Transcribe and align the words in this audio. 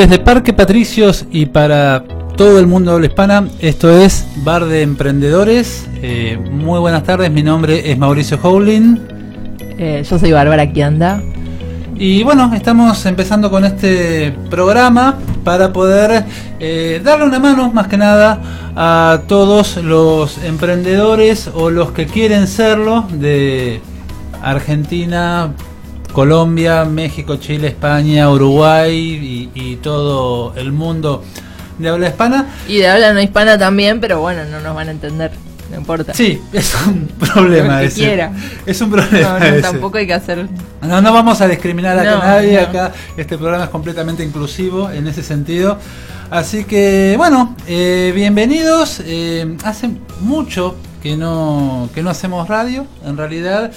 Desde 0.00 0.18
Parque 0.18 0.54
Patricios 0.54 1.26
y 1.30 1.44
para 1.44 2.04
todo 2.34 2.58
el 2.58 2.66
mundo 2.66 2.90
de 2.90 2.94
habla 2.94 3.06
hispana, 3.08 3.48
esto 3.58 3.90
es 3.90 4.26
Bar 4.36 4.64
de 4.64 4.80
Emprendedores. 4.80 5.86
Eh, 6.00 6.38
muy 6.50 6.80
buenas 6.80 7.04
tardes, 7.04 7.30
mi 7.30 7.42
nombre 7.42 7.92
es 7.92 7.98
Mauricio 7.98 8.38
Howling. 8.42 8.98
Eh, 9.78 10.02
yo 10.08 10.18
soy 10.18 10.32
Bárbara 10.32 10.72
Kianda. 10.72 11.22
Y 11.96 12.22
bueno, 12.22 12.50
estamos 12.54 13.04
empezando 13.04 13.50
con 13.50 13.66
este 13.66 14.32
programa 14.48 15.18
para 15.44 15.70
poder 15.70 16.24
eh, 16.60 17.02
darle 17.04 17.26
una 17.26 17.38
mano, 17.38 17.70
más 17.70 17.86
que 17.86 17.98
nada, 17.98 18.40
a 18.74 19.20
todos 19.28 19.76
los 19.76 20.42
emprendedores 20.42 21.50
o 21.52 21.68
los 21.68 21.92
que 21.92 22.06
quieren 22.06 22.46
serlo 22.46 23.06
de 23.12 23.82
Argentina, 24.40 25.52
Colombia, 26.12 26.84
México, 26.84 27.36
Chile, 27.36 27.68
España, 27.68 28.30
Uruguay 28.30 28.92
y, 28.94 29.50
y 29.54 29.76
todo 29.76 30.52
el 30.56 30.72
mundo 30.72 31.22
de 31.78 31.88
habla 31.88 32.08
hispana. 32.08 32.46
Y 32.68 32.78
de 32.78 32.88
habla 32.88 33.12
no 33.12 33.20
hispana 33.20 33.58
también, 33.58 34.00
pero 34.00 34.20
bueno, 34.20 34.44
no 34.44 34.60
nos 34.60 34.74
van 34.74 34.88
a 34.88 34.90
entender. 34.90 35.30
No 35.70 35.76
importa. 35.78 36.12
Sí, 36.14 36.40
es 36.52 36.74
un 36.86 37.06
problema 37.32 37.82
ese. 37.84 38.00
quiera. 38.00 38.32
Es 38.66 38.80
un 38.80 38.90
problema 38.90 39.34
No, 39.34 39.38
no, 39.38 39.46
ese. 39.46 39.62
tampoco 39.62 39.98
hay 39.98 40.06
que 40.06 40.14
hacer. 40.14 40.48
No, 40.82 41.00
no 41.00 41.12
vamos 41.12 41.40
a 41.40 41.46
discriminar 41.46 41.96
a 41.98 42.02
No, 42.04 42.18
nadie 42.18 42.54
no. 42.60 42.62
acá. 42.66 42.92
Este 43.16 43.38
programa 43.38 43.64
es 43.64 43.70
completamente 43.70 44.24
inclusivo 44.24 44.90
en 44.90 45.06
ese 45.06 45.22
sentido. 45.22 45.78
Así 46.28 46.64
que, 46.64 47.14
bueno, 47.16 47.54
eh, 47.68 48.10
bienvenidos. 48.14 49.00
Eh, 49.06 49.56
hace 49.64 49.90
mucho 50.22 50.74
que 51.02 51.16
no, 51.16 51.88
que 51.94 52.02
no 52.02 52.10
hacemos 52.10 52.48
radio, 52.48 52.84
en 53.04 53.16
realidad. 53.16 53.70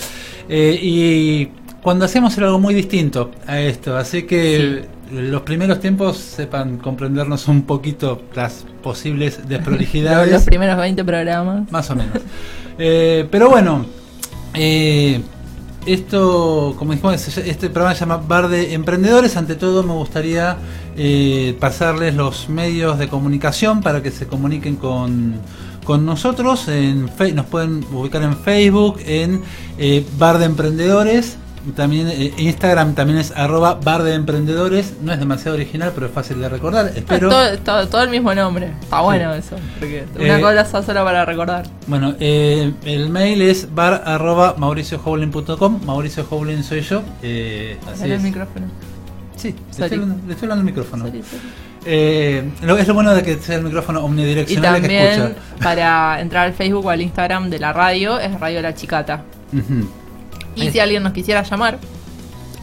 Eh, 0.50 0.80
y 0.82 1.50
cuando 1.84 2.06
hacemos 2.06 2.36
era 2.38 2.48
algo 2.48 2.60
muy 2.60 2.74
distinto 2.74 3.30
a 3.46 3.60
esto. 3.60 3.96
Así 3.98 4.24
que 4.24 4.86
los 5.12 5.42
primeros 5.44 5.80
tiempos 5.80 6.18
sepan 6.18 6.78
comprendernos 6.78 7.48
un 7.48 7.64
poquito 7.64 8.24
las 8.34 8.66
posibles 8.82 9.42
desprolijidades. 9.48 10.32
Los 10.32 10.44
primeros 10.44 10.78
20 10.78 11.04
programas. 11.04 11.72
Más 11.72 11.90
o 11.92 11.96
menos. 11.96 12.18
Eh, 12.80 13.28
pero 13.30 13.50
bueno, 13.50 13.86
eh, 14.56 15.22
esto, 15.86 16.76
como 16.78 16.94
dijimos, 16.94 17.38
este 17.38 17.70
programa 17.70 17.94
se 17.94 18.00
llama 18.00 18.18
Bar 18.18 18.48
de 18.48 18.74
Emprendedores. 18.74 19.36
Ante 19.36 19.56
todo, 19.56 19.84
me 19.84 19.94
gustaría 19.94 20.58
eh, 20.96 21.58
pasarles 21.60 22.16
los 22.16 22.48
medios 22.48 22.98
de 22.98 23.10
comunicación 23.10 23.82
para 23.82 24.02
que 24.02 24.10
se 24.10 24.26
comuniquen 24.26 24.78
con, 24.78 25.36
con 25.84 26.06
nosotros. 26.06 26.68
En 26.70 27.10
nos 27.36 27.46
pueden 27.48 27.86
ubicar 27.92 28.24
en 28.24 28.38
Facebook, 28.38 29.00
en 29.06 29.42
eh, 29.78 30.06
Bar 30.18 30.38
de 30.38 30.46
Emprendedores. 30.46 31.38
También 31.76 32.08
eh, 32.10 32.34
Instagram 32.38 32.94
también 32.94 33.20
es 33.20 33.32
arroba 33.32 33.76
bar 33.76 34.04
de 34.04 34.14
emprendedores. 34.16 34.94
No 35.02 35.14
es 35.14 35.20
demasiado 35.20 35.56
original, 35.56 35.92
pero 35.96 36.08
es 36.08 36.12
fácil 36.12 36.42
de 36.42 36.50
recordar. 36.50 36.92
Espero. 36.96 37.30
Todo, 37.30 37.58
todo- 37.60 37.88
todo 37.88 38.04
el 38.04 38.10
mismo 38.10 38.34
nombre. 38.36 38.72
Está 38.82 39.00
bueno 39.02 39.34
eso. 39.34 39.56
Porque 39.80 40.04
una 40.16 40.38
Eh, 40.40 40.42
cosa 40.42 40.84
solo 40.84 41.04
para 41.06 41.24
recordar. 41.26 41.66
Bueno, 41.88 42.16
eh, 42.20 42.74
el 42.84 43.10
mail 43.10 43.42
es 43.42 43.74
bar 43.74 44.04
arroba 44.06 44.56
mauriciohowling.com. 44.58 45.86
Mauricio 45.86 46.28
Howling 46.30 46.64
soy 46.64 46.82
yo. 46.82 47.02
Eh, 47.22 47.78
así 47.92 48.02
Dale 48.02 48.16
el 48.16 48.22
micrófono. 48.22 48.66
Sí, 49.38 49.50
le 49.54 49.72
estoy, 49.86 50.00
hablando, 50.00 50.16
le 50.28 50.34
estoy 50.34 50.46
hablando 50.46 50.60
al 50.62 50.66
micrófono. 50.66 51.06
Sorry, 51.06 51.24
sorry. 51.24 51.42
Eh, 51.86 52.50
lo, 52.62 52.78
es 52.78 52.88
lo 52.88 52.94
bueno 52.94 53.14
de 53.14 53.24
que 53.24 53.36
sea 53.40 53.56
el 53.58 53.64
micrófono 53.64 54.00
Y 54.00 54.04
omnidireccional 54.04 54.82
que 54.82 55.12
escucha. 55.14 55.32
para 55.62 56.22
entrar 56.22 56.46
al 56.46 56.54
Facebook 56.54 56.86
o 56.86 56.90
al 56.90 57.02
Instagram 57.02 57.50
de 57.50 57.60
la 57.60 57.74
radio 57.74 58.20
es 58.20 58.40
Radio 58.40 58.62
La 58.62 58.74
Chicata. 58.74 59.24
Y 60.56 60.70
si 60.72 60.80
alguien 60.80 61.04
nos 61.04 61.14
quisiera 61.14 61.44
llamar, 61.44 61.78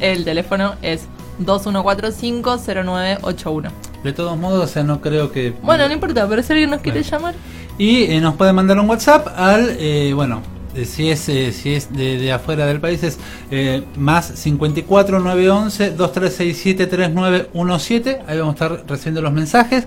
el 0.01 0.25
teléfono 0.25 0.75
es 0.83 1.03
2145-0981. 1.45 3.71
De 4.05 4.13
todos 4.13 4.37
modos, 4.39 4.65
o 4.65 4.67
sea, 4.73 4.83
no 4.83 5.01
creo 5.01 5.31
que. 5.33 5.53
Bueno, 5.63 5.87
no 5.87 5.95
importa, 5.95 6.27
pero 6.29 6.43
si 6.43 6.53
alguien 6.53 6.71
nos 6.71 6.81
quiere 6.81 7.01
Bueno. 7.03 7.17
llamar, 7.19 7.35
Y 7.79 8.05
eh, 8.05 8.21
nos 8.21 8.35
pueden 8.35 8.55
mandar 8.55 8.79
un 8.79 8.89
WhatsApp 8.89 9.27
al, 9.37 9.77
eh, 9.79 10.13
bueno, 10.15 10.43
si 10.85 11.11
es 11.11 11.29
eh, 11.29 11.53
si 11.53 11.75
es 11.75 11.93
de, 11.93 12.19
de 12.19 12.33
afuera 12.33 12.67
del 12.67 12.81
país 12.81 13.03
es 13.03 13.19
eh, 13.51 13.83
más 13.97 14.27
54 14.27 15.21
911 15.21 15.91
2367 15.93 16.87
3917. 16.87 18.23
Ahí 18.27 18.39
vamos 18.39 18.61
a 18.61 18.65
estar 18.65 18.85
recibiendo 18.87 19.23
los 19.23 19.33
mensajes. 19.33 19.87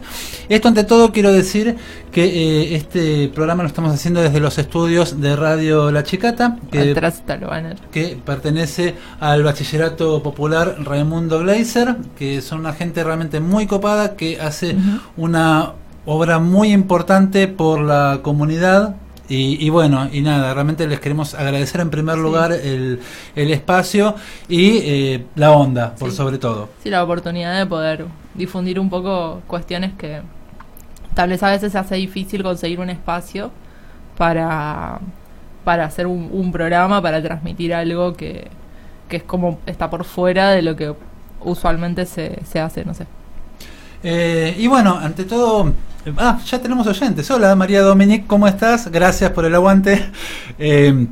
Esto 0.50 0.68
ante 0.68 0.84
todo 0.84 1.12
quiero 1.12 1.32
decir 1.32 1.76
que 2.12 2.26
eh, 2.26 2.76
este 2.76 3.30
programa 3.30 3.64
lo 3.64 3.68
estamos 3.68 3.94
haciendo 3.94 4.22
desde 4.22 4.40
los 4.40 4.58
estudios 4.58 5.20
de 5.20 5.36
Radio 5.36 5.92
La 5.92 6.04
Chicata, 6.04 6.58
que 6.72 6.92
atrás 6.92 7.16
está 7.16 7.36
el 7.36 7.46
banner. 7.46 7.78
que 7.92 8.18
pertenece 8.24 8.96
al 9.20 9.44
Bachillerato 9.44 10.22
Popular 10.22 10.78
Raimundo 10.84 11.40
Gleiser, 11.40 11.96
que 12.18 12.42
son 12.42 12.60
una 12.60 12.74
gente 12.74 13.04
realmente 13.04 13.40
muy 13.40 13.68
copada 13.68 14.16
que 14.16 14.40
hace 14.40 14.76
una 15.18 15.74
obra 16.06 16.40
muy 16.40 16.72
importante 16.72 17.48
por 17.48 17.82
la 17.82 18.20
comunidad. 18.22 18.96
Y, 19.36 19.66
y 19.66 19.70
bueno, 19.72 20.10
y 20.12 20.22
nada, 20.22 20.54
realmente 20.54 20.86
les 20.88 21.00
queremos 21.00 21.34
agradecer 21.34 21.82
en 21.82 21.90
primer 21.90 22.16
Sí. 22.16 22.22
lugar 22.22 22.52
el, 22.52 23.00
el 23.36 23.52
espacio 23.52 24.16
y 24.48 24.78
eh, 24.84 25.26
la 25.36 25.52
onda, 25.52 25.96
por 25.96 26.12
Sí. 26.12 26.18
sobre 26.18 26.38
todo. 26.38 26.70
Sí, 26.84 26.90
la 26.90 27.04
oportunidad 27.04 27.58
de 27.58 27.66
poder 27.66 28.06
difundir 28.36 28.80
un 28.80 28.90
poco 28.90 29.42
cuestiones 29.48 29.94
que 29.98 30.22
tal 31.16 31.30
vez 31.30 31.42
a 31.42 31.50
veces 31.50 31.72
se 31.72 31.78
hace 31.80 31.96
difícil 31.96 32.44
conseguir 32.44 32.80
un 32.80 32.90
espacio 32.92 33.52
para, 34.18 35.00
para 35.64 35.86
hacer 35.86 36.06
un, 36.08 36.30
un 36.32 36.52
programa, 36.52 37.02
para 37.02 37.22
transmitir 37.22 37.74
algo 37.74 38.14
que, 38.14 38.48
que 39.10 39.18
es 39.18 39.24
como 39.24 39.60
está 39.66 39.90
por 39.90 40.04
fuera 40.04 40.52
de 40.52 40.62
lo 40.62 40.76
que 40.76 40.94
usualmente 41.42 42.06
se, 42.06 42.40
se 42.46 42.60
hace, 42.60 42.86
no 42.86 42.94
sé. 42.94 43.06
Eh, 44.04 44.56
y 44.60 44.68
bueno, 44.68 44.98
ante 45.02 45.24
todo, 45.24 45.70
eh, 46.06 46.14
ah, 46.18 46.40
ya 46.46 46.62
tenemos 46.62 46.86
oyentes. 46.88 47.30
Hola 47.32 47.56
María 47.56 47.82
Dominique, 47.82 48.26
¿cómo 48.28 48.48
estás? 48.48 48.92
Gracias 48.92 49.32
por 49.32 49.46
el 49.46 49.56
aguante. 49.56 50.06
Eh, 50.60 51.08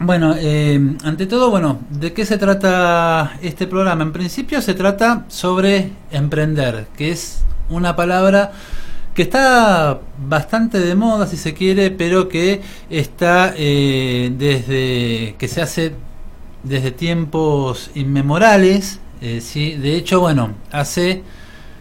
bueno, 0.00 0.34
eh, 0.38 0.78
ante 1.02 1.26
todo, 1.26 1.50
bueno, 1.50 1.80
¿de 1.90 2.12
qué 2.12 2.24
se 2.24 2.38
trata 2.38 3.32
este 3.42 3.66
programa? 3.66 4.04
En 4.04 4.12
principio 4.12 4.62
se 4.62 4.74
trata 4.74 5.24
sobre 5.28 5.90
emprender, 6.12 6.86
que 6.96 7.10
es 7.10 7.42
una 7.68 7.96
palabra 7.96 8.52
que 9.14 9.22
está 9.22 9.98
bastante 10.28 10.78
de 10.78 10.94
moda, 10.94 11.26
si 11.26 11.36
se 11.36 11.52
quiere, 11.54 11.90
pero 11.90 12.28
que 12.28 12.62
está 12.88 13.52
eh, 13.56 14.32
desde 14.38 15.34
que 15.36 15.48
se 15.48 15.60
hace 15.62 15.94
desde 16.62 16.92
tiempos 16.92 17.90
inmemoriales. 17.94 19.00
eh, 19.20 19.40
sí, 19.40 19.74
de 19.74 19.96
hecho, 19.96 20.20
bueno, 20.20 20.52
hace 20.70 21.24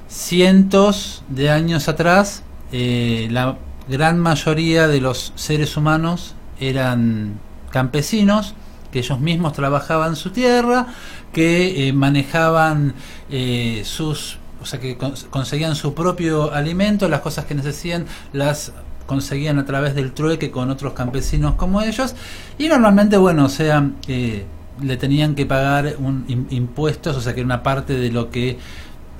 cientos 0.07 1.23
de 1.29 1.49
años 1.49 1.87
atrás, 1.87 2.43
eh, 2.71 3.27
la 3.31 3.57
gran 3.87 4.19
mayoría 4.19 4.87
de 4.87 5.01
los 5.01 5.33
seres 5.35 5.77
humanos 5.77 6.35
eran 6.59 7.39
campesinos, 7.69 8.53
que 8.91 8.99
ellos 8.99 9.19
mismos 9.19 9.53
trabajaban 9.53 10.15
su 10.15 10.29
tierra, 10.31 10.87
que 11.33 11.87
eh, 11.87 11.93
manejaban 11.93 12.93
eh, 13.29 13.81
sus, 13.85 14.37
o 14.61 14.65
sea, 14.65 14.79
que 14.79 14.97
cons- 14.97 15.27
conseguían 15.29 15.75
su 15.75 15.93
propio 15.93 16.53
alimento, 16.53 17.07
las 17.09 17.21
cosas 17.21 17.45
que 17.45 17.55
necesitan 17.55 18.05
las 18.33 18.71
conseguían 19.05 19.57
a 19.57 19.65
través 19.65 19.95
del 19.95 20.11
trueque 20.11 20.51
con 20.51 20.69
otros 20.69 20.91
campesinos 20.93 21.55
como 21.55 21.81
ellos, 21.81 22.15
y 22.57 22.67
normalmente, 22.67 23.15
bueno, 23.17 23.45
o 23.45 23.49
sea, 23.49 23.89
eh, 24.07 24.45
le 24.81 24.97
tenían 24.97 25.33
que 25.35 25.45
pagar 25.45 25.95
un, 25.99 26.25
im- 26.27 26.47
impuestos, 26.49 27.15
o 27.15 27.21
sea, 27.21 27.33
que 27.33 27.39
era 27.41 27.45
una 27.45 27.63
parte 27.63 27.93
de 27.97 28.11
lo 28.11 28.29
que 28.31 28.57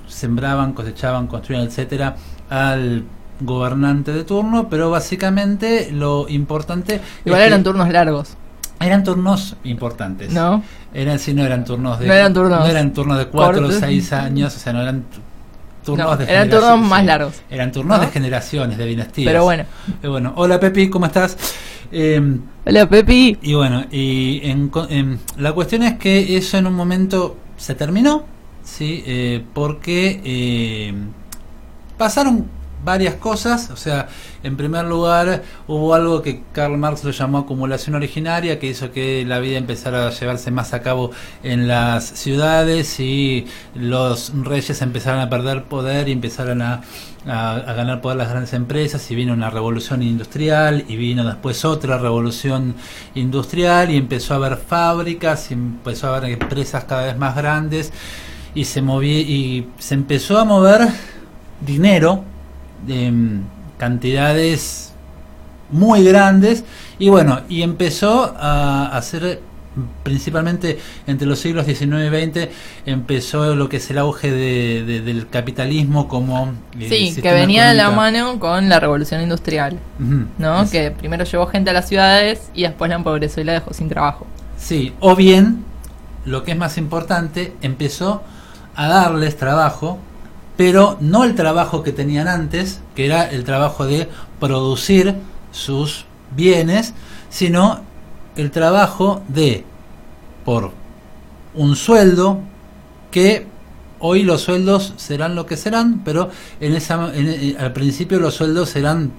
sembraban, 0.08 0.74
cosechaban, 0.74 1.28
construían, 1.28 1.64
etcétera, 1.66 2.16
al 2.50 3.04
gobernante 3.40 4.14
de 4.14 4.24
turno, 4.24 4.68
pero 4.70 4.90
básicamente 4.90 5.92
lo 5.92 6.28
importante 6.30 7.02
Igual 7.26 7.42
que 7.42 7.48
eran 7.48 7.64
turnos 7.64 7.90
largos, 7.90 8.36
eran 8.80 9.04
turnos 9.04 9.56
importantes. 9.64 10.32
¿no? 10.34 10.64
Eran 10.94 11.20
sí, 11.20 11.34
no 11.34 11.44
eran 11.46 11.64
turnos 11.66 12.00
de 12.00 12.08
No 12.08 12.14
eran 12.14 12.34
turnos 12.34 12.60
no 12.60 12.66
eran 12.66 12.94
turnos 12.94 13.18
de 13.20 13.28
cuatro 13.28 13.60
o 13.60 13.62
cortos. 13.64 13.80
seis 13.80 14.12
años, 14.14 14.56
o 14.56 14.60
sea, 14.60 14.74
no 14.74 14.82
eran 14.82 15.02
tu- 15.04 15.20
turnos 15.86 16.08
No, 16.12 16.18
de 16.18 16.32
eran 16.32 16.50
turnos 16.50 16.80
más 16.82 17.06
largos. 17.06 17.34
Eran 17.50 17.72
turnos 17.72 17.98
¿No? 18.00 18.06
de 18.06 18.12
generaciones, 18.12 18.78
de 18.78 18.86
dinastías. 18.86 19.28
Pero 19.32 19.44
bueno. 19.44 19.64
Eh, 20.02 20.08
bueno, 20.08 20.34
hola 20.36 20.60
Pepi, 20.60 20.90
¿cómo 20.90 21.06
estás? 21.06 21.38
Eh, 21.92 22.40
Hola 22.66 22.90
Pepi. 22.90 23.38
y 23.42 23.54
bueno, 23.54 23.86
y 23.92 24.42
en 24.44 24.70
en- 24.90 25.20
la 25.38 25.54
cuestión 25.54 25.84
es 25.84 25.98
que 25.98 26.36
eso 26.36 26.58
en 26.58 26.68
un 26.68 26.74
momento 26.74 27.38
se 27.56 27.76
terminó, 27.76 28.26
¿sí? 28.68 29.04
Eh, 29.08 29.44
porque 29.54 30.22
eh, 30.26 30.94
pasaron 31.98 32.46
varias 32.86 33.16
cosas, 33.16 33.72
o 33.72 33.76
sea, 33.76 34.08
en 34.44 34.56
primer 34.56 34.86
lugar 34.86 35.44
hubo 35.68 35.94
algo 35.96 36.22
que 36.22 36.44
Karl 36.54 36.78
Marx 36.78 37.04
lo 37.04 37.10
llamó 37.12 37.40
acumulación 37.40 37.96
originaria, 37.96 38.60
que 38.60 38.68
hizo 38.68 38.92
que 38.92 39.26
la 39.26 39.40
vida 39.40 39.58
empezara 39.58 40.08
a 40.08 40.12
llevarse 40.12 40.52
más 40.52 40.74
a 40.74 40.82
cabo 40.84 41.12
en 41.44 41.68
las 41.68 42.06
ciudades 42.06 43.00
y 43.00 43.46
los 43.74 44.32
reyes 44.44 44.82
empezaron 44.84 45.20
a 45.22 45.30
perder 45.30 45.64
poder 45.64 46.08
y 46.08 46.12
empezaron 46.12 46.62
a, 46.62 46.82
a- 47.26 47.56
a 47.56 47.74
ganar 47.74 48.00
poder 48.00 48.18
las 48.20 48.30
grandes 48.30 48.54
empresas 48.54 49.10
y 49.12 49.16
vino 49.16 49.34
una 49.34 49.50
revolución 49.50 50.04
industrial 50.04 50.86
y 50.88 50.96
vino 50.98 51.26
después 51.26 51.66
otra 51.66 51.98
revolución 51.98 52.76
industrial 53.16 53.90
y 53.90 53.98
empezó 53.98 54.36
a 54.36 54.38
haber 54.38 54.56
fábricas 54.56 55.50
y 55.50 55.56
empezó 55.56 56.08
a 56.14 56.16
haber 56.18 56.30
empresas 56.40 56.84
cada 56.86 57.06
vez 57.06 57.18
más 57.18 57.36
grandes 57.36 57.92
y 58.58 58.66
se 58.66 58.82
movía 58.82 59.20
y 59.20 59.70
se 59.78 59.94
empezó 59.94 60.40
a 60.40 60.44
mover 60.44 60.88
dinero 61.62 62.24
de 62.88 63.12
mm, 63.12 63.44
cantidades 63.78 64.94
muy 65.70 66.04
grandes 66.04 66.64
y 66.98 67.10
bueno 67.10 67.42
y 67.50 67.62
empezó 67.62 68.36
a 68.36 68.88
hacer 68.98 69.42
principalmente 70.02 70.80
entre 71.06 71.28
los 71.28 71.38
siglos 71.38 71.68
XIX 71.68 71.84
y 71.84 72.32
XX 72.32 72.50
empezó 72.88 73.56
lo 73.56 73.70
que 73.70 73.78
es 73.78 73.92
el 73.92 74.00
auge 74.00 74.32
de, 74.32 75.02
del 75.02 75.30
capitalismo 75.30 76.08
como 76.08 76.52
eh, 76.80 76.90
sí 76.90 77.22
que 77.22 77.32
venía 77.32 77.68
de 77.68 77.76
la 77.76 77.92
mano 77.92 78.40
con 78.40 78.70
la 78.70 78.80
revolución 78.80 79.22
industrial 79.22 79.78
no 80.40 80.68
que 80.68 80.90
primero 80.90 81.26
llevó 81.26 81.46
gente 81.46 81.70
a 81.70 81.74
las 81.74 81.88
ciudades 81.88 82.50
y 82.56 82.64
después 82.64 82.90
la 82.90 82.96
empobreció 82.96 83.44
y 83.44 83.46
la 83.46 83.54
dejó 83.54 83.72
sin 83.76 83.88
trabajo. 83.88 84.26
Sí 84.58 84.94
o 85.00 85.16
bien 85.16 85.64
lo 86.26 86.44
que 86.44 86.54
es 86.54 86.58
más 86.58 86.80
importante 86.80 87.54
empezó 87.62 88.24
a 88.78 88.88
darles 88.88 89.36
trabajo 89.36 89.98
pero 90.56 90.98
no 91.02 91.26
el 91.26 91.36
trabajo 91.36 91.84
que 91.84 91.92
tenían 91.92 92.30
antes 92.30 92.82
que 92.96 93.06
era 93.06 93.30
el 93.30 93.44
trabajo 93.44 93.86
de 93.86 94.08
producir 94.40 95.16
sus 95.52 96.06
bienes 96.34 96.94
sino 97.30 97.82
el 98.38 98.52
trabajo 98.52 99.22
de 99.28 99.66
por 100.46 100.72
un 101.54 101.76
sueldo 101.76 102.40
que 103.12 103.48
hoy 104.00 104.24
los 104.24 104.42
sueldos 104.42 104.94
serán 104.98 105.36
lo 105.36 105.46
que 105.46 105.58
serán, 105.58 106.02
pero 106.04 106.30
en 106.60 106.74
esa 106.74 107.12
eh, 107.14 107.56
al 107.60 107.74
principio 107.74 108.20
los 108.20 108.36
sueldos 108.36 108.70
serán 108.70 109.12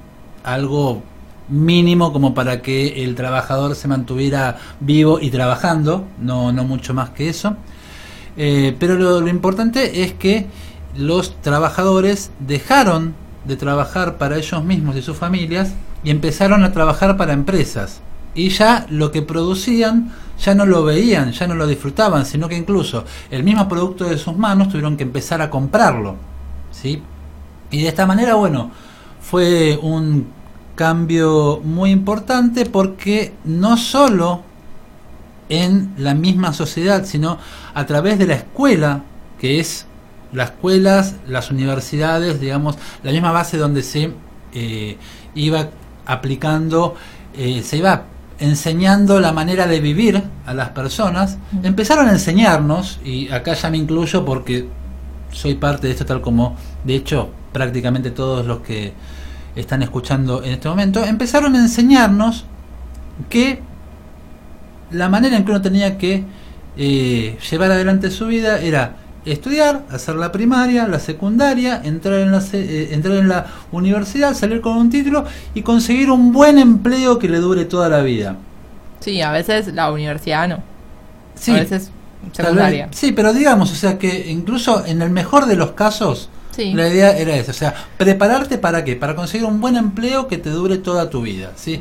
algo 0.45 1.03
mínimo 1.49 2.13
como 2.13 2.35
para 2.35 2.63
que 2.63 3.05
el 3.05 3.15
trabajador 3.15 3.75
se 3.75 3.89
mantuviera 3.89 4.57
vivo 4.81 5.19
y 5.21 5.31
trabajando, 5.31 6.07
no, 6.21 6.53
no 6.53 6.65
mucho 6.65 6.95
más 6.95 7.11
que 7.11 7.29
eso. 7.29 7.57
Eh, 8.39 8.75
pero 8.79 8.95
lo, 8.95 9.21
lo 9.21 9.29
importante 9.29 10.03
es 10.03 10.15
que 10.15 10.47
los 10.97 11.41
trabajadores 11.43 12.31
dejaron 12.41 13.15
de 13.45 13.57
trabajar 13.57 14.17
para 14.17 14.39
ellos 14.39 14.65
mismos 14.65 14.97
y 14.97 15.03
sus 15.03 15.17
familias 15.17 15.75
y 16.03 16.11
empezaron 16.11 16.65
a 16.65 16.73
trabajar 16.73 17.17
para 17.17 17.35
empresas 17.35 18.01
y 18.39 18.51
ya 18.51 18.87
lo 18.89 19.11
que 19.11 19.23
producían 19.23 20.13
ya 20.39 20.55
no 20.55 20.65
lo 20.65 20.85
veían, 20.85 21.33
ya 21.33 21.49
no 21.49 21.57
lo 21.57 21.67
disfrutaban, 21.67 22.25
sino 22.25 22.49
que 22.49 22.57
incluso 22.57 23.05
el 23.31 23.43
mismo 23.43 23.69
producto 23.69 24.05
de 24.05 24.17
sus 24.17 24.37
manos 24.37 24.69
tuvieron 24.69 24.97
que 24.97 25.03
empezar 25.03 25.43
a 25.43 25.51
comprarlo. 25.51 26.15
¿sí? 26.71 27.03
Y 27.73 27.83
de 27.83 27.89
esta 27.89 28.07
manera, 28.07 28.35
bueno, 28.35 28.71
fue 29.21 29.77
un 29.83 30.29
cambio 30.77 31.61
muy 31.65 31.91
importante 31.91 32.65
porque 32.67 33.35
no 33.45 33.77
solo 33.77 34.43
en 35.49 35.95
la 35.97 36.15
misma 36.15 36.53
sociedad, 36.53 37.05
sino 37.05 37.39
a 37.75 37.87
través 37.87 38.19
de 38.19 38.27
la 38.27 38.35
escuela, 38.35 39.03
que 39.39 39.61
es 39.61 39.87
las 40.33 40.51
escuelas, 40.51 41.17
las 41.27 41.51
universidades, 41.51 42.41
digamos, 42.41 42.77
la 43.03 43.13
misma 43.13 43.33
base 43.33 43.57
donde 43.57 43.83
se 43.83 44.13
eh, 44.53 44.97
iba 45.35 45.69
aplicando, 46.07 46.95
eh, 47.37 47.63
se 47.63 47.79
iba 47.79 48.05
enseñando 48.39 49.21
la 49.21 49.33
manera 49.33 49.67
de 49.67 49.81
vivir 49.81 50.23
a 50.47 50.55
las 50.55 50.71
personas, 50.71 51.39
empezaron 51.63 52.09
a 52.09 52.13
enseñarnos, 52.13 53.01
y 53.05 53.31
acá 53.31 53.55
ya 53.55 53.71
me 53.71 53.79
incluyo 53.79 54.25
porque 54.25 54.69
soy 55.33 55.55
parte 55.55 55.87
de 55.89 55.93
esto 55.93 56.07
tal 56.07 56.21
como, 56.21 56.57
de 56.85 56.95
hecho, 56.95 57.31
prácticamente 57.53 58.11
todos 58.11 58.47
los 58.47 58.61
que 58.61 58.93
están 59.57 59.83
escuchando 59.83 60.43
en 60.45 60.53
este 60.53 60.69
momento, 60.69 61.05
empezaron 61.05 61.55
a 61.57 61.59
enseñarnos 61.59 62.45
que 63.29 63.61
la 64.91 65.09
manera 65.09 65.37
en 65.37 65.45
que 65.45 65.51
uno 65.51 65.63
tenía 65.63 65.99
que 65.99 66.25
eh, 66.77 67.37
llevar 67.51 67.73
adelante 67.73 68.11
su 68.11 68.27
vida 68.27 68.61
era 68.61 68.97
estudiar, 69.25 69.85
hacer 69.91 70.15
la 70.15 70.33
primaria, 70.33 70.87
la 70.87 70.99
secundaria, 70.99 71.81
entrar 71.85 72.21
en 72.21 72.33
la, 72.33 72.43
eh, 72.53 72.89
entrar 72.93 73.17
en 73.17 73.29
la 73.29 73.47
universidad, 73.73 74.35
salir 74.35 74.61
con 74.61 74.77
un 74.77 74.91
título 74.91 75.25
y 75.55 75.63
conseguir 75.63 76.11
un 76.11 76.33
buen 76.33 76.59
empleo 76.59 77.19
que 77.19 77.29
le 77.29 77.39
dure 77.39 77.65
toda 77.65 77.89
la 77.89 78.01
vida. 78.01 78.37
Sí, 79.01 79.21
a 79.21 79.33
veces 79.33 79.75
la 79.75 79.93
universidad 79.93 80.49
no. 80.49 80.63
Sí, 81.35 81.53
a 81.53 81.55
veces 81.55 81.91
secundaria. 82.33 82.89
sí, 82.91 83.13
pero 83.13 83.33
digamos, 83.33 83.71
o 83.71 83.75
sea 83.75 83.99
que 83.99 84.31
incluso 84.31 84.85
en 84.85 85.03
el 85.03 85.11
mejor 85.11 85.47
de 85.47 85.57
los 85.57 85.73
casos, 85.73 86.31
la 86.57 86.89
idea 86.89 87.17
era 87.17 87.37
esa, 87.37 87.53
o 87.53 87.55
sea, 87.55 87.75
prepararte 87.97 88.59
para 88.59 88.83
qué? 88.83 88.97
Para 88.97 89.15
conseguir 89.15 89.47
un 89.47 89.61
buen 89.61 89.77
empleo 89.77 90.27
que 90.27 90.39
te 90.39 90.51
dure 90.51 90.79
toda 90.79 91.09
tu 91.09 91.23
vida, 91.23 91.53
¿sí? 91.55 91.81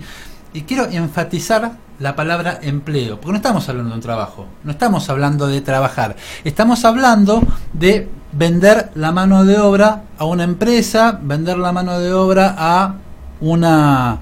Y 0.53 0.61
quiero 0.61 0.85
enfatizar 0.85 1.73
la 1.99 2.15
palabra 2.15 2.59
empleo, 2.61 3.15
porque 3.19 3.31
no 3.31 3.37
estamos 3.37 3.67
hablando 3.69 3.89
de 3.89 3.95
un 3.95 4.01
trabajo, 4.01 4.45
no 4.63 4.71
estamos 4.71 5.09
hablando 5.09 5.47
de 5.47 5.61
trabajar, 5.61 6.15
estamos 6.43 6.85
hablando 6.85 7.41
de 7.73 8.07
vender 8.31 8.91
la 8.93 9.11
mano 9.11 9.45
de 9.45 9.57
obra 9.57 10.03
a 10.17 10.25
una 10.25 10.43
empresa, 10.43 11.19
vender 11.21 11.57
la 11.57 11.71
mano 11.71 11.99
de 11.99 12.13
obra 12.13 12.55
a 12.57 12.95
una 13.39 14.19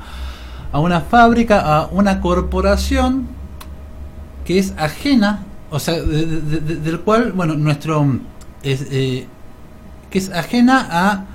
a 0.72 0.80
una 0.80 1.02
fábrica, 1.02 1.62
a 1.62 1.88
una 1.88 2.20
corporación 2.20 3.28
que 4.44 4.60
es 4.60 4.74
ajena, 4.78 5.44
o 5.72 5.80
sea, 5.80 6.02
del 6.02 7.00
cual, 7.00 7.32
bueno, 7.32 7.56
nuestro 7.56 8.06
es, 8.62 8.86
eh, 8.92 9.26
que 10.10 10.18
es 10.18 10.32
ajena 10.32 10.88
a 10.92 11.26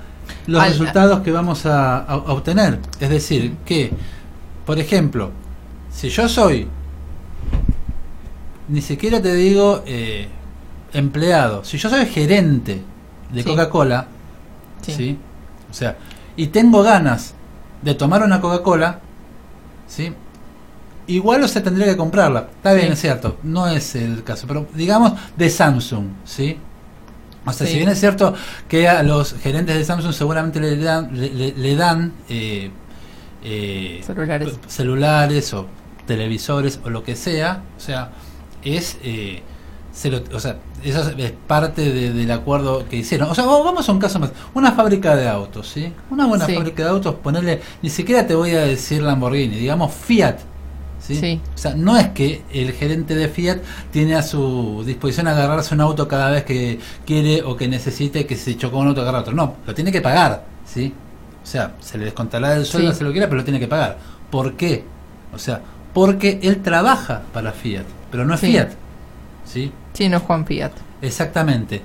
los 0.45 0.63
resultados 0.67 1.21
que 1.21 1.31
vamos 1.31 1.65
a 1.65 2.05
obtener, 2.27 2.79
es 2.99 3.09
decir, 3.09 3.55
que 3.65 3.91
por 4.65 4.79
ejemplo, 4.79 5.31
si 5.91 6.09
yo 6.09 6.29
soy, 6.29 6.67
ni 8.67 8.81
siquiera 8.81 9.21
te 9.21 9.33
digo 9.33 9.83
eh, 9.85 10.27
empleado, 10.93 11.63
si 11.63 11.77
yo 11.77 11.89
soy 11.89 12.05
gerente 12.05 12.81
de 13.31 13.43
Coca-Cola, 13.43 14.07
sí. 14.81 15.17
O 15.69 15.73
sea, 15.73 15.97
y 16.35 16.47
tengo 16.47 16.83
ganas 16.83 17.33
de 17.81 17.95
tomar 17.95 18.23
una 18.23 18.41
Coca-Cola, 18.41 18.99
¿sí? 19.87 20.13
Igual 21.07 21.43
o 21.43 21.47
se 21.47 21.61
tendría 21.61 21.87
que 21.87 21.97
comprarla. 21.97 22.47
Está 22.55 22.73
bien, 22.73 22.91
es 22.91 22.99
cierto, 22.99 23.37
no 23.43 23.67
es 23.67 23.95
el 23.95 24.23
caso, 24.23 24.47
pero 24.47 24.67
digamos 24.73 25.13
de 25.35 25.49
Samsung, 25.49 26.07
¿sí? 26.25 26.57
O 27.43 27.51
sea, 27.51 27.65
si 27.65 27.77
bien 27.77 27.89
es 27.89 27.99
cierto 27.99 28.35
que 28.67 28.87
a 28.87 29.01
los 29.01 29.33
gerentes 29.33 29.75
de 29.75 29.83
Samsung 29.83 30.13
seguramente 30.13 30.59
le 30.59 30.77
dan, 30.77 31.09
le, 31.11 31.75
dan 31.75 32.13
eh, 32.29 32.69
eh, 33.43 34.01
celulares. 34.05 34.59
celulares 34.67 35.53
o 35.53 35.67
televisores 36.05 36.79
o 36.83 36.89
lo 36.89 37.03
que 37.03 37.15
sea, 37.15 37.63
o 37.77 37.79
sea, 37.79 38.11
es, 38.63 38.97
eh, 39.03 39.41
o 40.33 40.39
sea, 40.39 40.57
eso 40.83 41.11
es 41.17 41.33
parte 41.47 41.91
del 41.91 42.31
acuerdo 42.31 42.87
que 42.87 42.97
hicieron. 42.97 43.29
O 43.29 43.35
sea, 43.35 43.45
vamos 43.45 43.87
a 43.87 43.91
un 43.91 43.99
caso 43.99 44.19
más, 44.19 44.31
una 44.53 44.71
fábrica 44.71 45.15
de 45.15 45.27
autos, 45.27 45.67
¿sí? 45.67 45.93
Una 46.09 46.25
buena 46.25 46.47
fábrica 46.47 46.83
de 46.83 46.89
autos, 46.89 47.15
ponerle, 47.15 47.61
ni 47.81 47.89
siquiera 47.89 48.25
te 48.25 48.35
voy 48.35 48.51
a 48.51 48.61
decir 48.61 49.01
Lamborghini, 49.01 49.57
digamos 49.57 49.93
Fiat. 49.93 50.39
¿Sí? 50.99 51.41
O 51.55 51.57
sea, 51.57 51.73
no 51.73 51.97
es 51.97 52.09
que 52.09 52.43
el 52.53 52.73
gerente 52.73 53.15
de 53.15 53.27
Fiat 53.27 53.57
tiene 53.89 54.15
a 54.15 54.21
su 54.21 54.83
disposición 54.85 55.27
agarrarse 55.27 55.73
un 55.73 55.81
auto 55.81 56.07
cada 56.07 56.29
vez 56.29 56.43
que 56.43 56.79
quiere 57.07 57.41
o 57.41 57.57
que 57.57 57.67
necesite 57.67 58.27
que 58.27 58.35
se 58.35 58.55
chocó 58.55 58.77
un 58.77 58.89
auto 58.89 59.01
agarrar 59.01 59.21
otro. 59.21 59.33
No, 59.33 59.55
lo 59.65 59.73
tiene 59.73 59.91
que 59.91 59.99
pagar, 59.99 60.45
¿sí? 60.63 60.93
O 61.43 61.45
sea, 61.45 61.73
se 61.79 61.97
le 61.97 62.05
descontará 62.05 62.55
el 62.55 62.65
sueldo, 62.65 62.93
se 62.93 63.03
lo 63.03 63.11
quiera, 63.11 63.27
pero 63.27 63.37
lo 63.37 63.43
tiene 63.43 63.59
que 63.59 63.67
pagar. 63.67 63.97
¿Por 64.29 64.53
qué? 64.53 64.83
O 65.33 65.39
sea, 65.39 65.61
porque 65.93 66.39
él 66.43 66.61
trabaja 66.61 67.23
para 67.33 67.51
Fiat, 67.51 67.85
pero 68.09 68.25
no 68.25 68.33
es 68.33 68.39
Fiat. 68.39 68.69
¿Sí? 69.45 69.71
Sí, 69.93 70.07
no 70.07 70.17
es 70.17 70.23
Juan 70.23 70.45
Fiat. 70.45 70.71
Exactamente. 71.01 71.81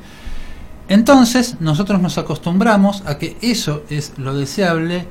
Entonces, 0.88 1.56
nosotros 1.60 2.00
nos 2.00 2.16
acostumbramos 2.18 3.02
a 3.06 3.18
que 3.18 3.36
eso 3.40 3.82
es 3.90 4.12
lo 4.18 4.36
deseable 4.36 5.06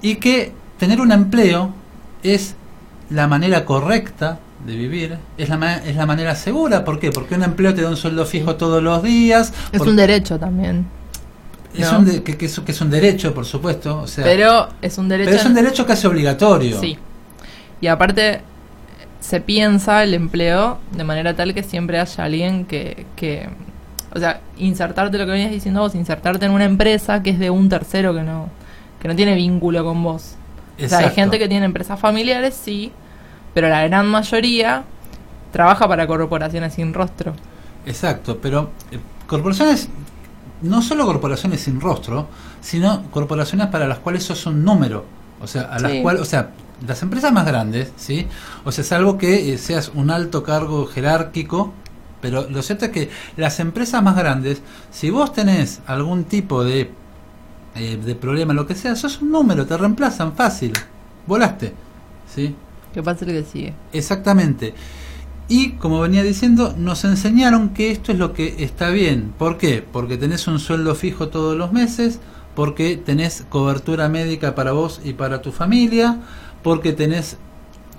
y 0.00 0.16
que 0.16 0.52
tener 0.78 1.00
un 1.00 1.12
empleo 1.12 1.74
es 2.22 2.54
la 3.10 3.26
manera 3.26 3.64
correcta 3.64 4.38
de 4.64 4.76
vivir, 4.76 5.18
es 5.36 5.48
la, 5.48 5.76
es 5.78 5.96
la 5.96 6.06
manera 6.06 6.34
segura. 6.34 6.84
¿Por 6.84 6.98
qué? 6.98 7.10
Porque 7.10 7.34
un 7.34 7.42
empleo 7.42 7.74
te 7.74 7.82
da 7.82 7.90
un 7.90 7.96
sueldo 7.96 8.24
fijo 8.24 8.56
todos 8.56 8.82
los 8.82 9.02
días. 9.02 9.52
Es 9.72 9.82
un 9.82 9.96
derecho 9.96 10.38
también. 10.38 10.86
Es 11.74 11.92
un 11.92 12.04
que, 12.22 12.36
que, 12.36 12.46
es, 12.46 12.80
un 12.80 12.90
derecho, 12.90 13.32
por 13.32 13.46
supuesto. 13.46 14.00
O 14.00 14.06
sea, 14.06 14.24
pero 14.24 14.68
es 14.82 14.98
un 14.98 15.08
derecho. 15.08 15.30
Pero 15.30 15.40
es 15.40 15.46
un 15.46 15.54
derecho 15.54 15.86
casi 15.86 16.06
obligatorio. 16.06 16.80
Sí. 16.80 16.98
Y 17.80 17.86
aparte, 17.86 18.42
se 19.20 19.40
piensa 19.40 20.02
el 20.02 20.14
empleo 20.14 20.78
de 20.92 21.04
manera 21.04 21.34
tal 21.36 21.54
que 21.54 21.62
siempre 21.62 22.00
haya 22.00 22.24
alguien 22.24 22.64
que. 22.64 23.06
que 23.16 23.48
o 24.12 24.18
sea, 24.18 24.40
insertarte 24.58 25.18
lo 25.18 25.26
que 25.26 25.32
venías 25.32 25.52
diciendo 25.52 25.82
vos, 25.82 25.94
insertarte 25.94 26.46
en 26.46 26.52
una 26.52 26.64
empresa 26.64 27.22
que 27.22 27.30
es 27.30 27.38
de 27.38 27.48
un 27.48 27.68
tercero 27.68 28.12
que 28.12 28.22
no, 28.22 28.48
que 29.00 29.06
no 29.06 29.14
tiene 29.14 29.36
vínculo 29.36 29.84
con 29.84 30.02
vos. 30.02 30.34
O 30.82 30.88
sea, 30.88 30.98
hay 30.98 31.10
gente 31.10 31.38
que 31.38 31.46
tiene 31.46 31.66
empresas 31.66 32.00
familiares, 32.00 32.58
sí, 32.60 32.90
pero 33.54 33.68
la 33.68 33.86
gran 33.86 34.06
mayoría 34.06 34.82
trabaja 35.52 35.86
para 35.86 36.06
corporaciones 36.06 36.74
sin 36.74 36.92
rostro. 36.92 37.34
Exacto, 37.86 38.38
pero 38.40 38.70
eh, 38.90 38.98
corporaciones 39.26 39.88
no 40.62 40.82
solo 40.82 41.06
corporaciones 41.06 41.60
sin 41.60 41.80
rostro, 41.80 42.28
sino 42.60 43.10
corporaciones 43.10 43.68
para 43.68 43.88
las 43.88 43.98
cuales 43.98 44.24
sos 44.24 44.46
un 44.46 44.64
número. 44.64 45.04
O 45.40 45.46
sea, 45.46 45.62
a 45.62 45.78
las 45.78 45.92
cuales, 46.02 46.20
o 46.22 46.24
sea, 46.24 46.50
las 46.86 47.02
empresas 47.02 47.32
más 47.32 47.46
grandes, 47.46 47.92
¿sí? 47.96 48.26
O 48.64 48.72
sea, 48.72 48.84
salvo 48.84 49.18
que 49.18 49.52
eh, 49.52 49.58
seas 49.58 49.90
un 49.94 50.10
alto 50.10 50.42
cargo 50.42 50.86
jerárquico, 50.86 51.72
Pero 52.20 52.48
lo 52.50 52.62
cierto 52.62 52.84
es 52.86 52.90
que 52.90 53.10
las 53.38 53.60
empresas 53.60 54.02
más 54.02 54.14
grandes, 54.14 54.60
si 54.90 55.08
vos 55.08 55.32
tenés 55.32 55.80
algún 55.86 56.24
tipo 56.24 56.62
de, 56.64 56.90
eh, 57.74 57.96
de 57.96 58.14
problema, 58.14 58.52
lo 58.52 58.66
que 58.66 58.74
sea, 58.74 58.94
sos 58.94 59.22
un 59.22 59.30
número, 59.30 59.64
te 59.66 59.76
reemplazan 59.76 60.34
fácil. 60.34 60.72
Volaste. 61.26 61.72
¿Sí? 62.34 62.54
¿Qué 62.92 63.02
pasa 63.02 63.24
lo 63.24 63.32
que 63.32 63.44
sigue? 63.44 63.74
Exactamente. 63.92 64.74
Y 65.50 65.72
como 65.72 65.98
venía 65.98 66.22
diciendo, 66.22 66.76
nos 66.78 67.04
enseñaron 67.04 67.70
que 67.70 67.90
esto 67.90 68.12
es 68.12 68.18
lo 68.18 68.32
que 68.32 68.62
está 68.62 68.90
bien. 68.90 69.32
¿Por 69.36 69.58
qué? 69.58 69.82
Porque 69.82 70.16
tenés 70.16 70.46
un 70.46 70.60
sueldo 70.60 70.94
fijo 70.94 71.26
todos 71.26 71.56
los 71.56 71.72
meses, 71.72 72.20
porque 72.54 72.96
tenés 72.96 73.44
cobertura 73.48 74.08
médica 74.08 74.54
para 74.54 74.70
vos 74.70 75.00
y 75.02 75.14
para 75.14 75.42
tu 75.42 75.50
familia, 75.50 76.18
porque 76.62 76.92
tenés 76.92 77.36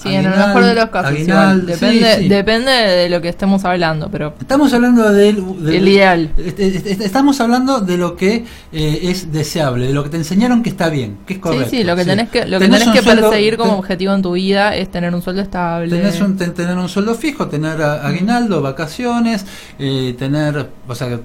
Sí, 0.02 0.10
en 0.16 0.26
el 0.26 0.32
mejor 0.32 0.64
de 0.66 0.74
los 0.76 0.86
casos. 0.90 1.20
igual. 1.20 1.66
Depende, 1.66 2.16
sí, 2.16 2.22
sí. 2.24 2.30
depende 2.30 2.72
de 2.72 3.10
lo 3.10 3.22
que 3.22 3.30
estemos 3.30 3.64
hablando, 3.66 4.10
pero 4.10 4.34
Estamos 4.40 4.74
hablando 4.74 5.12
del, 5.12 5.64
del- 5.64 5.76
el 5.76 5.88
ideal. 5.88 6.32
este- 6.38 6.68
este- 6.78 7.06
Estamos 7.06 7.40
hablando 7.40 7.80
de 7.82 7.98
lo 7.98 8.16
que 8.16 8.46
eh, 8.72 9.00
es 9.04 9.32
deseable, 9.32 9.88
de 9.88 9.94
lo 9.94 10.04
que 10.04 10.10
te 10.10 10.18
enseñaron 10.18 10.64
que 10.64 10.70
está 10.70 10.90
bien, 10.90 11.18
que 11.26 11.34
es 11.34 11.40
correcto. 11.40 11.70
Sí, 11.70 11.78
sí, 11.78 11.84
lo 11.84 11.96
que 11.96 12.06
tenés 12.06 12.30
que, 12.30 12.46
lo 12.46 12.60
que 12.60 12.66
Tenés 12.66 12.84
que 12.90 13.02
sueldo- 13.02 13.30
perseguir 13.30 13.58
como 13.58 13.74
objetivo 13.78 14.14
en 14.14 14.22
tu 14.22 14.32
vida 14.34 14.76
es 14.76 14.90
tener 14.90 15.14
un 15.14 15.22
sueldo 15.22 15.42
estable. 15.42 15.96
Tenés 15.96 16.20
un, 16.22 16.38
ten- 16.38 16.54
tener 16.54 16.78
un 16.78 16.90
sueldo 16.90 17.16
fijo, 17.16 17.48
tener 17.48 17.82
aguinaldo, 17.82 18.62
vacaciones, 18.62 19.46
eh, 19.80 20.16
tener, 20.18 20.70
o 20.88 20.96
sea, 20.96 21.20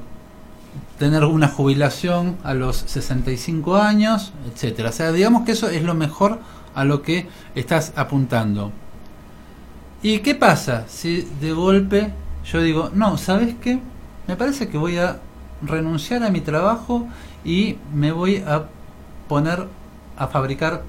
tener 0.98 1.24
una 1.24 1.48
jubilación 1.48 2.36
a 2.42 2.54
los 2.54 2.76
65 2.86 3.76
años, 3.76 4.32
etcétera. 4.52 4.88
O 4.90 4.92
sea, 4.92 5.12
digamos 5.12 5.44
que 5.44 5.52
eso 5.52 5.68
es 5.68 5.82
lo 5.82 5.94
mejor 5.94 6.38
a 6.76 6.84
lo 6.84 7.02
que 7.02 7.26
estás 7.56 7.92
apuntando. 7.96 8.70
¿Y 10.02 10.18
qué 10.20 10.34
pasa 10.36 10.84
si 10.86 11.26
de 11.40 11.52
golpe 11.52 12.12
yo 12.50 12.62
digo, 12.62 12.90
no, 12.94 13.18
¿sabes 13.18 13.54
qué? 13.60 13.80
Me 14.28 14.36
parece 14.36 14.68
que 14.68 14.78
voy 14.78 14.98
a 14.98 15.18
renunciar 15.62 16.22
a 16.22 16.30
mi 16.30 16.40
trabajo 16.40 17.08
y 17.44 17.76
me 17.92 18.12
voy 18.12 18.36
a 18.46 18.64
poner 19.28 19.66
a 20.16 20.26
fabricar 20.28 20.82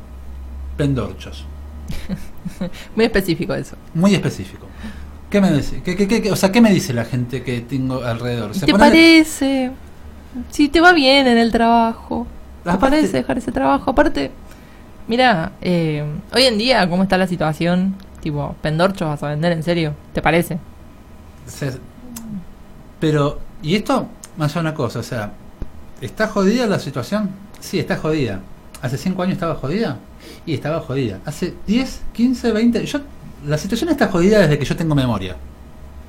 pendorchos. 0.75 1.45
Muy 2.95 3.05
específico 3.05 3.53
eso. 3.55 3.75
Muy 3.93 4.13
específico. 4.13 4.67
¿Qué 5.29 5.41
me 5.41 5.51
dice? 5.51 5.81
¿Qué, 5.83 5.95
qué- 5.95 6.07
qué- 6.07 6.31
o 6.31 6.35
sea, 6.35 6.51
¿qué 6.51 6.61
me 6.61 6.71
dice 6.71 6.93
la 6.93 7.05
gente 7.05 7.43
que 7.43 7.61
tengo 7.61 8.03
alrededor? 8.03 8.53
Se 8.53 8.65
¿Te 8.65 8.73
ponele- 8.73 8.77
parece? 8.77 9.71
Si 10.51 10.67
te 10.69 10.79
va 10.79 10.93
bien 10.93 11.27
en 11.27 11.37
el 11.37 11.51
trabajo. 11.51 12.27
¿Te 12.63 12.69
Aparte- 12.69 12.97
parece 12.97 13.17
dejar 13.17 13.37
ese 13.37 13.51
trabajo? 13.51 13.89
Aparte, 13.91 14.31
mira, 15.07 15.53
eh, 15.61 16.03
hoy 16.33 16.43
en 16.43 16.57
día, 16.57 16.87
¿cómo 16.89 17.03
está 17.03 17.17
la 17.17 17.27
situación? 17.27 17.95
Tipo, 18.21 18.55
pendorchos 18.61 19.07
vas 19.07 19.23
a 19.23 19.29
vender 19.29 19.51
en 19.51 19.63
serio. 19.63 19.93
¿Te 20.13 20.21
parece? 20.21 20.57
se- 21.45 21.79
pero, 22.99 23.39
¿y 23.61 23.75
esto? 23.75 24.07
Más 24.37 24.55
una 24.55 24.73
cosa, 24.73 24.99
o 24.99 25.03
sea, 25.03 25.31
¿está 26.01 26.27
jodida 26.27 26.67
la 26.67 26.79
situación? 26.79 27.29
Sí, 27.59 27.79
está 27.79 27.95
jodida. 27.97 28.39
¿Hace 28.81 28.97
5 28.97 29.23
años 29.23 29.33
estaba 29.33 29.55
jodida? 29.55 29.97
Y 30.45 30.53
estaba 30.53 30.79
jodida. 30.81 31.19
Hace 31.25 31.53
10, 31.65 32.01
15, 32.13 32.51
20... 32.51 32.85
Yo, 32.85 32.99
la 33.45 33.57
situación 33.57 33.89
está 33.89 34.07
jodida 34.07 34.39
desde 34.39 34.59
que 34.59 34.65
yo 34.65 34.75
tengo 34.75 34.93
memoria, 34.95 35.35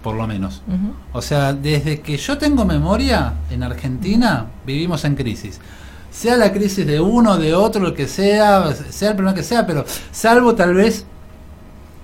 por 0.02 0.14
lo 0.16 0.26
menos. 0.26 0.62
O 1.12 1.22
sea, 1.22 1.52
desde 1.52 2.00
que 2.00 2.16
yo 2.16 2.36
tengo 2.38 2.64
memoria, 2.64 3.34
en 3.50 3.62
Argentina 3.62 4.46
vivimos 4.66 5.04
en 5.04 5.14
crisis. 5.14 5.60
Sea 6.18 6.36
la 6.36 6.52
crisis 6.52 6.84
de 6.84 7.00
uno, 7.00 7.36
de 7.36 7.54
otro, 7.54 7.80
lo 7.80 7.94
que 7.94 8.08
sea, 8.08 8.74
sea 8.74 9.10
el 9.10 9.14
problema 9.14 9.36
que 9.36 9.44
sea, 9.44 9.64
pero 9.64 9.84
salvo 10.10 10.52
tal 10.56 10.74
vez 10.74 11.04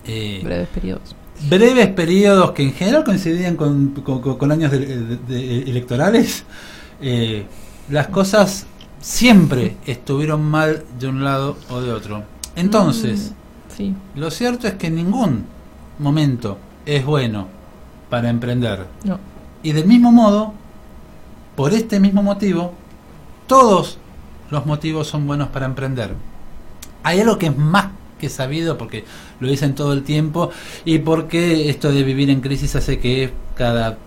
eh, 0.07 0.41
Breves 0.45 0.69
periodos. 0.69 1.17
breves 1.51 1.89
periodos 1.89 2.53
que 2.53 2.63
en 2.63 2.73
general 2.75 3.03
coincidían 3.03 3.57
con, 3.57 3.89
con- 3.89 4.53
años 4.53 4.71
de- 4.71 4.79
de- 4.87 5.17
de- 5.17 5.63
electorales, 5.63 6.45
eh, 7.01 7.45
las 7.91 8.07
cosas 8.07 8.67
siempre 9.01 9.77
estuvieron 9.85 10.43
mal 10.43 10.85
de 10.97 11.09
un 11.09 11.25
lado 11.25 11.57
o 11.69 11.81
de 11.81 11.91
otro. 11.91 12.23
Entonces, 12.55 13.33
Mm, 13.33 13.77
sí. 13.77 13.95
lo 14.15 14.31
cierto 14.31 14.69
es 14.69 14.75
que 14.75 14.87
en 14.87 14.95
ningún 14.95 15.45
momento 15.99 16.57
es 16.87 17.05
bueno 17.05 17.49
para 18.11 18.31
emprender. 18.31 18.87
No. 19.03 19.19
Y 19.65 19.73
del 19.73 19.87
mismo 19.87 20.13
modo, 20.13 20.53
por 21.57 21.73
este 21.75 21.99
mismo 21.99 22.23
motivo, 22.23 22.75
todos 23.49 23.99
los 24.55 24.67
motivos 24.67 25.07
son 25.07 25.27
buenos 25.27 25.49
para 25.49 25.67
emprender. 25.67 26.15
Hay 27.03 27.21
algo 27.21 27.39
que 27.39 27.47
es 27.47 27.57
más 27.57 27.89
que 28.19 28.29
sabido 28.31 28.79
porque 28.79 29.05
lo 29.41 29.49
dicen 29.49 29.75
todo 29.75 29.93
el 29.93 30.03
tiempo 30.03 30.51
y 30.85 30.99
porque 30.99 31.69
esto 31.69 31.93
de 31.93 32.03
vivir 32.03 32.31
en 32.31 32.41
crisis 32.41 32.75
hace 32.77 32.99
que 32.99 33.33
cada 33.57 33.99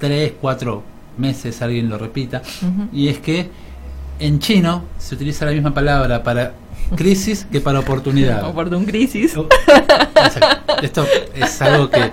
3, 0.00 0.32
4 0.40 0.82
meses 1.18 1.62
alguien 1.62 1.88
lo 1.88 1.98
repita. 1.98 2.42
Y 2.92 3.08
es 3.08 3.18
que 3.18 3.50
en 4.18 4.38
chino 4.38 4.84
se 4.98 5.14
utiliza 5.14 5.44
la 5.44 5.52
misma 5.52 5.72
palabra 5.72 6.22
para 6.22 6.54
crisis 6.96 7.46
que 7.50 7.60
para 7.60 7.80
oportunidad. 7.80 8.44
Oportun 8.48 8.84
crisis. 8.84 9.36
Esto 10.82 11.06
es 11.34 11.62
algo 11.62 11.90
que 11.90 12.10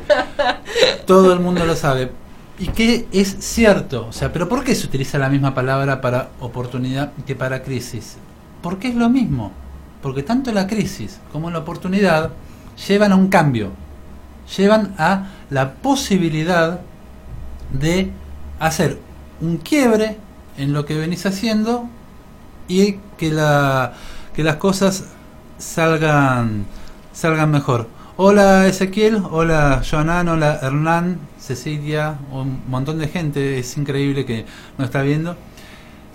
todo 1.06 1.34
el 1.34 1.40
mundo 1.40 1.66
lo 1.66 1.76
sabe. 1.76 2.12
Y 2.62 2.68
que 2.68 3.08
es 3.12 3.38
cierto. 3.40 4.06
O 4.08 4.14
sea, 4.14 4.32
pero 4.32 4.48
¿por 4.48 4.64
qué 4.64 4.76
se 4.76 4.86
utiliza 4.86 5.18
la 5.18 5.30
misma 5.30 5.56
palabra 5.56 6.00
para 6.00 6.30
oportunidad 6.40 7.12
que 7.26 7.36
para 7.36 7.64
crisis? 7.64 8.18
Porque 8.62 8.90
es 8.90 8.96
lo 8.96 9.10
mismo. 9.10 9.52
Porque 10.04 10.22
tanto 10.22 10.52
la 10.52 10.68
crisis 10.68 11.20
como 11.32 11.50
la 11.50 11.58
oportunidad 11.58 12.30
llevan 12.88 13.14
a 13.14 13.16
un 13.16 13.30
cambio. 13.30 13.72
Llevan 14.56 14.94
a 15.00 15.30
la 15.50 15.74
posibilidad 15.74 16.82
de 17.74 18.12
hacer 18.60 19.00
un 19.40 19.58
quiebre 19.58 20.18
en 20.56 20.72
lo 20.72 20.86
que 20.86 20.96
venís 20.96 21.26
haciendo 21.26 21.90
y 22.68 22.98
que 23.18 23.32
la 23.32 23.94
que 24.36 24.44
las 24.44 24.58
cosas 24.58 25.06
salgan 25.58 26.68
salgan 27.12 27.50
mejor. 27.50 27.88
Hola 28.18 28.68
Ezequiel, 28.68 29.24
hola 29.32 29.82
Joanán, 29.90 30.28
hola 30.28 30.60
Hernán, 30.62 31.31
Cecilia, 31.56 32.18
un 32.32 32.64
montón 32.68 33.00
de 33.00 33.08
gente, 33.08 33.60
es 33.60 33.78
increíble 33.78 34.26
que 34.26 34.46
nos 34.78 34.86
está 34.86 35.02
viendo. 35.02 35.36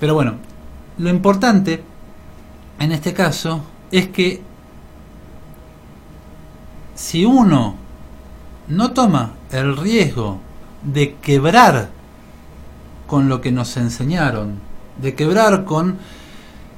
Pero 0.00 0.14
bueno, 0.14 0.36
lo 0.98 1.10
importante 1.10 1.82
en 2.78 2.92
este 2.92 3.12
caso 3.12 3.62
es 3.90 4.08
que 4.08 4.42
si 6.94 7.24
uno 7.24 7.76
no 8.68 8.92
toma 8.92 9.32
el 9.50 9.76
riesgo 9.76 10.40
de 10.82 11.14
quebrar 11.16 11.90
con 13.06 13.28
lo 13.28 13.40
que 13.40 13.52
nos 13.52 13.76
enseñaron, 13.76 14.58
de 15.00 15.14
quebrar 15.14 15.64
con 15.64 15.98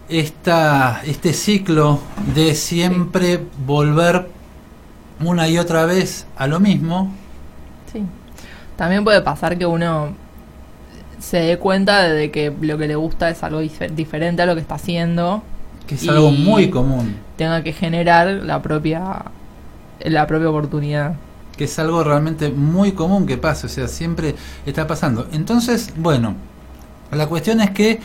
esta, 0.08 1.02
este 1.04 1.32
ciclo 1.32 2.00
de 2.34 2.54
siempre 2.54 3.44
volver 3.66 4.28
una 5.20 5.48
y 5.48 5.58
otra 5.58 5.84
vez 5.86 6.26
a 6.36 6.46
lo 6.46 6.60
mismo. 6.60 7.12
También 8.78 9.04
puede 9.04 9.20
pasar 9.22 9.58
que 9.58 9.66
uno 9.66 10.14
se 11.18 11.38
dé 11.38 11.58
cuenta 11.58 12.04
de 12.04 12.30
que 12.30 12.52
lo 12.60 12.78
que 12.78 12.86
le 12.88 12.96
gusta 12.96 13.28
es 13.28 13.42
algo 13.42 13.60
difer- 13.60 13.90
diferente 13.90 14.42
a 14.42 14.46
lo 14.46 14.54
que 14.54 14.60
está 14.60 14.76
haciendo, 14.76 15.42
que 15.86 15.96
es 15.96 16.08
algo 16.08 16.30
muy 16.30 16.70
común, 16.70 17.16
tenga 17.36 17.62
que 17.62 17.72
generar 17.72 18.28
la 18.28 18.62
propia 18.62 19.24
la 20.00 20.26
propia 20.28 20.48
oportunidad. 20.50 21.14
que 21.56 21.64
es 21.64 21.78
algo 21.80 22.04
realmente 22.04 22.50
muy 22.50 22.92
común 22.92 23.26
que 23.26 23.36
pasa, 23.36 23.66
o 23.66 23.70
sea, 23.70 23.88
siempre 23.88 24.36
está 24.64 24.86
pasando. 24.86 25.26
Entonces, 25.32 25.92
bueno, 25.96 26.36
la 27.10 27.26
cuestión 27.26 27.60
es 27.60 27.70
que 27.72 28.00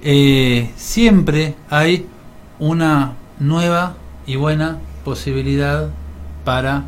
eh, 0.00 0.70
siempre 0.76 1.54
hay 1.68 2.06
una 2.58 3.12
nueva 3.38 3.94
y 4.26 4.36
buena 4.36 4.78
posibilidad 5.04 5.90
para 6.44 6.84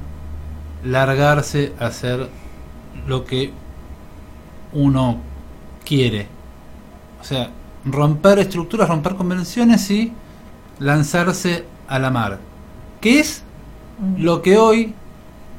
largarse 0.84 1.72
a 1.78 1.86
hacer 1.86 2.28
lo 3.06 3.24
que 3.24 3.52
uno 4.72 5.18
quiere. 5.84 6.28
O 7.20 7.24
sea, 7.24 7.50
romper 7.84 8.38
estructuras, 8.38 8.88
romper 8.88 9.14
convenciones 9.16 9.90
y 9.90 10.12
lanzarse 10.78 11.64
a 11.88 11.98
la 11.98 12.10
mar. 12.10 12.38
¿Qué 13.00 13.20
es 13.20 13.42
Mm. 13.98 14.22
lo 14.22 14.42
que 14.42 14.58
hoy 14.58 14.94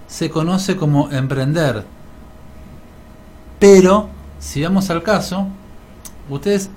se 0.08 0.30
conoce 0.30 0.76
como 0.76 1.10
emprender. 1.12 1.86
Pero, 3.60 4.10
si 4.40 4.62
vamos 4.64 4.90
al 4.90 5.04
caso, 5.04 5.48
ustedes, 6.30 6.70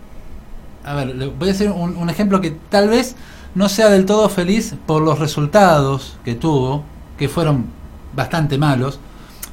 a 0.84 0.94
ver, 0.94 1.14
voy 1.38 1.48
a 1.48 1.52
hacer 1.52 1.70
un, 1.70 1.96
un 1.96 2.10
ejemplo 2.10 2.40
que 2.40 2.52
tal 2.70 2.88
vez 2.88 3.16
no 3.54 3.68
sea 3.68 3.90
del 3.90 4.06
todo 4.06 4.28
feliz 4.28 4.74
por 4.86 5.02
los 5.02 5.18
resultados 5.18 6.18
que 6.24 6.34
tuvo, 6.34 6.84
que 7.18 7.28
fueron 7.28 7.66
bastante 8.14 8.56
malos, 8.56 8.98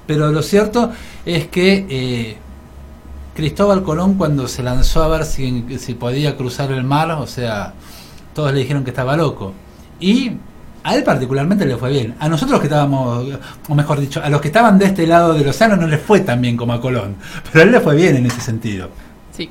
pero 0.07 0.31
lo 0.31 0.41
cierto 0.41 0.91
es 1.25 1.47
que 1.47 1.85
eh, 1.89 2.37
Cristóbal 3.35 3.83
Colón 3.83 4.15
cuando 4.15 4.47
se 4.47 4.63
lanzó 4.63 5.03
a 5.03 5.07
ver 5.09 5.25
si, 5.25 5.65
si 5.77 5.93
podía 5.93 6.35
cruzar 6.35 6.71
el 6.71 6.83
mar, 6.83 7.11
o 7.11 7.27
sea, 7.27 7.73
todos 8.33 8.51
le 8.53 8.59
dijeron 8.61 8.83
que 8.83 8.89
estaba 8.89 9.15
loco. 9.15 9.53
Y 9.99 10.31
A 10.83 10.95
él 10.95 11.03
particularmente 11.03 11.65
le 11.65 11.75
fue 11.75 11.89
bien. 11.91 12.15
A 12.19 12.29
nosotros 12.29 12.59
que 12.61 12.67
estábamos, 12.67 13.27
o 13.67 13.75
mejor 13.75 13.99
dicho, 13.99 14.21
a 14.23 14.29
los 14.29 14.39
que 14.39 14.47
estaban 14.47 14.79
de 14.79 14.85
este 14.85 15.05
lado 15.05 15.33
del 15.33 15.45
océano 15.49 15.75
no 15.75 15.85
les 15.85 15.99
fue 16.01 16.21
tan 16.21 16.41
bien 16.41 16.55
como 16.55 16.71
a 16.71 16.79
Colón. 16.79 17.15
Pero 17.51 17.59
a 17.59 17.63
él 17.65 17.71
le 17.73 17.81
fue 17.81 17.95
bien 17.95 18.15
en 18.15 18.25
ese 18.25 18.39
sentido. 18.39 18.89
Sí. 19.35 19.49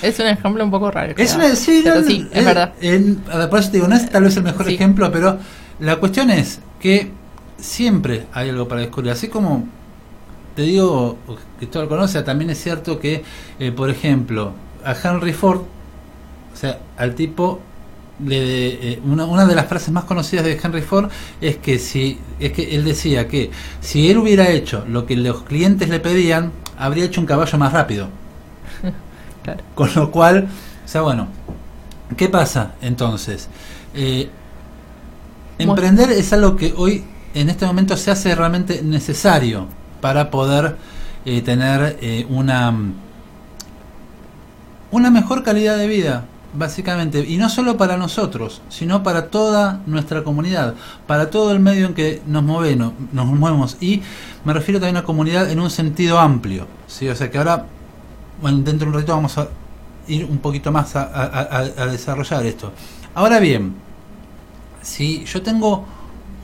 Es 0.00 0.18
un 0.20 0.26
ejemplo 0.26 0.62
un 0.62 0.70
poco 0.70 0.90
raro. 0.92 1.14
Es 1.16 1.34
una, 1.34 1.56
sí, 1.56 1.80
Pero 1.82 2.00
no, 2.02 2.06
sí, 2.06 2.28
es 2.30 2.40
eh, 2.40 2.44
verdad. 2.44 2.72
en- 2.80 3.16
por 3.50 3.58
eso 3.58 3.70
te 3.70 3.78
digo, 3.78 3.88
no 3.88 3.96
es 3.96 4.08
tal 4.08 4.22
vez 4.22 4.36
el 4.36 4.44
mejor 4.44 4.66
Sí. 4.66 4.74
ejemplo, 4.74 5.10
pero 5.10 5.38
la 5.80 5.96
cuestión 5.96 6.30
es 6.30 6.60
que 6.78 7.10
siempre 7.58 8.26
hay 8.32 8.50
algo 8.50 8.68
para 8.68 8.82
descubrir. 8.82 9.10
Así 9.10 9.26
como 9.26 9.66
te 10.56 10.62
digo, 10.62 11.18
que 11.60 11.66
todo 11.66 11.82
lo 11.82 11.88
conoce, 11.90 12.22
también 12.22 12.50
es 12.50 12.60
cierto 12.60 12.98
que, 12.98 13.22
eh, 13.60 13.72
por 13.72 13.90
ejemplo, 13.90 14.52
a 14.84 14.94
Henry 14.94 15.34
Ford, 15.34 15.60
o 15.60 16.56
sea, 16.56 16.80
al 16.96 17.14
tipo, 17.14 17.60
le, 18.24 18.92
eh, 18.92 19.00
una, 19.04 19.26
una 19.26 19.44
de 19.44 19.54
las 19.54 19.66
frases 19.66 19.90
más 19.90 20.04
conocidas 20.04 20.46
de 20.46 20.58
Henry 20.60 20.80
Ford 20.80 21.10
es 21.42 21.58
que 21.58 21.78
si 21.78 22.18
es 22.40 22.52
que 22.52 22.74
él 22.74 22.86
decía 22.86 23.28
que 23.28 23.50
si 23.82 24.10
él 24.10 24.16
hubiera 24.16 24.48
hecho 24.48 24.86
lo 24.88 25.04
que 25.04 25.14
los 25.16 25.42
clientes 25.42 25.90
le 25.90 26.00
pedían, 26.00 26.52
habría 26.78 27.04
hecho 27.04 27.20
un 27.20 27.26
caballo 27.26 27.58
más 27.58 27.72
rápido. 27.72 28.08
Claro. 29.42 29.62
Con 29.76 29.94
lo 29.94 30.10
cual, 30.10 30.48
o 30.84 30.88
sea, 30.88 31.02
bueno, 31.02 31.28
¿qué 32.16 32.28
pasa 32.28 32.74
entonces? 32.82 33.48
Eh, 33.94 34.28
emprender 35.56 36.10
es 36.10 36.32
algo 36.32 36.56
que 36.56 36.74
hoy, 36.76 37.04
en 37.32 37.48
este 37.48 37.64
momento, 37.64 37.96
se 37.96 38.10
hace 38.10 38.34
realmente 38.34 38.82
necesario 38.82 39.68
para 40.06 40.30
poder 40.30 40.76
eh, 41.24 41.42
tener 41.42 41.98
eh, 42.00 42.24
una, 42.30 42.72
una 44.92 45.10
mejor 45.10 45.42
calidad 45.42 45.76
de 45.76 45.88
vida, 45.88 46.26
básicamente. 46.54 47.24
Y 47.28 47.38
no 47.38 47.48
solo 47.50 47.76
para 47.76 47.96
nosotros, 47.96 48.62
sino 48.68 49.02
para 49.02 49.30
toda 49.30 49.80
nuestra 49.86 50.22
comunidad, 50.22 50.74
para 51.08 51.28
todo 51.28 51.50
el 51.50 51.58
medio 51.58 51.86
en 51.86 51.94
que 51.94 52.22
nos, 52.24 52.44
movemos, 52.44 52.92
nos 53.12 53.26
movemos. 53.26 53.78
Y 53.80 54.00
me 54.44 54.52
refiero 54.52 54.78
también 54.78 54.96
a 54.98 55.02
comunidad 55.02 55.50
en 55.50 55.58
un 55.58 55.70
sentido 55.70 56.20
amplio. 56.20 56.68
¿sí? 56.86 57.08
O 57.08 57.16
sea 57.16 57.28
que 57.28 57.38
ahora 57.38 57.66
bueno, 58.40 58.58
dentro 58.58 58.86
de 58.86 58.90
un 58.90 58.94
ratito 58.94 59.12
vamos 59.12 59.36
a 59.38 59.48
ir 60.06 60.24
un 60.24 60.38
poquito 60.38 60.70
más 60.70 60.94
a- 60.94 61.02
a 61.78 61.86
desarrollar 61.86 62.46
esto. 62.46 62.70
Ahora 63.12 63.40
bien, 63.40 63.74
si 64.82 65.24
yo 65.24 65.42
tengo 65.42 65.84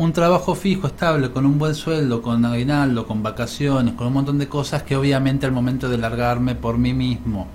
un 0.04 0.12
trabajo 0.12 0.54
fijo, 0.54 0.86
estable, 0.86 1.30
con 1.30 1.46
un 1.46 1.58
buen 1.58 1.74
sueldo, 1.74 2.22
con 2.22 2.44
aguinaldo, 2.44 3.06
con 3.06 3.22
vacaciones, 3.22 3.94
con 3.94 4.06
un 4.08 4.12
montón 4.12 4.38
de 4.38 4.48
cosas 4.48 4.82
que 4.82 4.96
obviamente 4.96 5.46
al 5.46 5.52
momento 5.52 5.88
de 5.88 5.98
largarme 5.98 6.54
por 6.54 6.78
mí 6.78 6.92
mismo 6.92 7.46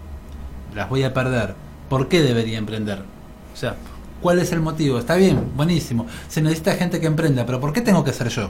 las 0.76 0.90
voy 0.90 1.04
a 1.04 1.14
perder, 1.14 1.56
¿por 1.90 2.08
qué 2.08 2.22
debería 2.22 2.58
emprender? 2.58 3.00
O 3.54 3.58
sea, 3.58 3.76
¿cuál 4.22 4.40
es 4.40 4.52
el 4.52 4.62
motivo? 4.62 5.00
Está 5.00 5.16
bien, 5.16 5.52
buenísimo, 5.56 6.06
se 6.28 6.42
necesita 6.42 6.76
gente 6.76 7.00
que 7.00 7.08
emprenda, 7.08 7.46
pero 7.46 7.60
¿por 7.60 7.74
qué 7.74 7.82
tengo 7.82 8.04
que 8.04 8.14
ser 8.14 8.30
yo? 8.30 8.50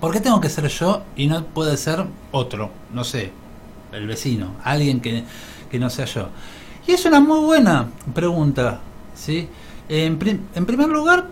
¿Por 0.00 0.12
qué 0.12 0.20
tengo 0.20 0.40
que 0.40 0.50
ser 0.50 0.68
yo 0.68 1.02
y 1.16 1.26
no 1.26 1.44
puede 1.44 1.76
ser 1.76 2.04
otro? 2.32 2.70
No 2.92 3.02
sé, 3.04 3.30
el 3.92 4.06
vecino, 4.06 4.50
alguien 4.62 5.00
que, 5.00 5.24
que 5.70 5.78
no 5.78 5.88
sea 5.88 6.04
yo. 6.04 6.28
Y 6.86 6.92
es 6.92 7.04
una 7.06 7.20
muy 7.20 7.40
buena 7.40 7.88
pregunta, 8.14 8.80
¿sí? 9.14 9.48
En, 9.88 10.18
prim- 10.18 10.40
en 10.54 10.66
primer 10.66 10.88
lugar, 10.88 11.26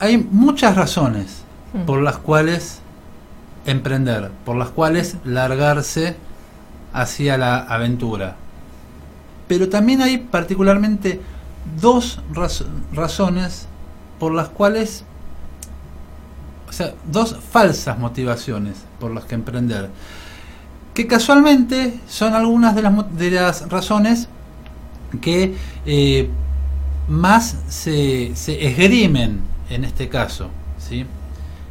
hay 0.00 0.16
muchas 0.18 0.74
razones 0.76 1.42
Mm. 1.72 1.82
por 1.86 2.02
las 2.02 2.16
cuales 2.16 2.80
emprender, 3.64 4.32
por 4.44 4.56
las 4.56 4.70
cuales 4.70 5.16
largarse 5.24 6.16
hacia 6.92 7.38
la 7.38 7.58
aventura. 7.58 8.34
Pero 9.46 9.68
también 9.68 10.02
hay 10.02 10.18
particularmente 10.18 11.20
dos 11.80 12.20
raz- 12.32 12.64
razones 12.92 13.66
por 14.18 14.32
las 14.34 14.48
cuales, 14.48 15.04
o 16.68 16.72
sea, 16.72 16.92
dos 17.10 17.36
falsas 17.52 17.98
motivaciones 17.98 18.78
por 18.98 19.12
las 19.12 19.24
que 19.26 19.34
emprender, 19.36 19.90
que 20.94 21.06
casualmente 21.06 22.00
son 22.08 22.34
algunas 22.34 22.74
de 22.74 22.82
las, 22.82 23.16
de 23.16 23.30
las 23.30 23.68
razones 23.68 24.28
que 25.20 25.54
eh, 25.86 26.28
más 27.08 27.56
se, 27.68 28.32
se 28.34 28.66
esgrimen 28.66 29.40
en 29.70 29.84
este 29.84 30.08
caso. 30.08 30.50
¿sí? 30.78 31.06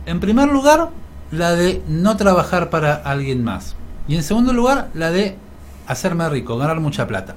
En 0.05 0.19
primer 0.19 0.49
lugar, 0.49 0.89
la 1.31 1.51
de 1.51 1.83
no 1.87 2.17
trabajar 2.17 2.69
para 2.69 2.95
alguien 2.95 3.43
más. 3.43 3.75
Y 4.07 4.15
en 4.15 4.23
segundo 4.23 4.53
lugar, 4.53 4.89
la 4.95 5.11
de 5.11 5.37
hacerme 5.85 6.27
rico, 6.29 6.57
ganar 6.57 6.79
mucha 6.79 7.07
plata. 7.07 7.35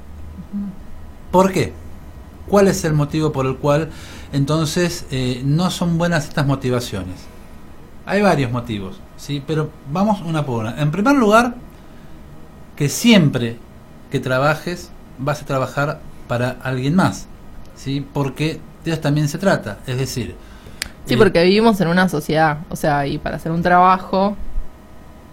¿Por 1.31 1.53
qué? 1.53 1.73
¿Cuál 2.49 2.69
es 2.69 2.85
el 2.85 2.95
motivo 2.95 3.33
por 3.33 3.47
el 3.47 3.57
cual 3.57 3.91
entonces 4.33 5.07
eh, 5.11 5.43
no 5.45 5.71
son 5.71 5.99
buenas 5.99 6.29
estas 6.29 6.47
motivaciones? 6.47 7.17
Hay 8.05 8.21
varios 8.23 8.51
motivos, 8.51 9.01
¿sí? 9.17 9.43
pero 9.47 9.71
vamos 9.91 10.21
una 10.23 10.45
por 10.45 10.65
una. 10.65 10.81
En 10.81 10.91
primer 10.91 11.17
lugar, 11.17 11.55
que 12.77 12.89
siempre 12.89 13.59
que 14.11 14.19
trabajes 14.19 14.91
vas 15.19 15.43
a 15.43 15.47
trabajar 15.47 16.01
para 16.27 16.57
alguien 16.63 16.97
más, 16.97 17.27
¿sí? 17.77 18.07
porque 18.13 18.61
de 18.85 18.93
eso 18.93 19.01
también 19.01 19.29
se 19.29 19.39
trata. 19.39 19.79
Es 19.87 19.97
decir, 19.99 20.35
Sí, 21.07 21.17
porque 21.17 21.43
vivimos 21.43 21.81
en 21.81 21.89
una 21.89 22.09
sociedad, 22.09 22.59
o 22.71 22.77
sea, 22.77 23.07
y 23.07 23.19
para 23.19 23.37
hacer 23.37 23.53
un 23.53 23.63
trabajo, 23.63 24.37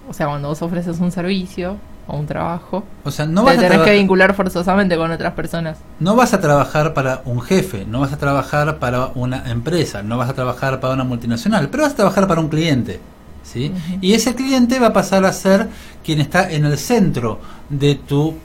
o 0.10 0.14
sea, 0.14 0.28
cuando 0.28 0.48
vos 0.48 0.62
ofreces 0.62 1.00
un 1.00 1.12
servicio 1.12 1.78
o 2.08 2.18
un 2.18 2.26
trabajo, 2.26 2.84
o 3.04 3.12
sea, 3.12 3.28
no 3.28 3.44
te 3.44 3.56
vas, 3.56 3.58
a 3.60 3.62
tenés 3.62 3.82
que 3.82 3.94
vincular 3.94 4.34
forzosamente 4.34 4.98
con 4.98 5.12
otras 5.12 5.34
personas. 5.34 5.78
no 6.00 6.16
vas 6.16 6.34
a 6.34 6.42
trabajar 6.42 6.94
para 6.94 7.22
un 7.26 7.42
jefe, 7.42 7.86
no 7.86 8.00
vas 8.00 8.12
a 8.14 8.18
trabajar 8.18 8.80
para 8.80 9.12
una 9.14 9.50
empresa, 9.50 10.02
no 10.02 10.18
vas 10.18 10.30
a 10.30 10.34
trabajar 10.34 10.80
para 10.80 10.96
una 10.96 11.04
multinacional, 11.04 11.70
pero 11.70 11.84
vas 11.84 11.94
a 11.94 11.98
trabajar 11.98 12.28
para 12.28 12.42
un 12.42 12.50
cliente. 12.50 13.00
¿sí? 13.44 13.72
Y 14.02 14.14
ese 14.14 14.36
cliente 14.36 14.80
va 14.80 14.88
a 14.88 14.94
pasar 14.94 15.26
a 15.26 15.34
ser 15.34 15.68
quien 16.04 16.20
está 16.22 16.50
en 16.50 16.66
el 16.66 16.78
centro 16.78 17.40
de 17.70 17.96
tu 17.96 18.36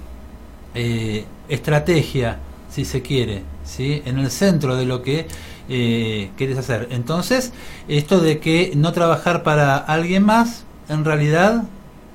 eh, 0.75 1.25
estrategia, 1.49 2.39
si 2.71 2.85
se 2.85 3.03
quiere, 3.03 3.43
¿sí? 3.65 4.03
en 4.05 4.19
el 4.19 4.31
centro 4.31 4.77
de 4.77 4.85
lo 4.85 5.03
que 5.03 5.27
eh, 5.69 6.31
quieres 6.37 6.59
hacer. 6.59 6.89
Entonces, 6.91 7.53
esto 7.89 8.21
de 8.21 8.39
que 8.39 8.73
no 8.77 8.93
trabajar 8.93 9.43
para 9.43 9.77
alguien 9.77 10.25
más, 10.25 10.65
en 10.89 11.05
realidad 11.05 11.65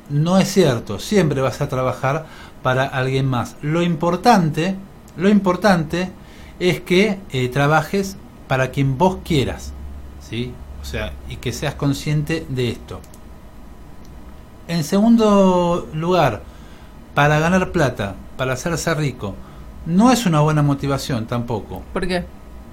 no 0.10 0.38
es 0.38 0.52
cierto. 0.52 1.00
Siempre 1.00 1.42
vas 1.42 1.62
a 1.62 1.70
trabajar 1.70 2.26
para 2.64 2.86
alguien 2.86 3.26
más. 3.26 3.56
Lo 3.62 3.82
importante, 3.82 4.76
lo 5.18 5.30
importante 5.30 6.12
es 6.60 6.82
que 6.82 7.20
eh, 7.32 7.50
trabajes 7.50 8.18
para 8.48 8.72
quien 8.72 8.98
vos 8.98 9.18
quieras, 9.24 9.74
¿sí? 10.20 10.54
O 10.82 10.86
sea, 10.86 11.14
y 11.30 11.38
que 11.38 11.54
seas 11.54 11.76
consciente 11.76 12.46
de 12.50 12.70
esto. 12.70 13.00
En 14.68 14.84
segundo 14.84 15.88
lugar, 15.94 16.44
para 17.14 17.40
ganar 17.40 17.72
plata, 17.72 18.16
para 18.38 18.54
hacerse 18.54 18.94
rico, 18.94 19.36
no 19.86 20.12
es 20.12 20.26
una 20.26 20.42
buena 20.42 20.62
motivación 20.62 21.26
tampoco. 21.26 21.82
¿Por 21.94 22.08
qué? 22.08 22.26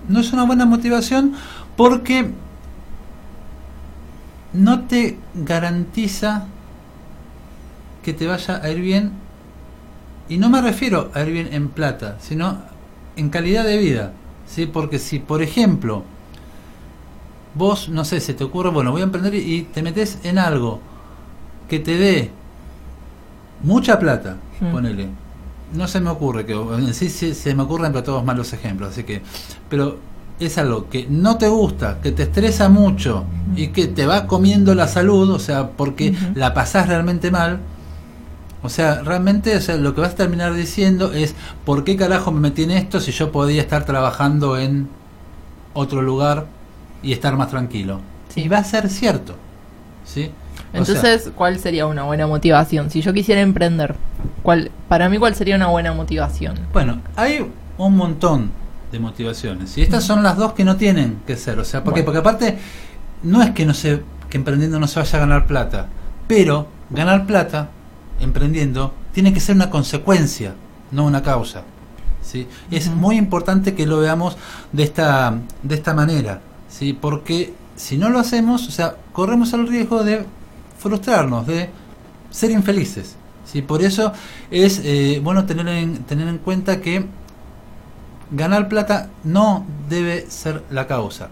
No 0.09 0.21
es 0.21 0.33
una 0.33 0.45
buena 0.45 0.67
motivación 0.67 1.35
porque 1.77 2.31
no 4.53 4.81
te 4.87 5.19
garantiza 5.35 6.47
que 8.03 8.13
te 8.13 8.27
vaya 8.27 8.61
a 8.63 8.71
ir 8.71 8.81
bien. 8.81 9.13
Y 10.29 10.39
no 10.39 10.49
me 10.49 10.61
refiero 10.61 11.11
a 11.15 11.21
ir 11.23 11.33
bien 11.33 11.49
en 11.53 11.69
plata, 11.69 12.17
sino 12.21 12.59
en 13.17 13.31
calidad 13.31 13.65
de 13.65 13.79
vida. 13.79 14.13
¿sí? 14.47 14.67
Porque 14.67 14.99
si, 14.99 15.19
por 15.19 15.43
ejemplo, 15.43 16.03
vos, 17.55 17.89
no 17.89 18.05
sé, 18.05 18.21
se 18.21 18.35
te 18.35 18.45
ocurre, 18.45 18.71
bueno, 18.71 18.93
voy 18.93 19.01
a 19.01 19.05
emprender 19.05 19.35
y 19.35 19.63
te 19.63 19.83
metes 19.83 20.19
en 20.25 20.39
algo 20.39 20.81
que 21.69 21.79
te 21.79 21.97
dé 21.97 22.31
mucha 23.63 23.99
plata, 23.99 24.37
Hmm. 24.61 24.71
ponele. 24.71 25.09
No 25.75 25.89
se 25.89 26.01
me 26.01 26.11
ocurre 26.11 26.47
que 26.47 26.53
en 26.53 26.95
sí 26.95 27.09
se, 27.09 27.35
se 27.35 27.55
me 27.55 27.65
ocurren 27.65 27.93
pero 27.93 28.05
todos 28.05 28.25
malos 28.25 28.53
ejemplos, 28.53 28.91
así 28.91 29.05
que 29.05 29.23
pero 29.69 29.99
es 30.39 30.59
algo 30.59 30.89
que 30.89 31.07
no 31.09 31.39
te 31.39 31.49
gusta, 31.49 32.01
que 32.03 32.13
te 32.13 32.25
estresa 32.25 32.69
mucho 32.69 33.25
y 33.55 33.69
que 33.69 33.87
te 33.87 34.07
va 34.07 34.27
comiendo 34.27 34.75
la 34.75 34.87
salud, 34.87 35.31
o 35.31 35.39
sea, 35.39 35.71
porque 35.71 36.15
la 36.35 36.53
pasás 36.53 36.89
realmente 36.89 37.31
mal. 37.31 37.61
O 38.63 38.69
sea, 38.69 39.03
realmente 39.03 39.57
o 39.57 39.61
sea, 39.61 39.77
lo 39.77 39.95
que 39.95 40.01
vas 40.01 40.13
a 40.13 40.17
terminar 40.17 40.53
diciendo 40.55 41.13
es 41.13 41.35
¿por 41.65 41.85
qué 41.85 41.97
carajo 41.97 42.33
me 42.33 42.41
metí 42.41 42.65
en 42.65 42.73
esto 42.73 43.01
si 43.01 43.13
yo 43.13 43.31
podía 43.31 43.63
estar 43.63 43.85
trabajando 43.85 44.59
en 44.59 44.89
otro 45.73 46.03
lugar 46.03 46.47
y 47.03 47.13
estar 47.13 47.37
más 47.37 47.49
tranquilo? 47.49 48.01
Sí. 48.29 48.43
Y 48.43 48.49
va 48.49 48.59
a 48.59 48.65
ser 48.65 48.89
cierto. 48.91 49.37
¿Sí? 50.05 50.31
O 50.75 50.85
sea, 50.85 50.95
Entonces, 50.95 51.33
¿cuál 51.35 51.59
sería 51.59 51.87
una 51.87 52.05
buena 52.05 52.27
motivación? 52.27 52.91
Si 52.91 53.01
yo 53.03 53.13
quisiera 53.13 53.41
emprender, 53.41 53.95
¿cuál, 54.47 54.71
para 54.89 55.09
mí, 55.09 55.19
¿cuál 55.19 55.35
sería 55.35 55.57
una 55.57 55.67
buena 55.67 55.93
motivación? 55.93 56.57
Bueno, 56.73 57.01
hay 57.17 57.45
un 57.79 57.97
montón 57.97 58.53
de 58.93 59.01
motivaciones. 59.01 59.77
Y 59.77 59.83
estas 59.83 60.05
son 60.05 60.23
las 60.23 60.37
dos 60.37 60.53
que 60.53 60.65
no 60.65 60.77
tienen 60.77 61.19
que 61.27 61.37
ser. 61.37 61.59
O 61.59 61.65
sea, 61.65 61.83
¿por 61.83 61.93
qué? 61.93 62.05
Porque 62.05 62.21
aparte, 62.21 62.57
no 63.25 63.43
es 63.43 63.51
que 63.51 63.67
no 63.67 63.75
se, 63.75 64.05
que 64.31 64.37
emprendiendo 64.37 64.79
no 64.79 64.87
se 64.87 65.01
vaya 65.01 65.19
a 65.19 65.21
ganar 65.21 65.47
plata. 65.49 65.89
Pero 66.29 66.69
ganar 66.91 67.27
plata, 67.27 67.71
emprendiendo, 68.21 68.95
tiene 69.13 69.33
que 69.33 69.41
ser 69.41 69.57
una 69.57 69.69
consecuencia, 69.69 70.55
no 70.93 71.07
una 71.07 71.25
causa. 71.25 71.63
¿sí? 72.23 72.47
Es 72.71 72.89
muy 72.89 73.17
importante 73.17 73.75
que 73.75 73.85
lo 73.85 73.99
veamos 73.99 74.37
de 74.71 74.85
esta, 74.85 75.41
de 75.65 75.75
esta 75.75 75.93
manera, 75.93 76.41
¿sí? 76.69 76.93
porque 76.93 77.53
si 77.75 77.99
no 77.99 78.11
lo 78.11 78.21
hacemos, 78.21 78.69
o 78.69 78.71
sea, 78.71 78.95
corremos 79.13 79.53
el 79.55 79.67
riesgo 79.67 80.05
de 80.05 80.25
frustrarnos, 80.79 81.49
de 81.49 81.69
ser 82.31 82.53
infelices. 82.53 83.17
¿Sí? 83.47 83.63
Por 83.63 83.83
eso 83.83 84.13
es 84.51 84.81
eh, 84.85 85.21
bueno 85.23 85.47
tener 85.47 85.67
en, 85.69 86.05
tener 86.05 86.29
en 86.29 86.39
cuenta 86.39 86.81
que 86.81 87.07
ganar 88.31 88.69
plata 88.69 89.09
no 89.25 89.65
debe 89.89 90.29
ser 90.29 90.63
la 90.71 90.87
causa. 90.87 91.29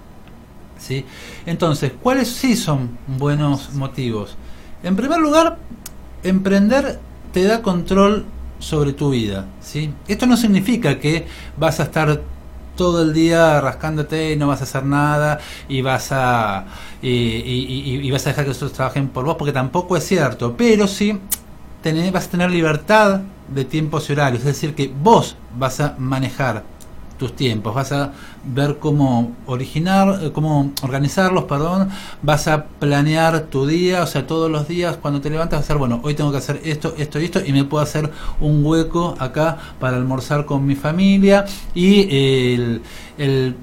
¿sí? 0.78 1.04
Entonces, 1.46 1.92
¿cuáles 2.02 2.28
sí 2.28 2.56
son 2.56 2.98
buenos 3.06 3.74
motivos? 3.74 4.36
En 4.82 4.96
primer 4.96 5.18
lugar, 5.18 5.58
emprender 6.22 6.98
te 7.32 7.44
da 7.44 7.62
control 7.62 8.24
sobre 8.58 8.92
tu 8.92 9.10
vida. 9.10 9.46
¿sí? 9.60 9.92
Esto 10.08 10.26
no 10.26 10.36
significa 10.36 10.98
que 10.98 11.26
vas 11.56 11.80
a 11.80 11.84
estar 11.84 12.20
todo 12.76 13.02
el 13.02 13.12
día 13.12 13.60
rascándote 13.60 14.32
y 14.32 14.36
no 14.36 14.48
vas 14.48 14.60
a 14.60 14.64
hacer 14.64 14.84
nada 14.84 15.38
y 15.68 15.82
vas 15.82 16.08
a 16.10 16.64
y, 17.00 18.10
vas 18.10 18.26
a 18.26 18.30
dejar 18.30 18.44
que 18.44 18.50
otros 18.50 18.72
trabajen 18.72 19.08
por 19.08 19.24
vos 19.24 19.36
porque 19.36 19.52
tampoco 19.52 19.96
es 19.96 20.04
cierto 20.04 20.56
pero 20.56 20.88
sí 20.88 21.20
vas 22.12 22.26
a 22.26 22.30
tener 22.30 22.50
libertad 22.50 23.20
de 23.48 23.64
tiempos 23.64 24.08
y 24.08 24.12
horarios. 24.12 24.40
Es 24.40 24.46
decir 24.46 24.74
que 24.74 24.92
vos 25.02 25.36
vas 25.56 25.80
a 25.80 25.94
manejar 25.98 26.64
tus 27.18 27.36
tiempos, 27.36 27.74
vas 27.74 27.92
a 27.92 28.12
ver 28.44 28.78
cómo 28.78 29.32
originar, 29.46 30.18
eh, 30.22 30.32
cómo 30.32 30.72
organizarlos, 30.82 31.44
perdón, 31.44 31.88
vas 32.22 32.48
a 32.48 32.64
planear 32.64 33.42
tu 33.42 33.66
día, 33.66 34.02
o 34.02 34.06
sea, 34.06 34.26
todos 34.26 34.50
los 34.50 34.66
días 34.66 34.96
cuando 34.96 35.20
te 35.20 35.30
levantas 35.30 35.60
vas 35.60 35.62
a 35.62 35.66
hacer, 35.66 35.78
bueno, 35.78 36.00
hoy 36.02 36.14
tengo 36.14 36.32
que 36.32 36.38
hacer 36.38 36.60
esto, 36.64 36.94
esto 36.98 37.20
y 37.20 37.24
esto, 37.26 37.40
y 37.44 37.52
me 37.52 37.64
puedo 37.64 37.84
hacer 37.84 38.10
un 38.40 38.64
hueco 38.66 39.14
acá 39.20 39.58
para 39.78 39.96
almorzar 39.96 40.44
con 40.44 40.66
mi 40.66 40.74
familia, 40.74 41.44
y 41.72 42.02
el, 42.10 42.82
el 43.16 43.56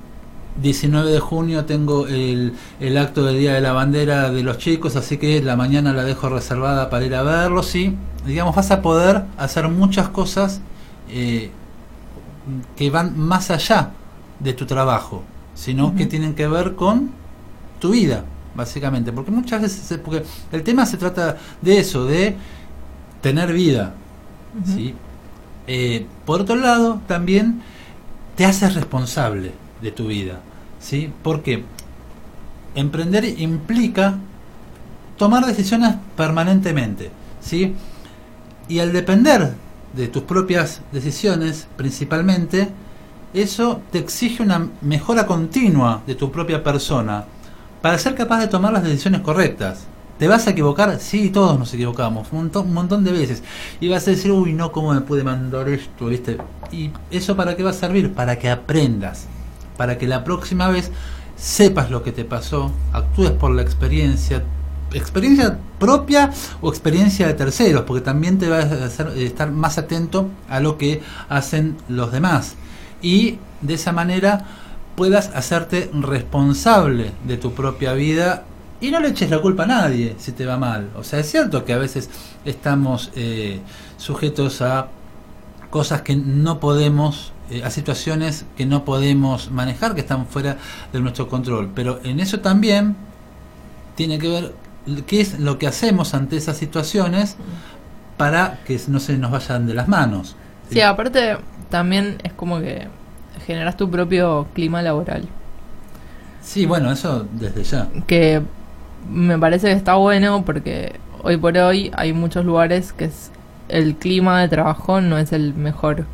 19 0.60 1.12
de 1.12 1.20
junio 1.20 1.66
tengo 1.66 2.08
el, 2.08 2.54
el, 2.80 2.98
acto 2.98 3.24
del 3.24 3.40
Día 3.40 3.54
de 3.54 3.62
la 3.62 3.72
Bandera 3.72 4.32
de 4.32 4.44
los 4.44 4.58
chicos, 4.58 4.96
así 4.96 5.18
que 5.18 5.42
la 5.42 5.56
mañana 5.56 5.94
la 5.94 6.04
dejo 6.04 6.30
reservada 6.30 6.90
para 6.90 7.06
ir 7.06 7.16
a 7.16 7.24
verlos 7.24 7.74
y, 7.76 7.96
digamos, 8.26 8.56
vas 8.56 8.72
a 8.72 8.82
poder 8.82 9.24
hacer 9.38 9.70
muchas 9.70 10.10
cosas 10.10 10.62
eh, 11.10 11.52
que 12.76 12.90
van 12.90 13.18
más 13.18 13.50
allá 13.50 13.92
de 14.40 14.54
tu 14.54 14.66
trabajo, 14.66 15.24
sino 15.54 15.96
que 15.96 16.06
tienen 16.06 16.36
que 16.36 16.48
ver 16.48 16.76
con 16.76 17.12
tu 17.80 17.92
vida, 17.92 18.26
básicamente. 18.56 19.12
Porque 19.12 19.32
muchas 19.32 19.62
veces, 19.62 20.00
porque 20.04 20.24
el 20.52 20.64
tema 20.64 20.86
se 20.86 20.98
trata 20.98 21.38
de 21.62 21.80
eso, 21.80 22.06
de 22.06 22.36
tener 23.22 23.54
vida. 23.54 23.94
¿sí? 24.66 24.96
Eh, 25.68 26.06
por 26.26 26.42
otro 26.42 26.56
lado, 26.56 27.00
también 27.08 27.62
te 28.36 28.46
haces 28.46 28.74
responsable 28.74 29.54
de 29.82 29.92
tu 29.92 30.08
vida. 30.08 30.40
¿sí? 30.80 31.12
Porque 31.24 31.64
emprender 32.76 33.26
implica 33.26 34.18
tomar 35.18 35.46
decisiones 35.46 35.96
permanentemente. 36.16 37.12
¿sí? 37.42 37.76
Y 38.68 38.80
al 38.80 38.94
depender 38.94 39.54
de 39.94 40.08
tus 40.08 40.24
propias 40.24 40.82
decisiones 40.92 41.68
principalmente, 41.76 42.70
eso 43.34 43.82
te 43.92 44.00
exige 44.00 44.44
una 44.44 44.70
mejora 44.82 45.26
continua 45.26 46.02
de 46.06 46.16
tu 46.16 46.32
propia 46.32 46.64
persona 46.64 47.26
para 47.82 47.98
ser 47.98 48.16
capaz 48.16 48.40
de 48.40 48.48
tomar 48.48 48.74
las 48.74 48.84
decisiones 48.84 49.22
correctas. 49.22 49.88
¿Te 50.20 50.28
vas 50.28 50.46
a 50.46 50.52
equivocar? 50.52 51.00
Sí, 51.00 51.30
todos 51.32 51.58
nos 51.58 51.74
equivocamos, 51.74 52.28
un 52.32 52.40
montón, 52.40 52.68
un 52.68 52.74
montón 52.74 53.04
de 53.04 53.12
veces. 53.12 53.42
Y 53.80 53.90
vas 53.90 54.08
a 54.08 54.12
decir, 54.12 54.32
uy, 54.32 54.54
no, 54.54 54.72
¿cómo 54.72 54.94
me 54.94 55.02
puede 55.02 55.24
mandar 55.24 55.68
esto? 55.68 56.06
¿Viste? 56.06 56.38
¿Y 56.72 56.92
eso 57.10 57.36
para 57.36 57.56
qué 57.56 57.64
va 57.64 57.72
a 57.72 57.74
servir? 57.74 58.14
Para 58.14 58.38
que 58.38 58.48
aprendas, 58.48 59.26
para 59.82 59.98
que 59.98 60.08
la 60.08 60.24
próxima 60.24 60.68
vez 60.68 60.92
sepas 61.36 61.90
lo 61.90 62.04
que 62.04 62.12
te 62.12 62.24
pasó, 62.24 62.72
actúes 62.94 63.32
por 63.32 63.50
la 63.50 63.64
experiencia, 63.64 64.44
experiencia 64.94 65.58
propia 65.80 66.30
o 66.62 66.70
experiencia 66.70 67.26
de 67.26 67.34
terceros, 67.34 67.82
porque 67.88 68.02
también 68.04 68.38
te 68.38 68.48
va 68.48 68.58
a 68.58 68.86
hacer 68.86 69.08
estar 69.18 69.50
más 69.50 69.80
atento 69.80 70.30
a 70.48 70.60
lo 70.60 70.78
que 70.78 71.02
hacen 71.30 71.78
los 71.90 72.12
demás. 72.12 72.58
Y 73.02 73.40
de 73.64 73.74
esa 73.74 73.92
manera 73.92 74.46
puedas 74.96 75.32
hacerte 75.34 75.90
responsable 75.94 77.14
de 77.26 77.38
tu 77.38 77.54
propia 77.54 77.94
vida 77.94 78.44
y 78.82 78.92
no 78.92 79.00
le 79.00 79.08
eches 79.08 79.32
la 79.32 79.42
culpa 79.42 79.64
a 79.64 79.66
nadie 79.66 80.14
si 80.20 80.32
te 80.32 80.46
va 80.46 80.60
mal. 80.60 80.92
O 80.96 81.04
sea, 81.04 81.18
es 81.18 81.32
cierto 81.32 81.66
que 81.66 81.74
a 81.74 81.80
veces 81.80 82.08
estamos 82.46 83.10
eh, 83.16 83.62
sujetos 83.98 84.62
a 84.62 84.90
cosas 85.72 86.04
que 86.04 86.16
no 86.16 86.60
podemos, 86.60 87.34
eh, 87.52 87.64
a 87.64 87.70
situaciones 87.70 88.46
que 88.56 88.66
no 88.66 88.86
podemos 88.86 89.52
manejar, 89.52 89.94
que 89.94 90.02
están 90.02 90.26
fuera 90.26 90.58
de 90.94 91.00
nuestro 91.02 91.28
control. 91.28 91.70
Pero 91.76 92.00
en 92.04 92.20
eso 92.20 92.40
también 92.40 92.96
tiene 93.96 94.20
que 94.20 94.30
ver 94.30 94.54
qué 95.06 95.22
es 95.22 95.40
lo 95.40 95.60
que 95.60 95.68
hacemos 95.68 96.14
ante 96.14 96.38
esas 96.38 96.58
situaciones 96.58 97.36
para 98.18 98.60
que 98.66 98.80
no 98.88 99.00
se 99.00 99.18
nos 99.18 99.32
vayan 99.32 99.68
de 99.68 99.74
las 99.74 99.88
manos. 99.88 100.36
Sí, 100.70 100.80
aparte 100.80 101.38
también 101.70 102.18
es 102.24 102.32
como 102.34 102.60
que 102.60 102.88
generas 103.46 103.76
tu 103.76 103.90
propio 103.90 104.48
clima 104.54 104.82
laboral. 104.82 105.28
Sí, 106.42 106.66
bueno, 106.66 106.92
eso 106.92 107.28
desde 107.34 107.64
ya. 107.64 107.90
Que 108.08 108.42
me 109.10 109.38
parece 109.38 109.68
que 109.68 109.74
está 109.74 109.96
bueno 109.96 110.44
porque 110.46 111.00
hoy 111.24 111.38
por 111.38 111.58
hoy 111.58 111.92
hay 111.96 112.14
muchos 112.14 112.46
lugares 112.46 112.94
que 112.94 113.06
es, 113.06 113.32
el 113.68 113.96
clima 113.96 114.40
de 114.42 114.48
trabajo 114.48 115.02
no 115.02 115.18
es 115.18 115.34
el 115.34 115.54
mejor. 115.54 116.06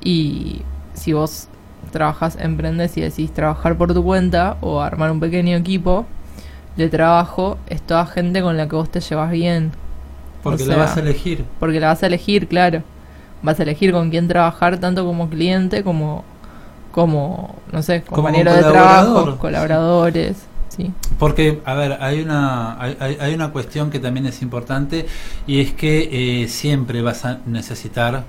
Y 0.00 0.62
si 0.94 1.12
vos 1.12 1.48
trabajas, 1.90 2.36
emprendes 2.40 2.96
y 2.96 3.00
decís 3.00 3.32
trabajar 3.32 3.76
por 3.76 3.92
tu 3.92 4.02
cuenta 4.02 4.56
o 4.60 4.80
armar 4.80 5.10
un 5.10 5.20
pequeño 5.20 5.56
equipo, 5.56 6.06
de 6.76 6.88
trabajo 6.88 7.58
es 7.68 7.82
toda 7.82 8.06
gente 8.06 8.42
con 8.42 8.56
la 8.56 8.68
que 8.68 8.76
vos 8.76 8.90
te 8.90 9.00
llevas 9.00 9.30
bien. 9.30 9.72
Porque 10.42 10.64
la 10.64 10.76
vas 10.76 10.96
a 10.96 11.00
elegir. 11.00 11.44
Porque 11.58 11.80
la 11.80 11.88
vas 11.88 12.02
a 12.02 12.06
elegir, 12.06 12.48
claro. 12.48 12.82
Vas 13.42 13.60
a 13.60 13.62
elegir 13.62 13.92
con 13.92 14.10
quién 14.10 14.28
trabajar 14.28 14.78
tanto 14.78 15.04
como 15.04 15.28
cliente 15.28 15.82
como 15.82 16.24
como 16.92 17.56
no 17.70 17.82
sé, 17.82 18.02
compañero 18.02 18.52
de 18.52 18.62
trabajo, 18.62 19.38
colaboradores. 19.38 20.36
Sí. 20.68 20.90
Porque, 21.18 21.60
a 21.64 21.74
ver, 21.74 21.98
hay 22.00 22.20
una, 22.20 22.80
hay, 22.80 22.96
hay, 23.20 23.34
una 23.34 23.50
cuestión 23.50 23.90
que 23.90 23.98
también 23.98 24.26
es 24.26 24.40
importante 24.40 25.06
y 25.46 25.60
es 25.60 25.72
que 25.72 26.42
eh, 26.42 26.48
siempre 26.48 27.02
vas 27.02 27.24
a 27.24 27.40
necesitar 27.44 28.24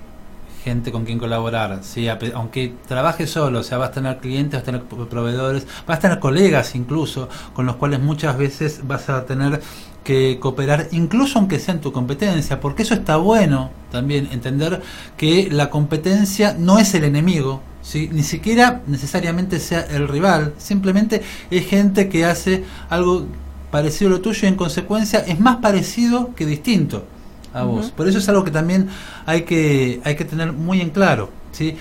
gente 0.63 0.91
con 0.91 1.05
quien 1.05 1.17
colaborar, 1.17 1.79
¿sí? 1.83 2.07
aunque 2.07 2.73
trabajes 2.87 3.29
solo, 3.29 3.59
o 3.59 3.63
sea, 3.63 3.77
vas 3.77 3.89
a 3.89 3.93
tener 3.93 4.17
clientes, 4.17 4.53
vas 4.53 4.61
a 4.61 4.65
tener 4.65 4.83
proveedores, 4.83 5.65
vas 5.87 5.97
a 5.97 6.01
tener 6.01 6.19
colegas 6.19 6.75
incluso, 6.75 7.29
con 7.53 7.65
los 7.65 7.75
cuales 7.77 7.99
muchas 7.99 8.37
veces 8.37 8.81
vas 8.87 9.09
a 9.09 9.25
tener 9.25 9.61
que 10.03 10.39
cooperar, 10.39 10.87
incluso 10.91 11.39
aunque 11.39 11.59
sea 11.59 11.73
en 11.75 11.81
tu 11.81 11.91
competencia, 11.91 12.59
porque 12.59 12.83
eso 12.83 12.93
está 12.93 13.17
bueno 13.17 13.71
también, 13.91 14.29
entender 14.31 14.81
que 15.17 15.49
la 15.51 15.69
competencia 15.69 16.55
no 16.57 16.79
es 16.79 16.93
el 16.93 17.03
enemigo, 17.03 17.61
¿sí? 17.81 18.09
ni 18.11 18.23
siquiera 18.23 18.81
necesariamente 18.87 19.59
sea 19.59 19.81
el 19.81 20.07
rival, 20.07 20.53
simplemente 20.57 21.21
es 21.49 21.67
gente 21.67 22.07
que 22.07 22.25
hace 22.25 22.63
algo 22.89 23.25
parecido 23.71 24.09
a 24.09 24.13
lo 24.13 24.21
tuyo 24.21 24.41
y 24.43 24.47
en 24.47 24.55
consecuencia 24.55 25.19
es 25.19 25.39
más 25.39 25.57
parecido 25.57 26.35
que 26.35 26.45
distinto 26.45 27.05
a 27.53 27.63
vos. 27.63 27.91
Por 27.91 28.07
eso 28.07 28.17
es 28.17 28.29
algo 28.29 28.43
que 28.43 28.51
también 28.51 28.89
hay 29.25 29.43
que, 29.43 30.01
hay 30.03 30.15
que 30.15 30.25
tener 30.25 30.53
muy 30.53 30.81
en 30.81 30.89
claro. 30.89 31.29
¿sí? 31.51 31.75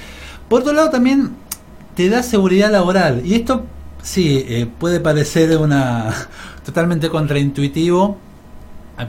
Por 0.48 0.62
otro 0.62 0.72
lado, 0.72 0.90
también 0.90 1.36
te 1.94 2.08
da 2.08 2.22
seguridad 2.22 2.70
laboral. 2.70 3.22
Y 3.24 3.34
esto 3.34 3.64
sí 4.02 4.44
eh, 4.48 4.66
puede 4.78 5.00
parecer 5.00 5.56
una 5.58 6.12
totalmente 6.64 7.08
contraintuitivo, 7.08 8.18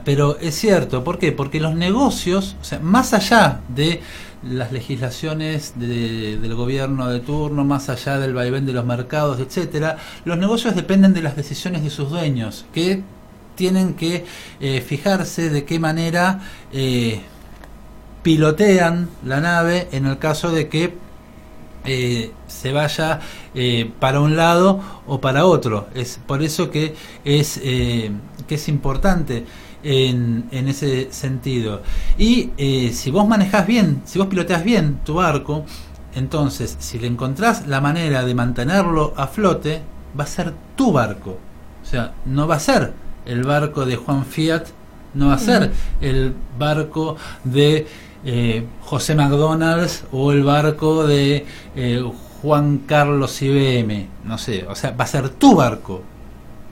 pero 0.06 0.38
es 0.40 0.56
cierto. 0.56 1.04
¿Por 1.04 1.18
qué? 1.18 1.32
Porque 1.32 1.60
los 1.60 1.76
negocios, 1.76 2.56
o 2.62 2.64
sea, 2.64 2.80
más 2.80 3.14
allá 3.14 3.62
de 3.68 4.02
las 4.44 4.72
legislaciones 4.72 5.74
del 5.76 6.56
gobierno 6.56 7.10
de 7.10 7.20
turno, 7.20 7.64
más 7.64 7.90
allá 7.90 8.18
del 8.20 8.34
vaivén 8.34 8.66
de 8.66 8.74
los 8.74 8.86
mercados, 8.86 9.40
etcétera, 9.40 9.98
los 10.26 10.38
negocios 10.38 10.76
dependen 10.76 11.14
de 11.14 11.22
las 11.22 11.36
decisiones 11.36 11.84
de 11.84 11.90
sus 11.90 12.10
dueños, 12.10 12.66
que 12.74 13.04
tienen 13.56 13.94
que 13.94 14.26
eh, 14.60 14.82
fijarse 14.82 15.50
de 15.50 15.66
qué 15.66 15.80
manera 15.80 16.40
eh, 16.72 17.22
pilotean 18.24 19.10
la 19.26 19.40
nave 19.40 19.88
en 19.92 20.06
el 20.06 20.18
caso 20.18 20.52
de 20.52 20.68
que 20.68 20.96
eh, 21.84 22.32
se 22.48 22.72
vaya 22.72 23.20
para 24.00 24.22
un 24.22 24.36
lado 24.36 24.80
o 25.08 25.20
para 25.20 25.46
otro. 25.46 25.88
Es 25.96 26.20
por 26.26 26.44
eso 26.44 26.70
que 26.70 26.94
es, 27.26 27.60
que 27.60 28.56
es 28.56 28.68
importante 28.68 29.46
en, 29.84 30.46
en, 30.52 30.68
ese 30.68 31.12
sentido. 31.12 31.82
Y 32.20 32.52
si 32.94 33.10
vos 33.10 33.28
manejas 33.28 33.66
bien, 33.66 34.04
si 34.06 34.20
vos 34.20 34.28
piloteas 34.28 34.64
bien 34.64 35.00
tu 35.04 35.16
barco, 35.16 35.66
entonces 36.14 36.78
si 36.80 37.00
le 37.00 37.08
encontrás 37.08 37.68
la 37.68 37.82
manera 37.82 38.24
de 38.24 38.36
mantenerlo 38.36 39.14
a 39.18 39.28
flote, 39.28 39.82
va 40.18 40.24
a 40.26 40.28
ser 40.28 40.54
tu 40.76 40.92
barco. 40.92 41.38
O 41.82 41.86
sea, 41.86 42.14
no 42.26 42.48
va 42.48 42.56
a 42.56 42.60
ser 42.60 42.94
el 43.26 43.44
barco 43.44 43.86
de 43.86 43.96
Juan 43.96 44.26
Fiat 44.26 44.64
no 45.14 45.28
va 45.28 45.36
a 45.36 45.40
ser 45.40 45.72
el 46.00 46.34
barco 46.58 47.18
de 47.44 47.88
eh, 48.24 48.66
José 48.84 49.16
McDonald's 49.16 50.06
o 50.12 50.32
el 50.32 50.44
barco 50.44 51.06
de 51.06 51.46
eh, 51.76 52.12
Juan 52.42 52.80
Carlos 52.88 53.42
IBM, 53.42 54.08
no 54.26 54.38
sé, 54.38 54.66
o 54.68 54.76
sea, 54.76 54.92
va 54.92 55.04
a 55.04 55.08
ser 55.08 55.30
tu 55.30 55.56
barco. 55.56 56.02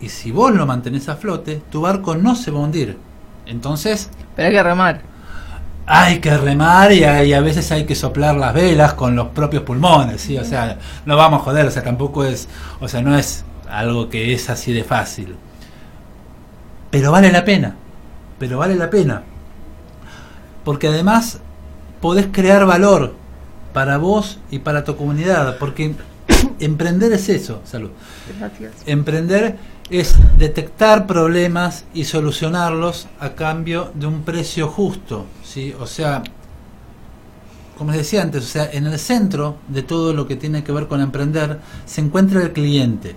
Y 0.02 0.10
si 0.10 0.32
vos 0.32 0.54
lo 0.54 0.66
mantenés 0.66 1.10
a 1.10 1.16
flote, 1.16 1.62
tu 1.70 1.82
barco 1.82 2.16
no 2.16 2.36
se 2.36 2.52
va 2.52 2.60
a 2.60 2.64
hundir. 2.64 2.98
Entonces... 3.46 4.10
Pero 4.36 4.48
hay 4.48 4.54
que 4.54 4.64
remar. 4.64 5.02
Hay 5.86 6.20
que 6.20 6.38
remar 6.38 6.92
y, 6.92 7.04
hay, 7.04 7.34
a 7.34 7.42
veces 7.42 7.72
hay 7.72 7.86
que 7.86 7.96
soplar 7.96 8.36
las 8.36 8.54
velas 8.54 8.94
con 8.94 9.16
los 9.16 9.30
propios 9.30 9.64
pulmones, 9.64 10.22
¿sí? 10.22 10.38
O 10.38 10.46
sea, 10.46 10.78
no 11.06 11.18
vamos 11.18 11.42
a 11.42 11.44
joder, 11.44 11.66
o 11.66 11.72
sea, 11.72 11.84
tampoco 11.84 12.24
es, 12.24 12.48
o 12.80 12.88
sea, 12.88 13.02
no 13.02 13.18
es 13.18 13.44
algo 13.68 14.08
que 14.08 14.34
es 14.34 14.50
así 14.50 14.72
de 14.72 14.84
fácil. 14.84 15.36
Pero 16.92 17.12
vale 17.12 17.32
la 17.32 17.46
pena, 17.46 17.76
pero 18.40 18.58
vale 18.58 18.76
la 18.76 18.90
pena. 18.90 19.24
Porque 20.64 20.88
además 20.88 21.40
podés 22.02 22.28
crear 22.32 22.66
valor 22.66 23.14
para 23.74 23.98
vos 23.98 24.40
y 24.50 24.60
para 24.60 24.84
tu 24.84 24.96
comunidad, 24.96 25.58
porque 25.58 25.96
emprender 26.60 27.12
es 27.14 27.30
eso, 27.30 27.62
salud. 27.66 27.92
Gracias. 28.40 28.74
Emprender 28.86 29.58
es 29.90 30.16
detectar 30.38 31.08
problemas 31.08 31.86
y 31.94 32.06
solucionarlos 32.06 33.08
a 33.20 33.30
cambio 33.30 33.92
de 33.96 34.08
un 34.08 34.24
precio 34.24 34.68
justo, 34.68 35.26
¿sí? 35.44 35.74
O 35.80 35.88
sea, 35.88 36.22
como 37.78 37.92
les 37.92 38.02
decía 38.02 38.22
antes, 38.22 38.44
o 38.44 38.48
sea, 38.48 38.70
en 38.72 38.86
el 38.88 39.00
centro 39.00 39.58
de 39.68 39.84
todo 39.84 40.14
lo 40.14 40.28
que 40.28 40.36
tiene 40.36 40.64
que 40.64 40.72
ver 40.72 40.88
con 40.88 41.02
emprender 41.02 41.60
se 41.86 42.02
encuentra 42.02 42.42
el 42.42 42.52
cliente. 42.52 43.16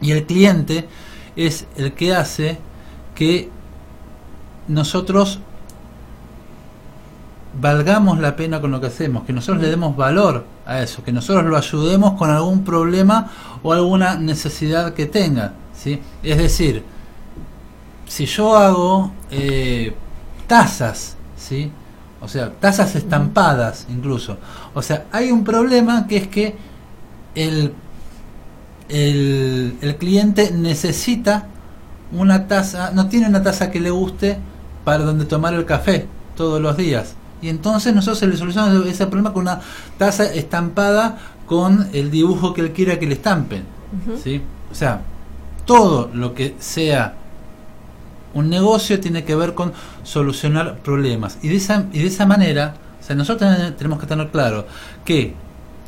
Y 0.00 0.12
el 0.12 0.24
cliente 0.24 0.88
es 1.36 1.66
el 1.76 1.92
que 1.92 2.14
hace 2.14 2.58
que 3.14 3.50
nosotros 4.68 5.40
valgamos 7.60 8.18
la 8.18 8.36
pena 8.36 8.60
con 8.60 8.70
lo 8.70 8.80
que 8.80 8.86
hacemos, 8.86 9.24
que 9.24 9.32
nosotros 9.32 9.62
le 9.62 9.68
demos 9.68 9.96
valor 9.96 10.44
a 10.66 10.80
eso, 10.82 11.02
que 11.02 11.12
nosotros 11.12 11.44
lo 11.44 11.56
ayudemos 11.56 12.12
con 12.12 12.30
algún 12.30 12.64
problema 12.64 13.30
o 13.62 13.72
alguna 13.72 14.16
necesidad 14.16 14.94
que 14.94 15.06
tenga. 15.06 15.54
¿sí? 15.74 16.00
Es 16.22 16.38
decir, 16.38 16.84
si 18.06 18.26
yo 18.26 18.56
hago 18.56 19.12
eh, 19.30 19.94
tazas, 20.46 21.16
¿sí? 21.36 21.70
o 22.20 22.28
sea, 22.28 22.52
tazas 22.52 22.94
estampadas 22.94 23.86
incluso, 23.90 24.38
o 24.74 24.82
sea, 24.82 25.06
hay 25.10 25.30
un 25.30 25.42
problema 25.42 26.06
que 26.06 26.16
es 26.18 26.28
que 26.28 26.56
el, 27.34 27.72
el, 28.90 29.76
el 29.80 29.96
cliente 29.96 30.50
necesita 30.50 31.46
una 32.12 32.46
taza, 32.46 32.90
no 32.92 33.08
tiene 33.08 33.28
una 33.28 33.42
taza 33.42 33.70
que 33.70 33.80
le 33.80 33.90
guste 33.90 34.38
para 34.84 35.04
donde 35.04 35.24
tomar 35.24 35.54
el 35.54 35.64
café 35.64 36.06
todos 36.36 36.60
los 36.60 36.76
días. 36.76 37.14
Y 37.42 37.48
entonces 37.48 37.94
nosotros 37.94 38.22
le 38.28 38.36
solucionamos 38.36 38.86
ese 38.86 39.06
problema 39.06 39.32
con 39.32 39.42
una 39.42 39.60
taza 39.98 40.24
estampada 40.24 41.18
con 41.46 41.88
el 41.92 42.10
dibujo 42.10 42.52
que 42.52 42.60
él 42.60 42.72
quiera 42.72 42.98
que 42.98 43.06
le 43.06 43.14
estampen. 43.14 43.64
¿sí? 44.22 44.42
O 44.70 44.74
sea, 44.74 45.02
todo 45.64 46.10
lo 46.12 46.34
que 46.34 46.54
sea 46.58 47.14
un 48.34 48.48
negocio 48.48 49.00
tiene 49.00 49.24
que 49.24 49.34
ver 49.34 49.54
con 49.54 49.72
solucionar 50.02 50.78
problemas. 50.78 51.38
Y 51.42 51.48
de 51.48 51.56
esa, 51.56 51.86
y 51.92 52.00
de 52.00 52.06
esa 52.06 52.26
manera, 52.26 52.74
o 53.00 53.04
sea, 53.04 53.16
nosotros 53.16 53.50
tenemos 53.76 53.98
que 53.98 54.06
tener 54.06 54.28
claro 54.28 54.66
que 55.04 55.34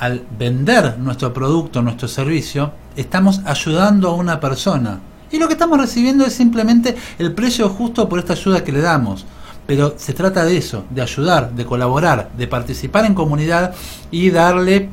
al 0.02 0.26
vender 0.36 0.98
nuestro 0.98 1.32
producto, 1.32 1.80
nuestro 1.80 2.08
servicio, 2.08 2.72
estamos 2.96 3.40
ayudando 3.44 4.08
a 4.08 4.14
una 4.14 4.40
persona. 4.40 4.98
Y 5.30 5.38
lo 5.38 5.46
que 5.46 5.52
estamos 5.52 5.78
recibiendo 5.78 6.26
es 6.26 6.32
simplemente 6.32 6.96
el 7.20 7.32
precio 7.32 7.68
justo 7.68 8.08
por 8.08 8.18
esta 8.18 8.32
ayuda 8.32 8.64
que 8.64 8.72
le 8.72 8.80
damos 8.80 9.24
pero 9.64 9.94
se 9.96 10.12
trata 10.12 10.44
de 10.44 10.56
eso, 10.56 10.84
de 10.90 11.02
ayudar, 11.02 11.52
de 11.52 11.64
colaborar, 11.64 12.30
de 12.36 12.48
participar 12.48 13.06
en 13.06 13.14
comunidad 13.14 13.72
y 14.10 14.30
darle 14.30 14.88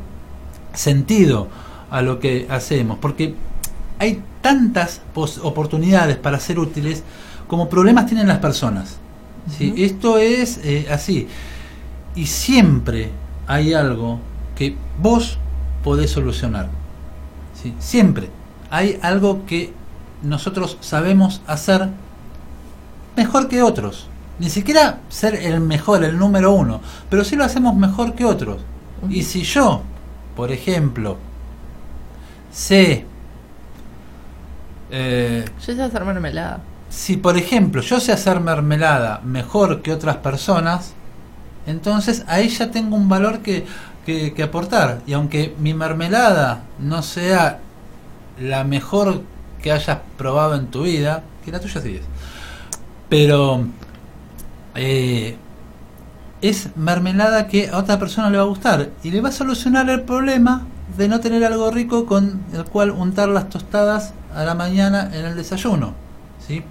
sentido 0.74 1.48
a 1.90 2.04
lo 2.04 2.20
que 2.20 2.46
hacemos, 2.52 3.00
porque 3.00 3.34
hay 3.98 4.22
tantas 4.42 5.02
oportunidades 5.42 6.18
para 6.18 6.40
ser 6.40 6.60
útiles 6.60 7.04
como 7.48 7.68
problemas 7.68 8.06
tienen 8.06 8.28
las 8.28 8.38
personas. 8.38 8.98
¿sí? 9.58 9.74
Esto 9.76 10.20
es 10.20 10.60
eh, 10.64 10.88
así. 10.92 11.28
Y 12.16 12.28
siempre 12.28 13.10
hay 13.48 13.74
algo 13.74 14.20
que 14.60 14.76
vos 15.02 15.40
podés 15.84 16.12
solucionar. 16.12 16.70
¿sí? 17.60 17.74
Siempre 17.80 18.30
hay 18.70 19.00
algo 19.02 19.48
que 19.48 19.74
nosotros 20.22 20.78
sabemos 20.82 21.42
hacer 21.48 21.90
mejor 23.16 23.48
que 23.48 23.64
otros 23.64 24.10
ni 24.40 24.50
siquiera 24.50 25.00
ser 25.10 25.36
el 25.36 25.60
mejor, 25.60 26.04
el 26.04 26.18
número 26.18 26.54
uno, 26.54 26.82
pero 27.10 27.24
sí 27.24 27.36
lo 27.36 27.44
hacemos 27.44 27.76
mejor 27.76 28.16
que 28.16 28.26
otros. 28.26 28.62
Y 29.10 29.24
si 29.24 29.44
yo, 29.44 29.84
por 30.36 30.52
ejemplo, 30.52 31.18
sé... 32.52 33.06
Eh, 34.92 35.46
yo 35.60 35.76
sé 35.76 35.82
hacer 35.82 36.06
mermelada. 36.06 36.62
Si, 36.90 37.18
por 37.18 37.38
ejemplo, 37.38 37.82
yo 37.82 38.00
sé 38.00 38.14
hacer 38.14 38.40
mermelada 38.40 39.22
mejor 39.24 39.82
que 39.82 39.92
otras 39.92 40.18
personas, 40.18 40.94
entonces 41.68 42.24
ahí 42.28 42.48
ya 42.48 42.72
tengo 42.72 42.96
un 42.96 43.10
valor 43.10 43.40
que, 43.40 43.66
que, 44.06 44.44
aportar. 44.44 45.02
Y 45.06 45.14
aunque 45.14 45.56
mi 45.60 45.74
mermelada 45.74 46.64
no 46.80 47.04
sea 47.04 47.60
la 48.40 48.64
mejor 48.64 49.22
que 49.62 49.72
hayas 49.72 50.00
probado 50.18 50.56
en 50.56 50.68
tu 50.68 50.84
vida, 50.84 51.24
que 51.44 51.52
la 51.52 51.60
tuya 51.60 51.82
sí 51.82 51.98
es, 51.98 52.04
pero 53.10 53.66
eh, 54.76 55.38
es 56.42 56.70
mermelada 56.76 57.48
que 57.48 57.70
a 57.70 57.78
otra 57.78 58.00
persona 58.00 58.30
le 58.30 58.38
va 58.38 58.44
a 58.44 58.48
gustar 58.48 58.90
y 59.04 59.12
le 59.12 59.22
va 59.22 59.30
a 59.30 59.34
solucionar 59.34 59.90
el 59.90 60.02
problema 60.02 60.66
de 60.98 61.08
no 61.08 61.20
tener 61.20 61.44
algo 61.44 61.70
rico 61.72 62.06
con 62.06 62.42
el 62.54 62.66
cual 62.66 62.92
untar 62.92 63.30
las 63.30 63.50
tostadas 63.50 64.14
a 64.34 64.44
la 64.44 64.56
mañana 64.56 65.12
en 65.14 65.26
el 65.26 65.36
desayuno. 65.36 65.94
¿sí? 66.46 66.64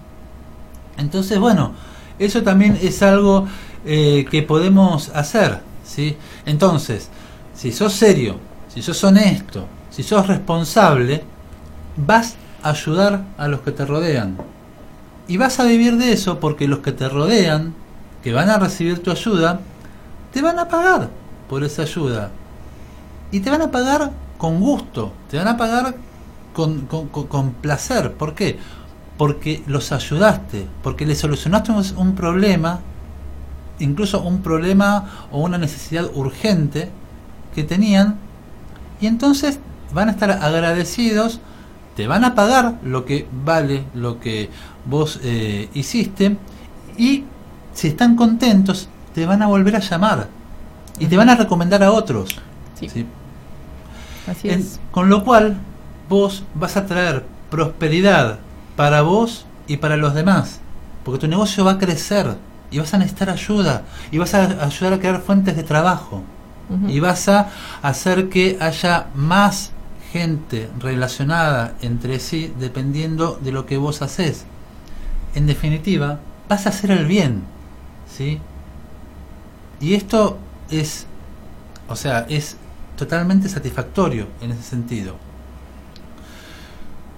Entonces, 0.97 1.39
bueno, 1.39 1.73
eso 2.19 2.43
también 2.43 2.79
es 2.83 3.03
algo 3.03 3.47
eh, 3.85 4.27
que 4.31 4.43
podemos 4.43 5.11
hacer. 5.11 5.61
¿sí? 5.85 6.17
Entonces, 6.47 7.11
si 7.59 7.73
sos 7.73 7.93
serio, 7.93 8.37
si 8.73 8.83
sos 8.83 9.03
honesto, 9.03 9.67
si 9.91 10.05
sos 10.05 10.29
responsable, 10.29 11.25
vas 11.97 12.37
a 12.63 12.71
ayudar 12.71 13.25
a 13.37 13.49
los 13.49 13.63
que 13.63 13.73
te 13.73 13.85
rodean. 13.85 14.37
Y 15.27 15.39
vas 15.39 15.59
a 15.59 15.65
vivir 15.65 15.97
de 15.97 16.13
eso 16.13 16.39
porque 16.39 16.69
los 16.69 16.79
que 16.79 16.93
te 16.93 17.09
rodean 17.09 17.75
que 18.23 18.33
van 18.33 18.49
a 18.49 18.59
recibir 18.59 19.03
tu 19.03 19.11
ayuda, 19.11 19.59
te 20.33 20.41
van 20.41 20.61
a 20.61 20.69
pagar 20.69 21.09
por 21.49 21.65
esa 21.65 21.83
ayuda. 21.83 22.31
Y 23.33 23.41
te 23.41 23.51
van 23.51 23.63
a 23.63 23.73
pagar 23.73 24.13
con 24.39 24.61
gusto, 24.61 25.13
te 25.29 25.37
van 25.37 25.49
a 25.49 25.57
pagar 25.57 25.97
con, 26.53 26.83
con, 26.87 27.51
placer. 27.55 28.13
¿Por 28.13 28.35
qué? 28.37 28.57
Porque 29.17 29.65
los 29.67 29.91
ayudaste, 29.91 30.65
porque 30.85 31.07
le 31.07 31.17
solucionaste 31.17 31.73
un 31.97 32.15
problema, 32.15 32.79
incluso 33.81 34.21
un 34.21 34.43
problema 34.43 35.27
o 35.33 35.41
una 35.41 35.59
necesidad 35.59 36.09
urgente 36.15 36.93
que 37.59 37.65
tenían, 37.65 38.15
y 39.01 39.09
entonces 39.09 39.59
van 39.93 40.09
a 40.09 40.13
estar 40.13 40.31
agradecidos, 40.31 41.41
te 41.97 42.07
van 42.07 42.25
a 42.25 42.37
pagar 42.37 42.79
lo 42.85 43.05
que 43.05 43.27
vale 43.45 43.83
lo 43.95 44.21
que 44.21 44.49
vos 44.85 45.19
eh, 45.25 45.69
hiciste, 45.75 46.37
y 46.97 47.25
si 47.75 47.89
están 47.89 48.15
contentos, 48.15 48.89
te 49.13 49.27
van 49.27 49.43
a 49.43 49.49
volver 49.49 49.75
a 49.75 49.81
llamar 49.81 50.29
y 51.01 51.07
te 51.07 51.17
van 51.17 51.31
a 51.31 51.35
recomendar 51.35 51.83
a 51.83 51.91
otros. 51.91 52.39
Sí. 52.79 53.07
Así 54.31 54.49
es. 54.49 54.79
Con 54.93 55.09
lo 55.09 55.25
cual, 55.25 55.57
vos 56.09 56.45
vas 56.55 56.77
a 56.77 56.87
traer 56.87 57.25
prosperidad 57.51 58.39
para 58.77 59.03
vos 59.03 59.47
y 59.67 59.79
para 59.79 59.97
los 59.97 60.15
demás, 60.15 60.61
porque 61.05 61.19
tu 61.19 61.27
negocio 61.27 61.65
va 61.65 61.73
a 61.73 61.79
crecer 61.79 62.37
y 62.71 62.79
vas 62.79 62.95
a 62.95 62.99
necesitar 62.99 63.31
ayuda 63.31 63.83
y 64.13 64.19
vas 64.19 64.33
a 64.35 64.65
ayudar 64.65 64.93
a 64.93 64.99
crear 65.01 65.21
fuentes 65.21 65.57
de 65.57 65.65
trabajo 65.65 66.23
y 66.89 67.01
vas 67.01 67.29
a 67.29 67.51
hacer 67.83 68.29
que 68.29 68.59
haya 68.61 69.07
más 69.15 69.73
gente 70.13 70.69
relacionada 70.79 71.75
entre 71.83 72.21
sí 72.21 72.53
dependiendo 72.59 73.39
de 73.43 73.53
lo 73.53 73.67
que 73.67 73.77
vos 73.77 74.03
haces. 74.03 74.45
En 75.35 75.47
definitiva, 75.47 76.21
vas 76.49 76.67
a 76.67 76.71
hacer 76.71 76.91
el 76.91 77.07
bien 77.07 77.45
¿sí? 78.19 78.41
Y 79.81 79.95
esto 79.95 80.39
es, 80.71 81.07
o 81.89 81.97
sea, 81.97 82.27
es 82.29 82.57
totalmente 82.97 83.49
satisfactorio 83.49 84.27
en 84.41 84.53
ese 84.53 84.63
sentido. 84.63 85.17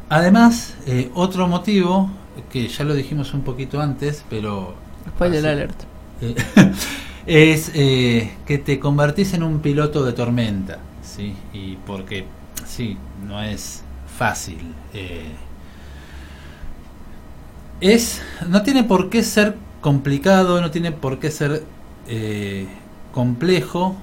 Además, 0.09 0.75
eh, 0.87 1.11
otro 1.15 1.47
motivo, 1.49 2.11
que 2.51 2.69
ya 2.69 2.85
lo 2.85 2.95
dijimos 2.95 3.33
un 3.33 3.43
poquito 3.43 3.81
antes, 3.81 4.25
pero... 4.29 4.75
Spoiler 5.09 5.47
alert. 5.47 5.77
Eh, 6.21 6.35
es 7.31 7.71
eh, 7.75 8.33
que 8.45 8.59
te 8.59 8.81
convertís 8.81 9.35
en 9.35 9.45
un 9.45 9.61
piloto 9.61 10.05
de 10.05 10.13
tormenta, 10.13 10.79
¿sí? 11.03 11.37
Y 11.53 11.77
porque, 11.87 12.25
sí, 12.67 12.97
no 13.27 13.41
es 13.41 13.83
fácil. 14.19 14.75
es, 17.81 18.21
no 18.49 18.63
tiene 18.63 18.85
por 18.85 19.11
qué 19.11 19.23
ser 19.23 19.57
complicado, 19.81 20.61
no 20.61 20.71
tiene 20.71 20.93
por 20.93 21.19
qué 21.19 21.31
ser 21.31 21.65
eh, 22.09 22.67
complejo, 23.13 23.95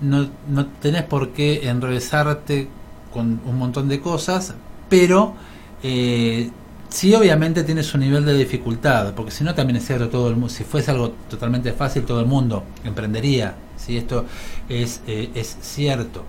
no, 0.00 0.28
no 0.48 0.66
tenés 0.66 1.02
por 1.04 1.30
qué 1.30 1.68
enrevesarte 1.68 2.68
con 3.12 3.40
un 3.46 3.58
montón 3.58 3.88
de 3.88 4.00
cosas, 4.00 4.54
pero 4.90 5.34
eh, 5.82 6.50
sí 6.96 7.14
obviamente 7.14 7.62
tiene 7.62 7.82
su 7.82 7.98
nivel 7.98 8.24
de 8.24 8.32
dificultad, 8.32 9.12
porque 9.12 9.30
si 9.30 9.44
no 9.44 9.54
también 9.54 9.76
es 9.76 9.86
cierto, 9.86 10.08
todo 10.08 10.28
el 10.30 10.34
mundo, 10.34 10.48
si 10.48 10.64
fuese 10.64 10.90
algo 10.90 11.10
totalmente 11.28 11.70
fácil, 11.72 12.06
todo 12.06 12.20
el 12.20 12.26
mundo 12.26 12.64
emprendería, 12.84 13.54
si 13.76 13.98
esto 13.98 14.24
es, 14.66 15.02
eh, 15.06 15.30
es 15.34 15.58
cierto. 15.60 16.24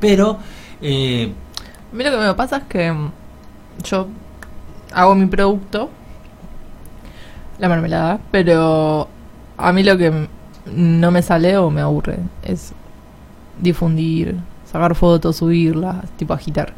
Pero... 0.00 0.38
Eh, 0.82 1.32
Mira 1.92 2.10
lo 2.10 2.18
que 2.18 2.24
me 2.24 2.34
pasa 2.34 2.56
es 2.56 2.64
que 2.64 2.90
mm, 2.90 3.12
yo 3.84 4.08
hago 4.92 5.14
mi 5.14 5.26
producto, 5.26 5.88
la 7.60 7.68
mermelada, 7.68 8.18
pero 8.32 9.08
a 9.56 9.72
mí 9.72 9.84
lo 9.84 9.96
que 9.96 10.26
no 10.66 11.10
me 11.12 11.22
sale 11.22 11.56
o 11.58 11.70
me 11.70 11.80
aburre 11.80 12.18
es 12.42 12.72
difundir, 13.60 14.34
sacar 14.64 14.96
fotos, 14.96 15.36
subirlas, 15.36 16.10
tipo 16.16 16.34
agitar 16.34 16.74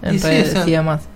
en 0.00 0.14
Y 0.14 0.18
redes 0.18 0.64
y 0.64 0.70
demás. 0.70 1.08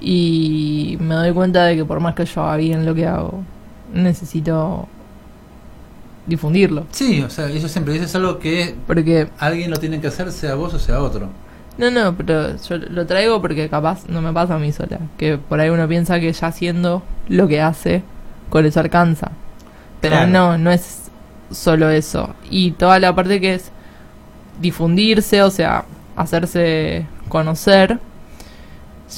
Y 0.00 0.96
me 1.00 1.14
doy 1.14 1.32
cuenta 1.32 1.64
de 1.66 1.76
que 1.76 1.84
por 1.84 2.00
más 2.00 2.14
que 2.14 2.24
yo 2.26 2.42
haga 2.42 2.56
bien 2.56 2.84
lo 2.84 2.94
que 2.94 3.06
hago, 3.06 3.42
necesito 3.92 4.88
difundirlo. 6.26 6.86
sí, 6.90 7.22
o 7.22 7.30
sea, 7.30 7.48
eso 7.50 7.68
siempre 7.68 7.94
eso 7.96 8.04
es 8.04 8.14
algo 8.14 8.38
que 8.38 8.74
Porque 8.86 9.28
alguien 9.38 9.70
lo 9.70 9.76
tiene 9.76 10.00
que 10.00 10.06
hacer, 10.08 10.30
sea 10.32 10.54
vos 10.54 10.72
o 10.74 10.78
sea 10.78 11.00
otro. 11.02 11.28
No, 11.76 11.90
no, 11.90 12.14
pero 12.16 12.56
yo 12.56 12.76
lo 12.78 13.04
traigo 13.06 13.40
porque 13.42 13.68
capaz 13.68 14.08
no 14.08 14.22
me 14.22 14.32
pasa 14.32 14.54
a 14.54 14.58
mí 14.58 14.70
sola. 14.72 15.00
Que 15.18 15.38
por 15.38 15.58
ahí 15.60 15.70
uno 15.70 15.88
piensa 15.88 16.20
que 16.20 16.32
ya 16.32 16.46
haciendo 16.46 17.02
lo 17.28 17.48
que 17.48 17.60
hace, 17.60 18.02
con 18.48 18.64
eso 18.64 18.80
alcanza. 18.80 19.32
Pero 20.00 20.16
Claro. 20.16 20.30
no, 20.30 20.58
no 20.58 20.70
es 20.70 21.10
solo 21.50 21.90
eso. 21.90 22.34
Y 22.48 22.72
toda 22.72 22.98
la 23.00 23.14
parte 23.14 23.40
que 23.40 23.54
es 23.54 23.70
difundirse, 24.60 25.42
o 25.42 25.50
sea, 25.50 25.84
hacerse 26.16 27.06
conocer, 27.28 27.98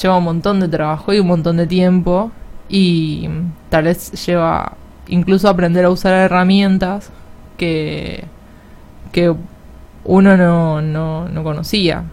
lleva 0.02 0.16
un 0.16 0.24
montón 0.24 0.61
de 0.61 0.68
trabajo 0.68 1.12
y 1.12 1.20
un 1.20 1.26
montón 1.28 1.56
de 1.59 1.66
tiempo. 1.66 2.30
Y 2.68 3.28
tal 3.70 3.85
vez 3.85 4.26
lleva 4.26 4.72
incluso 5.09 5.48
aprender 5.48 5.85
a 5.85 5.90
usar 5.90 6.14
herramientas 6.14 7.11
que, 7.56 8.24
que 9.12 9.32
uno 10.04 10.37
no, 10.37 10.82
no, 10.82 11.28
no 11.28 11.44
conocía. 11.44 12.04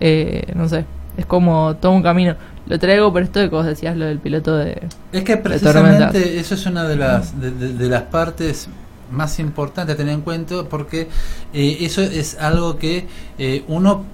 Eh, 0.00 0.52
no 0.54 0.68
sé, 0.68 0.84
es 1.16 1.24
como 1.26 1.76
todo 1.76 1.92
un 1.92 2.02
camino. 2.02 2.34
Lo 2.66 2.78
traigo 2.78 3.12
por 3.12 3.22
esto 3.22 3.38
de 3.40 3.48
que 3.48 3.54
vos 3.54 3.64
decías 3.64 3.96
lo 3.96 4.04
del 4.06 4.18
piloto 4.18 4.56
de... 4.56 4.82
Es 5.12 5.22
que 5.24 5.36
precisamente 5.36 6.38
eso 6.38 6.54
es 6.54 6.66
una 6.66 6.84
de 6.84 6.96
las 6.96 7.40
de, 7.40 7.50
de- 7.52 7.72
de 7.72 7.88
las 7.88 8.02
partes 8.02 8.68
más 9.10 9.38
importantes 9.38 9.94
a 9.94 9.96
tener 9.96 10.14
en 10.14 10.20
cuenta 10.22 10.64
porque 10.68 11.08
eh, 11.54 11.76
eso 11.80 12.02
es 12.02 12.36
algo 12.40 12.76
que 12.76 13.06
eh, 13.38 13.64
uno 13.68 14.04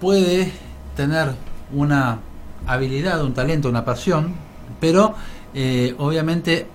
puede 0.00 0.52
tener 0.96 1.32
una 1.74 2.18
habilidad, 2.66 3.24
un 3.24 3.34
talento, 3.34 3.68
una 3.68 3.84
pasión, 3.84 4.34
pero 4.80 5.14
eh, 5.54 5.94
obviamente 5.98 6.66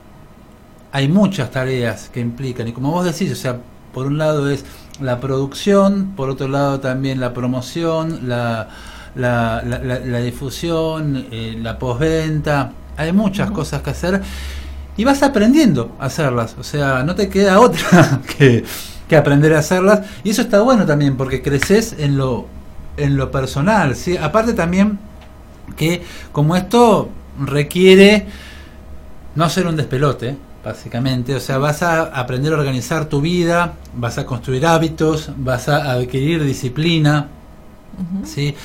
hay 0.91 1.07
muchas 1.07 1.51
tareas 1.51 2.09
que 2.09 2.19
implican 2.21 2.67
y 2.67 2.71
como 2.73 2.91
vos 2.91 3.05
decís, 3.05 3.31
o 3.31 3.35
sea, 3.35 3.57
por 3.93 4.05
un 4.07 4.17
lado 4.17 4.49
es 4.49 4.65
la 5.01 5.19
producción, 5.19 6.13
por 6.15 6.29
otro 6.29 6.47
lado 6.47 6.79
también 6.79 7.19
la 7.19 7.33
promoción, 7.33 8.27
la, 8.29 8.69
la, 9.15 9.61
la- 9.65 9.79
la- 9.79 9.99
la 9.99 10.19
difusión, 10.19 11.25
eh, 11.31 11.57
la 11.61 11.77
postventa, 11.79 12.71
hay 12.97 13.11
muchas 13.11 13.51
cosas 13.51 13.81
que 13.81 13.89
hacer 13.89 14.21
y 14.97 15.03
vas 15.03 15.21
aprendiendo 15.23 15.95
a 15.99 16.05
hacerlas, 16.05 16.55
o 16.57 16.63
sea, 16.63 17.03
no 17.03 17.15
te 17.15 17.27
queda 17.29 17.59
otra 17.61 18.21
que, 18.37 18.63
que 19.09 19.17
aprender 19.17 19.53
a 19.53 19.59
hacerlas 19.59 20.01
y 20.23 20.29
eso 20.29 20.41
está 20.43 20.61
bueno 20.61 20.85
también 20.85 21.17
porque 21.17 21.41
creces 21.41 21.95
en 21.99 22.17
lo, 22.17 22.45
en 22.95 23.17
lo 23.17 23.31
personal, 23.31 23.95
¿sí? 23.97 24.15
aparte 24.15 24.53
también 24.53 24.97
que 25.75 26.03
como 26.31 26.55
esto 26.55 27.09
requiere 27.39 28.27
no 29.35 29.49
ser 29.49 29.67
un 29.67 29.75
despelote, 29.75 30.35
básicamente. 30.63 31.35
O 31.35 31.39
sea, 31.39 31.57
vas 31.57 31.83
a 31.83 32.03
aprender 32.03 32.53
a 32.53 32.57
organizar 32.57 33.05
tu 33.05 33.21
vida, 33.21 33.73
vas 33.93 34.17
a 34.17 34.25
construir 34.25 34.65
hábitos, 34.65 35.31
vas 35.37 35.69
a 35.69 35.91
adquirir 35.91 36.43
disciplina. 36.43 37.27
¿sí? 38.23 38.55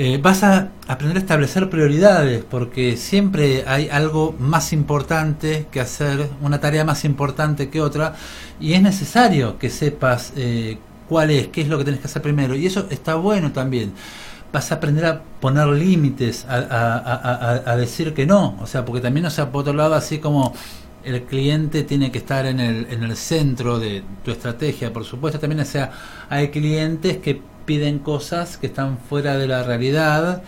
Eh, 0.00 0.20
vas 0.22 0.44
a 0.44 0.68
aprender 0.86 1.16
a 1.16 1.20
establecer 1.20 1.68
prioridades, 1.68 2.44
porque 2.48 2.96
siempre 2.96 3.64
hay 3.66 3.88
algo 3.88 4.32
más 4.38 4.72
importante 4.72 5.66
que 5.72 5.80
hacer, 5.80 6.30
una 6.40 6.60
tarea 6.60 6.84
más 6.84 7.04
importante 7.04 7.68
que 7.68 7.80
otra, 7.80 8.14
y 8.60 8.74
es 8.74 8.82
necesario 8.82 9.58
que 9.58 9.70
sepas 9.70 10.32
eh, 10.36 10.78
cuál 11.08 11.32
es, 11.32 11.48
qué 11.48 11.62
es 11.62 11.68
lo 11.68 11.78
que 11.78 11.84
tienes 11.84 12.00
que 12.00 12.06
hacer 12.06 12.22
primero, 12.22 12.54
y 12.54 12.64
eso 12.64 12.86
está 12.90 13.16
bueno 13.16 13.50
también. 13.50 13.92
Vas 14.52 14.72
a 14.72 14.76
aprender 14.76 15.04
a 15.04 15.20
poner 15.40 15.66
límites, 15.68 16.46
a, 16.48 16.54
a- 16.56 16.96
a- 16.98 17.72
a- 17.72 17.76
decir 17.76 18.14
que 18.14 18.24
no, 18.26 18.56
o 18.62 18.66
sea, 18.66 18.84
porque 18.84 19.02
también, 19.02 19.26
o 19.26 19.30
sea, 19.30 19.50
por 19.52 19.60
otro 19.62 19.74
lado, 19.74 19.94
así 19.94 20.18
como 20.18 20.54
el 21.04 21.22
cliente 21.24 21.82
tiene 21.84 22.10
que 22.10 22.18
estar 22.18 22.46
en 22.46 22.58
el, 22.60 22.86
en 22.90 23.02
el 23.04 23.14
centro 23.16 23.78
de 23.78 24.02
tu 24.24 24.30
estrategia, 24.30 24.92
por 24.92 25.04
supuesto, 25.04 25.38
también, 25.38 25.60
o 25.60 25.64
sea, 25.66 25.90
hay 26.30 26.48
clientes 26.48 27.18
que 27.18 27.40
piden 27.66 27.98
cosas 27.98 28.56
que 28.56 28.68
están 28.68 28.96
fuera 28.98 29.36
de 29.36 29.46
la 29.46 29.62
realidad, 29.64 30.42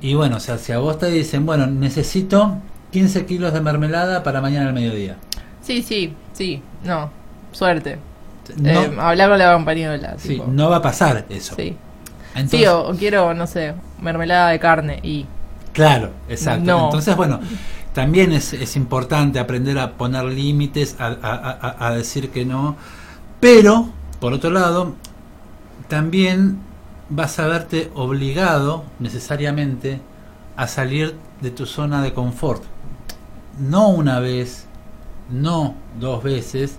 y 0.00 0.14
bueno, 0.14 0.36
o 0.36 0.40
sea, 0.40 0.58
si 0.58 0.70
a 0.72 0.78
vos 0.78 0.98
te 0.98 1.06
dicen, 1.10 1.44
bueno, 1.44 1.66
necesito 1.66 2.58
15 2.92 3.26
kilos 3.26 3.52
de 3.52 3.60
mermelada 3.60 4.22
para 4.22 4.40
mañana 4.40 4.68
al 4.68 4.74
mediodía. 4.74 5.16
Sí, 5.62 5.82
sí, 5.82 6.14
sí, 6.32 6.62
no, 6.84 7.10
suerte. 7.52 7.98
No, 8.56 8.70
Eh, 8.70 8.92
hablar 8.98 9.30
con 9.30 9.38
la 9.38 9.52
compañera. 9.54 10.14
sí, 10.18 10.40
no 10.48 10.68
va 10.70 10.76
a 10.76 10.82
pasar 10.82 11.24
eso. 11.28 11.54
Sí. 11.56 11.76
Entonces, 12.34 12.60
Sí, 12.60 12.66
o, 12.66 12.88
o 12.88 12.94
quiero, 12.94 13.34
no 13.34 13.46
sé, 13.46 13.74
mermelada 14.00 14.50
de 14.50 14.58
carne 14.58 15.00
y... 15.02 15.26
Claro, 15.72 16.10
exacto. 16.28 16.64
No. 16.64 16.84
Entonces, 16.86 17.16
bueno, 17.16 17.40
también 17.94 18.32
es, 18.32 18.52
es 18.52 18.76
importante 18.76 19.38
aprender 19.38 19.78
a 19.78 19.92
poner 19.92 20.24
límites, 20.24 20.96
a, 20.98 21.06
a- 21.06 21.58
a- 21.78 21.86
a 21.88 21.94
decir 21.94 22.30
que 22.30 22.44
no, 22.44 22.76
pero, 23.40 23.88
por 24.20 24.32
otro 24.32 24.50
lado, 24.50 24.94
también 25.88 26.58
vas 27.08 27.38
a 27.38 27.46
verte 27.46 27.90
obligado 27.94 28.84
necesariamente 28.98 30.00
a 30.56 30.66
salir 30.66 31.16
de 31.40 31.50
tu 31.50 31.66
zona 31.66 32.02
de 32.02 32.12
confort. 32.12 32.62
No 33.58 33.88
una 33.88 34.20
vez, 34.20 34.66
no 35.30 35.74
dos 36.00 36.22
veces, 36.22 36.76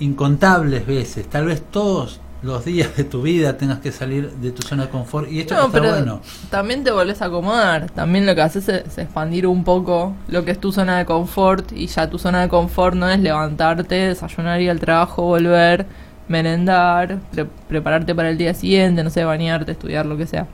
incontables 0.00 0.86
veces, 0.86 1.28
tal 1.28 1.46
vez 1.46 1.62
todos 1.70 2.20
los 2.42 2.64
días 2.64 2.96
de 2.96 3.02
tu 3.04 3.22
vida 3.22 3.56
tengas 3.56 3.80
que 3.80 3.90
salir 3.90 4.30
de 4.30 4.52
tu 4.52 4.62
zona 4.62 4.84
de 4.84 4.90
confort 4.90 5.28
y 5.30 5.40
esto 5.40 5.54
No, 5.56 5.66
está 5.66 5.80
pero 5.80 5.90
bueno. 5.92 6.20
también 6.50 6.84
te 6.84 6.90
volvés 6.92 7.20
a 7.20 7.24
acomodar. 7.26 7.90
También 7.90 8.26
lo 8.26 8.34
que 8.36 8.42
haces 8.42 8.68
es, 8.68 8.86
es 8.86 8.98
expandir 8.98 9.46
un 9.46 9.64
poco 9.64 10.14
lo 10.28 10.44
que 10.44 10.52
es 10.52 10.60
tu 10.60 10.70
zona 10.70 10.98
de 10.98 11.04
confort. 11.04 11.72
Y 11.72 11.86
ya 11.88 12.08
tu 12.08 12.18
zona 12.18 12.42
de 12.42 12.48
confort 12.48 12.94
no 12.94 13.08
es 13.10 13.18
levantarte, 13.18 13.94
desayunar, 13.94 14.60
ir 14.60 14.70
al 14.70 14.78
trabajo, 14.78 15.22
volver, 15.22 15.86
merendar, 16.28 17.18
pre- 17.32 17.46
prepararte 17.68 18.14
para 18.14 18.30
el 18.30 18.38
día 18.38 18.54
siguiente, 18.54 19.02
no 19.02 19.10
sé, 19.10 19.24
bañarte, 19.24 19.72
estudiar, 19.72 20.06
lo 20.06 20.16
que 20.16 20.26
sea. 20.26 20.46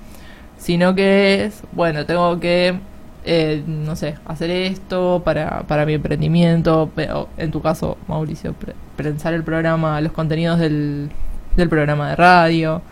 Sino 0.57 0.95
que 0.95 1.45
es, 1.45 1.63
bueno, 1.73 2.07
tengo 2.07 2.41
que, 2.41 2.79
eh, 3.27 3.63
no 3.67 3.97
sé, 3.97 4.15
hacer 4.25 4.51
esto 4.51 5.21
para, 5.25 5.65
para 5.65 5.85
mi 5.85 5.93
emprendimiento. 5.95 6.91
Pero 6.95 7.29
en 7.37 7.51
tu 7.51 7.61
caso, 7.61 7.99
Mauricio, 8.09 8.55
pre- 8.55 8.75
pensar 8.97 9.35
el 9.35 9.43
programa, 9.45 10.01
los 10.01 10.13
contenidos 10.13 10.59
del, 10.59 11.11
del 11.57 11.69
programa 11.69 12.11
de 12.11 12.17
radio. 12.17 12.83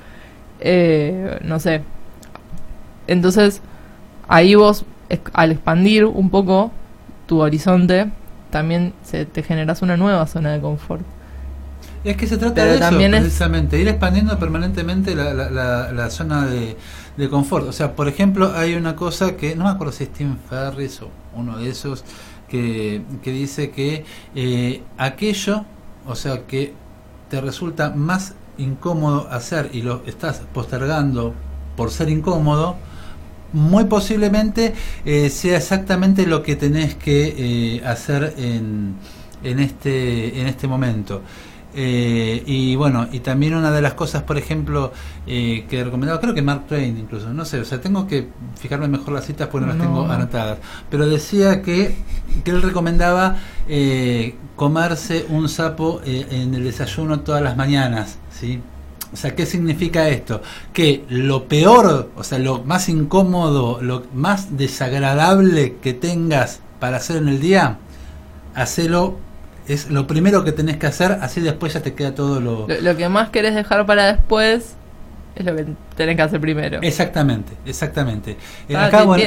Eh, 0.60 1.38
no 1.44 1.58
sé, 1.60 1.82
entonces, 3.06 3.60
ahí 4.28 4.54
vos, 4.54 4.84
al 5.32 5.52
expandir 5.52 6.04
un 6.04 6.30
poco 6.30 6.72
tu 7.26 7.40
horizonte, 7.40 8.10
también 8.50 8.94
se, 9.02 9.24
te 9.26 9.42
generas 9.42 9.82
una 9.82 9.96
nueva 9.96 10.26
zona 10.26 10.52
de 10.52 10.60
confort. 10.60 11.02
Es 12.04 12.16
que 12.16 12.26
se 12.26 12.36
trata 12.36 12.54
Pero 12.54 12.66
de 12.66 12.80
eso, 12.80 12.80
también 12.80 13.14
es- 13.14 13.20
precisamente, 13.20 13.78
ir 13.80 13.88
expandiendo 13.88 14.38
permanentemente 14.38 15.14
la, 15.14 15.32
la- 15.34 15.50
la- 15.50 15.92
la 15.92 16.10
zona 16.10 16.46
de, 16.46 16.76
de 17.16 17.28
confort. 17.28 17.68
O 17.68 17.72
sea, 17.72 17.94
por 17.94 18.08
ejemplo, 18.08 18.52
hay 18.56 18.74
una 18.74 18.96
cosa 18.96 19.36
que, 19.36 19.54
no 19.54 19.64
me 19.64 19.70
acuerdo 19.70 19.92
si 19.92 20.04
es 20.04 20.12
Tim 20.12 20.36
Ferris 20.48 21.00
o 21.02 21.10
uno 21.34 21.58
de 21.58 21.68
esos, 21.70 22.04
que, 22.48 23.02
que 23.22 23.30
dice 23.32 23.70
que 23.70 24.04
eh, 24.34 24.82
aquello, 24.98 25.64
o 26.06 26.14
sea, 26.16 26.42
que 26.46 26.74
te 27.30 27.40
resulta 27.40 27.90
más 27.90 28.34
incómodo 28.62 29.28
hacer 29.30 29.70
y 29.72 29.82
lo 29.82 30.02
estás 30.06 30.42
postergando 30.52 31.34
por 31.76 31.90
ser 31.90 32.08
incómodo, 32.08 32.76
muy 33.52 33.84
posiblemente 33.84 34.74
eh, 35.04 35.28
sea 35.30 35.58
exactamente 35.58 36.26
lo 36.26 36.42
que 36.42 36.56
tenés 36.56 36.94
que 36.94 37.34
eh, 37.76 37.86
hacer 37.86 38.34
en, 38.38 38.94
en, 39.42 39.58
este, 39.60 40.40
en 40.40 40.46
este 40.46 40.66
momento. 40.66 41.22
Eh, 41.74 42.42
y 42.46 42.76
bueno, 42.76 43.08
y 43.12 43.20
también 43.20 43.54
una 43.54 43.70
de 43.70 43.80
las 43.80 43.94
cosas, 43.94 44.22
por 44.24 44.36
ejemplo, 44.36 44.92
eh, 45.26 45.64
que 45.68 45.82
recomendaba, 45.82 46.20
creo 46.20 46.34
que 46.34 46.42
Mark 46.42 46.66
Twain 46.68 46.98
incluso, 46.98 47.32
no 47.32 47.44
sé, 47.44 47.60
o 47.60 47.64
sea, 47.64 47.80
tengo 47.80 48.06
que 48.06 48.28
fijarme 48.60 48.88
mejor 48.88 49.14
las 49.14 49.24
citas 49.24 49.48
porque 49.48 49.66
no, 49.66 49.72
las 49.72 49.82
tengo 49.82 50.04
anotadas, 50.04 50.58
pero 50.90 51.06
decía 51.08 51.62
que, 51.62 51.94
que 52.44 52.50
él 52.50 52.60
recomendaba 52.60 53.36
eh, 53.68 54.34
comerse 54.54 55.24
un 55.30 55.48
sapo 55.48 56.02
en 56.04 56.54
el 56.54 56.64
desayuno 56.64 57.20
todas 57.20 57.42
las 57.42 57.56
mañanas, 57.56 58.18
¿sí? 58.42 58.60
O 59.12 59.16
sea, 59.16 59.34
¿qué 59.36 59.46
significa 59.46 60.08
esto? 60.08 60.42
Que 60.72 61.04
lo 61.08 61.44
peor, 61.46 62.10
o 62.16 62.24
sea, 62.24 62.38
lo 62.38 62.64
más 62.64 62.88
incómodo, 62.88 63.80
lo 63.80 64.04
más 64.14 64.56
desagradable 64.56 65.76
que 65.82 65.92
tengas 65.92 66.60
para 66.80 66.96
hacer 66.96 67.18
en 67.18 67.28
el 67.28 67.40
día, 67.40 67.78
hacelo 68.54 69.18
es 69.68 69.90
lo 69.90 70.06
primero 70.06 70.42
que 70.44 70.50
tenés 70.50 70.78
que 70.78 70.86
hacer, 70.86 71.18
así 71.20 71.40
después 71.40 71.74
ya 71.74 71.82
te 71.82 71.94
queda 71.94 72.14
todo 72.14 72.40
lo... 72.40 72.66
Lo, 72.66 72.96
que 72.96 73.08
más 73.08 73.30
querés 73.30 73.54
dejar 73.54 73.86
para 73.86 74.06
después 74.06 74.74
es 75.36 75.44
lo 75.44 75.54
que 75.54 75.66
tenés 75.94 76.16
que 76.16 76.22
hacer 76.22 76.40
primero. 76.40 76.80
Exactamente, 76.82 77.52
exactamente. 77.64 78.32
Eh, 78.68 78.74
ah, 78.74 78.86
acá, 78.86 79.04
bueno, 79.04 79.24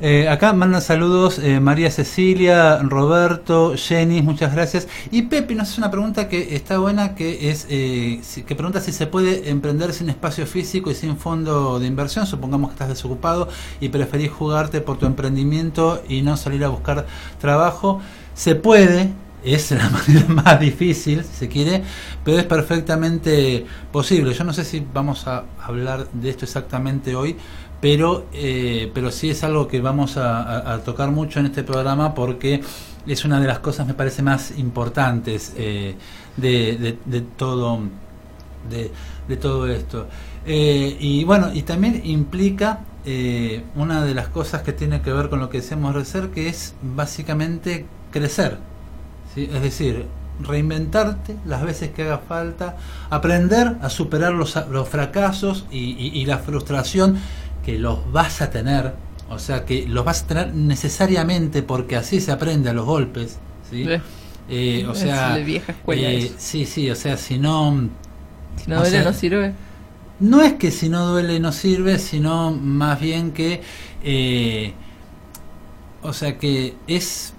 eh, 0.00 0.28
acá 0.28 0.52
mandan 0.52 0.82
saludos 0.82 1.38
eh, 1.38 1.60
María 1.60 1.90
Cecilia, 1.90 2.78
Roberto, 2.82 3.74
Jenny, 3.76 4.22
muchas 4.22 4.54
gracias. 4.54 4.88
Y 5.10 5.22
Pepe 5.22 5.54
nos 5.54 5.70
hace 5.70 5.80
una 5.80 5.90
pregunta 5.90 6.28
que 6.28 6.54
está 6.54 6.78
buena, 6.78 7.14
que 7.14 7.50
es 7.50 7.64
que 7.66 8.54
pregunta 8.54 8.80
si 8.80 8.92
se 8.92 9.06
puede 9.06 9.50
emprender 9.50 9.92
sin 9.92 10.08
espacio 10.08 10.46
físico 10.46 10.90
y 10.90 10.94
sin 10.94 11.16
fondo 11.16 11.78
de 11.78 11.86
inversión. 11.86 12.26
Supongamos 12.26 12.70
que 12.70 12.74
estás 12.74 12.88
desocupado 12.88 13.48
y 13.80 13.88
preferís 13.88 14.30
jugarte 14.30 14.80
por 14.80 14.98
tu 14.98 15.06
emprendimiento 15.06 16.02
y 16.08 16.22
no 16.22 16.36
salir 16.36 16.64
a 16.64 16.68
buscar 16.68 17.06
trabajo. 17.40 18.00
Se 18.34 18.54
puede, 18.54 19.10
es 19.44 19.70
la 19.70 19.88
manera 19.90 20.26
más 20.28 20.60
difícil, 20.60 21.24
si 21.24 21.34
se 21.34 21.48
quiere, 21.48 21.82
pero 22.24 22.38
es 22.38 22.44
perfectamente 22.44 23.64
posible. 23.92 24.34
Yo 24.34 24.44
no 24.44 24.52
sé 24.52 24.64
si 24.64 24.84
vamos 24.92 25.26
a 25.26 25.44
hablar 25.62 26.08
de 26.12 26.30
esto 26.30 26.44
exactamente 26.44 27.14
hoy, 27.14 27.36
pero, 27.80 28.26
eh, 28.32 28.90
pero 28.92 29.10
sí 29.10 29.30
es 29.30 29.44
algo 29.44 29.68
que 29.68 29.80
vamos 29.80 30.16
a, 30.16 30.80
tocar 30.84 31.10
mucho 31.10 31.40
en 31.40 31.46
este 31.46 31.62
programa 31.62 32.14
porque 32.14 32.60
es 33.06 33.24
una 33.24 33.40
de 33.40 33.46
las 33.46 33.60
cosas, 33.60 33.86
me 33.86 33.94
parece, 33.94 34.22
más 34.22 34.58
importantes 34.58 35.52
eh, 35.56 35.94
de, 36.36 36.96
de, 37.04 37.20
todo, 37.20 37.80
de, 38.68 39.36
todo 39.36 39.68
esto. 39.68 40.08
Eh, 40.44 40.96
y 40.98 41.24
bueno, 41.24 41.50
y 41.52 41.62
también 41.62 42.02
implica 42.04 42.80
una 43.74 44.04
de 44.04 44.12
las 44.12 44.28
cosas 44.28 44.60
que 44.60 44.74
tiene 44.74 45.00
que 45.00 45.10
ver 45.10 45.30
con 45.30 45.38
lo 45.38 45.48
que 45.48 45.58
decíamos 45.58 46.12
de 46.12 46.30
que 46.30 46.48
es 46.48 46.74
básicamente 46.82 47.86
crecer. 48.10 48.58
Es 49.36 49.62
decir, 49.62 50.06
reinventarte 50.40 51.36
las 51.46 51.62
veces 51.62 51.90
que 51.90 52.02
haga 52.02 52.18
falta, 52.18 52.76
aprender 53.10 53.76
a 53.80 53.90
superar 53.90 54.32
los, 54.32 54.56
los 54.70 54.88
fracasos 54.88 55.66
y, 55.70 56.24
la 56.26 56.38
frustración 56.38 57.18
que 57.64 57.78
los 57.78 58.10
vas 58.12 58.40
a 58.42 58.50
tener, 58.50 58.94
o 59.30 59.38
sea, 59.38 59.64
que 59.64 59.86
los 59.86 60.04
vas 60.04 60.22
a 60.22 60.26
tener 60.26 60.54
necesariamente 60.54 61.62
porque 61.62 61.96
así 61.96 62.20
se 62.20 62.32
aprende 62.32 62.70
a 62.70 62.72
los 62.72 62.86
golpes. 62.86 63.38
¿sí? 63.70 63.86
Eh, 64.48 64.86
o 64.88 64.94
sea, 64.94 65.36
vieja 65.36 65.72
escuela 65.72 66.10
eh, 66.10 66.32
sí, 66.38 66.64
sí, 66.64 66.90
o 66.90 66.94
sea, 66.94 67.16
si 67.16 67.38
no... 67.38 67.88
Si 68.56 68.70
no 68.70 68.80
duele, 68.80 69.04
no 69.04 69.12
sirve. 69.12 69.52
No 70.20 70.42
es 70.42 70.54
que 70.54 70.70
si 70.70 70.88
no 70.88 71.06
duele 71.06 71.38
no 71.38 71.52
sirve, 71.52 71.98
sino 71.98 72.52
más 72.52 73.00
bien 73.00 73.32
que... 73.32 73.62
Eh, 74.02 74.72
o 76.00 76.12
sea 76.12 76.38
que 76.38 76.76
es 76.86 77.34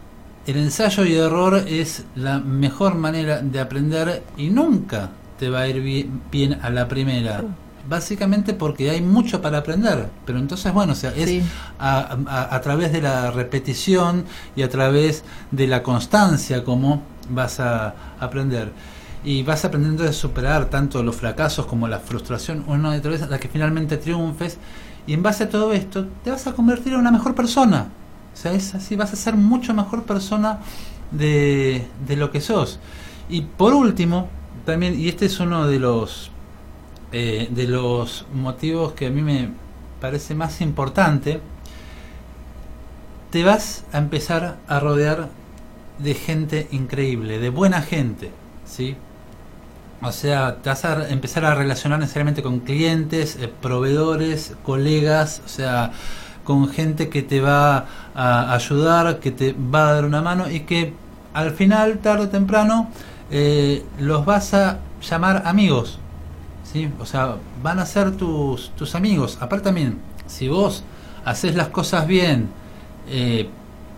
el 0.50 0.58
ensayo 0.58 1.06
y 1.06 1.14
error 1.16 1.64
es 1.68 2.06
la 2.16 2.40
mejor 2.40 2.96
manera 2.96 3.40
de 3.40 3.60
aprender 3.60 4.24
y 4.36 4.50
nunca 4.50 5.12
te 5.38 5.48
va 5.48 5.62
a 5.62 5.68
ir 5.68 6.10
bien, 6.32 6.60
a 6.64 6.72
la 6.72 6.88
primera. 6.88 7.44
Básicamente 7.88 8.54
porque 8.54 8.90
hay 8.90 9.02
mucho 9.02 9.42
para 9.42 9.60
aprender, 9.60 10.10
pero 10.26 10.40
entonces 10.40 10.74
bueno, 10.74 10.94
o 10.94 10.96
sea, 10.96 11.14
es 11.16 11.44
a, 11.78 12.60
través 12.64 12.92
de 12.92 13.02
la 13.02 13.30
repetición 13.30 14.26
y 14.56 14.64
a 14.64 14.70
través 14.70 15.24
de 15.52 15.68
la 15.68 15.84
constancia 15.84 16.64
como 16.64 17.04
vas 17.30 17.60
a 17.60 17.94
aprender. 18.20 18.72
Y 19.24 19.44
vas 19.44 19.66
aprendiendo 19.66 20.04
a 20.04 20.14
superar 20.14 20.66
tanto 20.66 21.04
los 21.04 21.16
fracasos 21.16 21.68
como 21.68 21.88
la 21.88 22.00
frustración 22.00 22.64
una 22.68 22.96
y 22.96 23.00
otra 23.00 23.12
vez 23.12 23.22
hasta 23.22 23.38
que 23.38 23.50
finalmente 23.50 23.98
triunfes. 23.98 24.58
Y 25.06 25.14
en 25.14 25.22
base 25.22 25.44
a 25.44 25.50
todo 25.50 25.74
esto 25.74 26.08
te 26.24 26.32
vas 26.32 26.48
a 26.48 26.54
convertir 26.54 26.94
en 26.94 27.00
una 27.00 27.12
mejor 27.12 27.36
persona 27.36 27.90
sea, 28.42 28.54
es 28.54 28.74
así, 28.74 28.96
vas 28.96 29.12
a 29.12 29.16
ser 29.16 29.36
mucho 29.36 29.74
mejor 29.74 30.04
persona 30.04 30.60
de, 31.12 31.88
lo 32.08 32.32
que 32.32 32.42
sos. 32.42 32.80
Y 33.30 33.42
por 33.42 33.74
último, 33.74 34.30
también, 34.66 35.00
y 35.00 35.10
este 35.10 35.26
es 35.26 35.40
uno 35.40 35.68
de 35.68 35.80
los, 35.80 36.32
eh, 37.12 37.50
de 37.52 37.68
los 37.68 38.26
motivos 38.34 38.94
que 38.94 39.08
a 39.08 39.10
mí 39.10 39.22
me 39.22 39.50
parece 40.00 40.36
más 40.36 40.62
importante, 40.62 41.42
te 43.32 43.44
vas 43.44 43.84
a 43.92 43.98
empezar 43.98 44.58
a 44.68 44.80
rodear 44.80 45.30
de 46.00 46.14
gente 46.14 46.68
increíble, 46.72 47.40
de 47.40 47.50
buena 47.50 47.82
gente, 47.82 48.32
¿sí? 48.66 48.96
O 50.02 50.14
sea, 50.14 50.62
te 50.62 50.70
vas 50.70 50.86
a 50.86 51.10
empezar 51.10 51.44
a 51.44 51.54
relacionar 51.56 52.00
necesariamente 52.00 52.42
con 52.42 52.62
clientes, 52.62 53.36
eh, 53.36 53.50
proveedores, 53.50 54.56
colegas, 54.64 55.42
o 55.46 55.50
sea, 55.50 55.92
con 56.50 56.68
gente 56.68 57.10
que 57.10 57.22
te 57.22 57.42
va 57.42 57.86
a 58.16 58.56
ayudar, 58.56 59.20
que 59.20 59.30
te 59.30 59.54
va 59.54 59.90
a 59.90 59.94
dar 59.94 60.06
una 60.06 60.24
mano 60.24 60.50
y 60.50 60.62
que 60.62 60.94
al 61.32 61.52
final, 61.52 62.00
tarde 62.00 62.24
o 62.24 62.30
temprano, 62.30 62.90
eh, 63.30 63.86
los 64.00 64.26
vas 64.26 64.56
a 64.56 64.80
llamar 65.08 65.44
amigos. 65.46 66.00
¿sí? 66.64 66.92
O 67.00 67.06
sea, 67.06 67.36
van 67.62 67.78
a 67.78 67.86
ser 67.86 68.18
tus, 68.18 68.72
tus 68.72 68.96
amigos. 68.96 69.38
Aparte 69.40 69.66
también, 69.66 70.00
si 70.26 70.48
vos 70.48 70.84
haces 71.24 71.54
las 71.54 71.68
cosas 71.68 72.08
bien, 72.08 72.50
eh, 73.08 73.48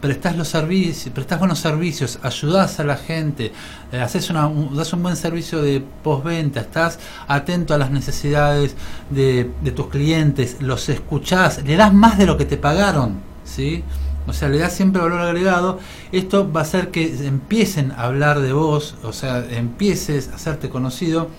prestás 0.01 0.35
los 0.35 0.47
servicios, 0.47 1.13
prestás 1.13 1.39
buenos 1.39 1.59
servicios, 1.59 2.19
ayudás 2.23 2.79
a 2.79 2.83
la 2.83 2.97
gente, 2.97 3.53
eh, 3.91 4.01
haces 4.01 4.29
una, 4.31 4.47
un, 4.47 4.75
das 4.75 4.91
un 4.93 5.03
buen 5.03 5.15
servicio 5.15 5.61
de 5.61 5.83
postventa, 6.03 6.61
estás 6.61 6.99
atento 7.27 7.73
a 7.75 7.77
las 7.77 7.91
necesidades 7.91 8.75
de, 9.11 9.51
tus 9.75 9.87
clientes, 9.87 10.57
los 10.59 10.89
escuchás, 10.89 11.63
le 11.63 11.77
das 11.77 11.93
más 11.93 12.17
de 12.17 12.25
lo 12.25 12.35
que 12.35 12.45
te 12.45 12.57
pagaron, 12.57 13.19
¿sí? 13.45 13.83
O 14.27 14.33
sea, 14.33 14.49
le 14.49 14.57
das 14.57 14.73
siempre 14.73 15.01
valor 15.01 15.21
agregado. 15.21 15.79
Esto 16.11 16.51
va 16.51 16.61
a 16.61 16.63
hacer 16.63 16.89
que 16.89 17.25
empiecen 17.25 17.91
a 17.91 18.03
hablar 18.03 18.39
de 18.39 18.53
vos, 18.53 18.95
o 19.03 19.13
sea, 19.13 19.43
empieces 19.49 20.29
a 20.29 20.35
hacerte 20.35 20.69
conocido 20.69 21.29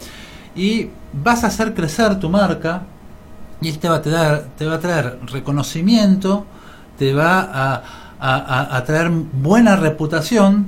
y 0.57 0.91
vas 1.13 1.45
a 1.45 1.49
hacer 1.49 1.75
crecer 1.75 2.19
tu 2.19 2.29
marca 2.29 2.83
y 3.61 3.69
esto 3.69 3.89
va 3.89 3.97
a, 3.97 4.01
dar, 4.01 4.47
te 4.59 4.67
va 4.67 4.75
a 4.75 4.81
traer 4.81 5.21
reconocimiento, 5.27 6.45
te 6.99 7.15
va 7.15 7.41
a 7.41 8.02
a, 8.23 8.85
traer 8.85 9.11
buena 9.11 9.75
reputación 9.75 10.67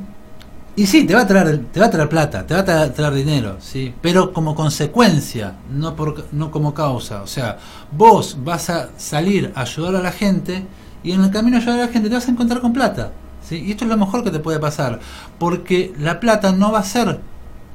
y 0.77 0.87
sí, 0.87 1.07
te 1.07 1.15
va 1.15 1.21
a 1.21 1.27
traer, 1.27 1.67
te 1.73 1.79
va 1.79 1.87
a 1.87 1.91
traer 1.91 2.09
plata, 2.09 2.45
te 2.45 2.53
va 2.53 2.61
a 2.61 2.93
traer, 2.93 3.15
dinero, 3.15 3.59
sí, 3.61 3.95
pero 4.03 4.33
como 4.33 4.57
consecuencia, 4.57 5.55
no 5.71 5.95
por, 5.95 6.27
no 6.33 6.51
como 6.51 6.75
causa. 6.75 7.23
O 7.23 7.29
sea, 7.29 7.59
vos 7.93 8.39
vas 8.43 8.71
a 8.71 8.89
salir 8.97 9.53
a 9.55 9.61
ayudar 9.61 9.95
a 9.95 10.03
la 10.03 10.11
gente 10.11 10.67
y 11.05 11.13
en 11.13 11.23
el 11.23 11.31
camino 11.31 11.59
ayudar 11.59 11.79
a 11.79 11.87
la 11.87 11.93
gente 11.93 12.09
te 12.09 12.17
vas 12.17 12.27
a 12.27 12.33
encontrar 12.33 12.61
con 12.61 12.73
plata, 12.73 13.13
sí. 13.41 13.63
Y 13.65 13.71
esto 13.71 13.85
es 13.85 13.91
lo 13.91 13.97
mejor 13.97 14.25
que 14.25 14.33
te 14.33 14.41
puede 14.41 14.59
pasar, 14.59 14.99
porque 15.39 15.95
la 15.97 16.19
plata 16.19 16.51
no 16.51 16.73
va 16.73 16.81
a 16.81 16.85
ser 16.85 17.21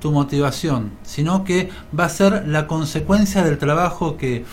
tu 0.02 0.12
motivación, 0.12 0.92
sino 1.04 1.46
que 1.46 1.70
va 1.98 2.06
a 2.06 2.10
ser 2.10 2.46
la 2.50 2.68
consecuencia 2.68 3.44
del 3.46 3.58
trabajo 3.58 4.18
que, 4.18 4.44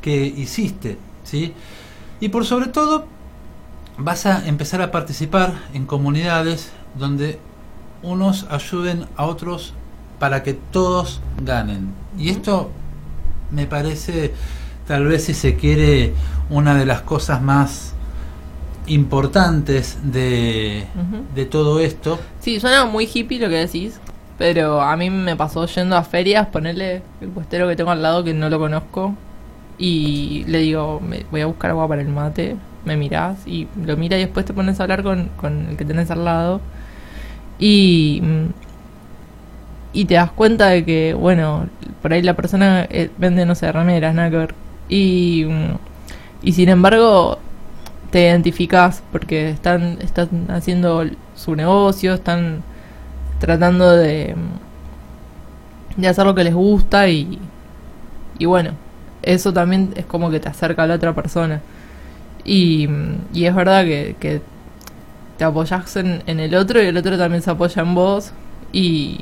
que 0.00 0.26
hiciste, 0.26 0.98
sí. 1.22 1.54
Y 2.18 2.30
por 2.30 2.44
sobre 2.44 2.66
todo 2.66 3.06
vas 3.98 4.26
a 4.26 4.46
empezar 4.46 4.82
a 4.82 4.90
participar 4.90 5.54
en 5.74 5.86
comunidades 5.86 6.72
donde 6.98 7.38
unos 8.02 8.46
ayuden 8.50 9.06
a 9.16 9.26
otros 9.26 9.74
para 10.18 10.42
que 10.42 10.54
todos 10.54 11.20
ganen. 11.42 11.92
Y 12.18 12.30
esto 12.30 12.70
me 13.50 13.66
parece, 13.66 14.32
tal 14.86 15.06
vez 15.06 15.24
si 15.24 15.34
se 15.34 15.56
quiere, 15.56 16.14
una 16.50 16.74
de 16.74 16.86
las 16.86 17.02
cosas 17.02 17.42
más 17.42 17.94
importantes 18.86 19.98
de, 20.02 20.86
de 21.34 21.46
todo 21.46 21.80
esto. 21.80 22.18
Sí, 22.40 22.60
suena 22.60 22.84
muy 22.84 23.08
hippie 23.12 23.38
lo 23.38 23.48
que 23.48 23.56
decís, 23.56 24.00
pero 24.38 24.80
a 24.80 24.96
mí 24.96 25.10
me 25.10 25.36
pasó 25.36 25.66
yendo 25.66 25.96
a 25.96 26.02
ferias, 26.02 26.48
ponerle 26.48 27.02
el 27.20 27.28
puestero 27.28 27.68
que 27.68 27.76
tengo 27.76 27.90
al 27.90 28.02
lado 28.02 28.24
que 28.24 28.34
no 28.34 28.48
lo 28.48 28.58
conozco 28.58 29.14
y 29.78 30.44
le 30.46 30.58
digo, 30.58 31.00
me 31.00 31.24
voy 31.30 31.40
a 31.40 31.46
buscar 31.46 31.70
agua 31.70 31.88
para 31.88 32.02
el 32.02 32.08
mate 32.08 32.56
me 32.84 32.96
mirás 32.96 33.46
y 33.46 33.68
lo 33.84 33.96
mira 33.96 34.16
y 34.16 34.20
después 34.20 34.46
te 34.46 34.52
pones 34.52 34.80
a 34.80 34.84
hablar 34.84 35.02
con, 35.02 35.30
el 35.70 35.76
que 35.76 35.84
tenés 35.84 36.10
al 36.10 36.24
lado 36.24 36.60
y, 37.58 38.20
mm, 38.22 38.46
y 39.92 40.04
te 40.06 40.14
das 40.14 40.30
cuenta 40.32 40.68
de 40.68 40.84
que, 40.84 41.14
bueno, 41.14 41.66
por 42.00 42.12
ahí 42.12 42.22
la 42.22 42.34
persona 42.34 42.86
eh, 42.90 43.10
vende, 43.18 43.46
no 43.46 43.54
sé, 43.54 43.70
rameras, 43.70 44.14
nada 44.14 44.30
que 44.30 44.36
ver. 44.36 44.54
Y, 44.88 45.44
mm, 45.48 45.76
y 46.42 46.52
sin 46.52 46.68
embargo, 46.68 47.38
te 48.10 48.22
identificas 48.22 49.02
porque 49.12 49.50
están, 49.50 49.98
están 50.02 50.46
haciendo 50.50 51.04
su 51.34 51.56
negocio, 51.56 52.14
están 52.14 52.62
tratando 53.38 53.90
de, 53.92 54.34
de 55.96 56.08
hacer 56.08 56.26
lo 56.26 56.34
que 56.34 56.44
les 56.44 56.54
gusta 56.54 57.08
y, 57.08 57.38
y 58.38 58.46
bueno, 58.46 58.72
eso 59.22 59.52
también 59.52 59.92
es 59.96 60.04
como 60.06 60.30
que 60.30 60.40
te 60.40 60.48
acerca 60.48 60.82
a 60.82 60.86
la 60.86 60.94
otra 60.94 61.14
persona. 61.14 61.60
Y, 62.44 62.88
y 63.32 63.44
es 63.44 63.54
verdad 63.54 63.84
que, 63.84 64.16
que 64.18 64.40
te 65.38 65.44
apoyas 65.44 65.96
en, 65.96 66.22
en 66.26 66.40
el 66.40 66.54
otro 66.54 66.82
y 66.82 66.86
el 66.86 66.96
otro 66.96 67.16
también 67.18 67.42
se 67.42 67.50
apoya 67.50 67.82
en 67.82 67.94
vos 67.94 68.32
y, 68.72 69.20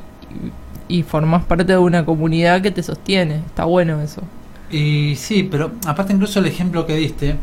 y 0.88 1.02
formas 1.02 1.44
parte 1.44 1.64
de 1.64 1.78
una 1.78 2.04
comunidad 2.04 2.62
que 2.62 2.70
te 2.70 2.82
sostiene. 2.82 3.36
Está 3.46 3.64
bueno 3.64 4.00
eso. 4.00 4.22
Y 4.70 5.16
sí, 5.16 5.42
pero 5.50 5.72
aparte 5.86 6.12
incluso 6.12 6.38
el 6.38 6.46
ejemplo 6.46 6.86
que 6.86 6.96
diste 6.96 7.36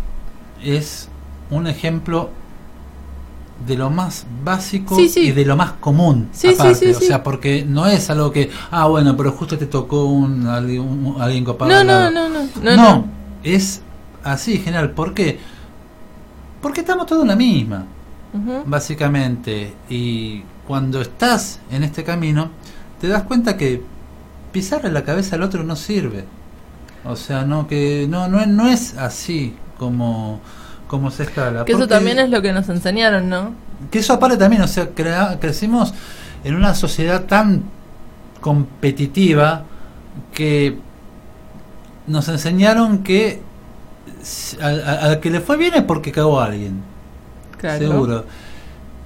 es 0.63 1.09
un 1.49 1.67
ejemplo 1.67 2.29
de 3.65 3.75
lo 3.75 3.89
más 3.89 4.25
básico 4.43 4.95
Sí, 4.95 5.09
sí. 5.09 5.19
y 5.27 5.31
de 5.31 5.43
lo 5.43 5.55
más 5.55 5.73
común. 5.73 6.29
Sí, 6.31 6.49
aparte. 6.53 6.91
o 6.95 6.99
sea, 6.99 7.23
porque 7.23 7.65
no 7.67 7.87
es 7.87 8.09
algo 8.09 8.31
que, 8.31 8.51
ah, 8.69 8.87
bueno, 8.87 9.17
pero 9.17 9.31
justo 9.31 9.57
te 9.57 9.65
tocó 9.65 10.05
un, 10.05 10.45
alguien, 10.47 10.81
un- 10.81 11.21
alguien 11.21 11.43
copado. 11.43 11.71
No, 11.71 11.77
al 11.77 11.87
no, 11.87 11.93
lado. 11.93 12.11
no, 12.11 12.29
no, 12.29 12.39
No, 12.63 12.75
no, 12.75 12.75
no. 12.75 13.05
es 13.43 13.81
así, 14.23 14.59
general. 14.59 14.91
¿Por 14.91 15.13
qué? 15.15 15.39
Porque 16.67 16.81
estamos 16.81 17.05
todos 17.05 17.21
en 17.21 17.27
la 17.29 17.35
misma, 17.37 17.85
básicamente. 18.65 19.73
Y 19.89 20.43
cuando 20.67 20.99
estás 21.01 21.59
en 21.71 21.83
este 21.83 22.03
camino, 22.03 22.49
te 22.99 23.07
das 23.07 23.23
cuenta 23.23 23.55
que 23.55 23.81
pisarle 24.51 24.91
la 24.91 25.03
cabeza 25.05 25.37
al 25.37 25.43
otro 25.43 25.63
no 25.63 25.77
sirve. 25.77 26.25
O 27.05 27.15
sea, 27.15 27.43
no 27.45 27.67
que 27.67 28.05
no 28.09 28.27
no, 28.27 28.41
es- 28.41 28.47
no 28.49 28.67
es 28.67 28.97
así 28.97 29.55
como 29.79 30.41
como 30.87 31.09
se 31.09 31.23
escala. 31.23 31.63
Que 31.63 31.71
eso 31.71 31.87
también 31.87 32.19
es 32.19 32.29
lo 32.29 32.41
que 32.41 32.51
nos 32.51 32.67
enseñaron, 32.69 33.29
¿no? 33.29 33.53
que 33.91 33.99
eso 33.99 34.13
aparte 34.13 34.37
también, 34.37 34.61
o 34.63 34.67
sea, 34.67 34.89
crea- 34.89 35.37
crecimos 35.39 35.93
en 36.43 36.55
una 36.55 36.73
sociedad 36.73 37.25
tan 37.25 37.63
competitiva 38.41 39.63
que 40.33 40.77
nos 42.07 42.27
enseñaron 42.29 43.03
que 43.03 43.41
al, 44.61 45.19
que 45.19 45.29
le 45.29 45.41
fue 45.41 45.57
bien 45.57 45.73
es 45.75 45.83
porque 45.83 46.11
cagó 46.11 46.39
a 46.39 46.45
alguien, 46.45 46.81
Claro. 47.57 47.79
seguro. 47.79 48.25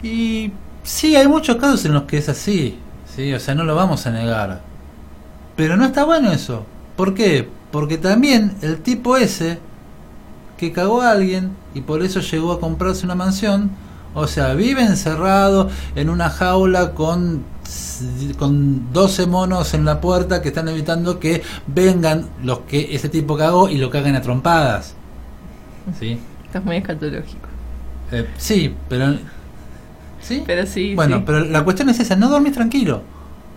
Y 0.04 0.52
sí, 0.84 1.16
hay 1.16 1.28
muchos 1.28 1.58
casos 1.58 1.86
en 1.86 1.94
los 1.94 2.04
que 2.04 2.18
es 2.18 2.30
así, 2.30 2.80
sí, 3.16 3.34
o 3.34 3.40
sea, 3.40 3.56
no 3.56 3.64
lo 3.64 3.76
vamos 3.76 4.06
a 4.08 4.12
negar. 4.12 4.62
Pero 5.56 5.78
no 5.78 5.86
está 5.86 6.06
bueno 6.06 6.32
eso. 6.32 6.66
¿Por 6.96 7.14
qué? 7.14 7.48
Porque 7.72 7.98
también 7.98 8.56
el 8.62 8.82
tipo 8.82 9.18
ese 9.18 9.60
que 10.58 10.72
cagó 10.72 11.02
a 11.02 11.12
alguien 11.12 11.52
y 11.74 11.82
por 11.82 12.04
eso 12.04 12.20
llegó 12.20 12.52
a 12.54 12.60
comprarse 12.60 13.06
una 13.06 13.16
mansión, 13.16 13.72
o 14.14 14.28
sea, 14.28 14.54
vive 14.54 14.84
encerrado 14.84 15.70
en 15.96 16.10
una 16.10 16.30
jaula 16.30 16.94
con 16.94 17.46
con 18.38 18.92
12 18.92 19.28
monos 19.28 19.74
en 19.74 19.86
la 19.86 20.02
puerta 20.02 20.42
que 20.42 20.50
están 20.50 20.68
evitando 20.68 21.20
que 21.20 21.42
vengan 21.68 22.28
los 22.44 22.60
que 22.62 22.94
ese 22.96 23.10
tipo 23.10 23.38
cagó 23.38 23.70
y 23.70 23.78
lo 23.78 23.90
caguen 23.90 24.16
a 24.16 24.22
trompadas. 24.22 24.96
¿Sí? 26.00 26.20
Estás 26.46 26.64
muy 26.64 26.78
escatológico. 26.78 27.48
Eh, 28.12 28.28
sí, 28.38 28.76
pero 28.90 29.16
¿Sí? 30.22 30.44
Pero 30.46 30.68
sí, 30.68 30.94
Bueno, 30.96 31.18
sí. 31.18 31.24
pero 31.26 31.40
la 31.46 31.64
cuestión 31.64 31.90
es 31.90 32.00
esa, 32.00 32.16
no 32.16 32.30
dormís 32.30 32.54
tranquilo. 32.54 33.02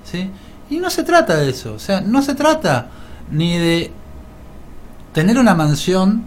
¿Sí? 0.04 0.30
Y 0.70 0.78
no 0.78 0.88
se 0.90 1.02
trata 1.02 1.36
de 1.36 1.50
eso, 1.50 1.74
o 1.74 1.78
sea, 1.78 2.00
no 2.00 2.22
se 2.22 2.34
trata 2.34 2.86
ni 3.30 3.58
de 3.58 3.90
tener 5.12 5.38
una 5.38 5.54
mansión, 5.54 6.24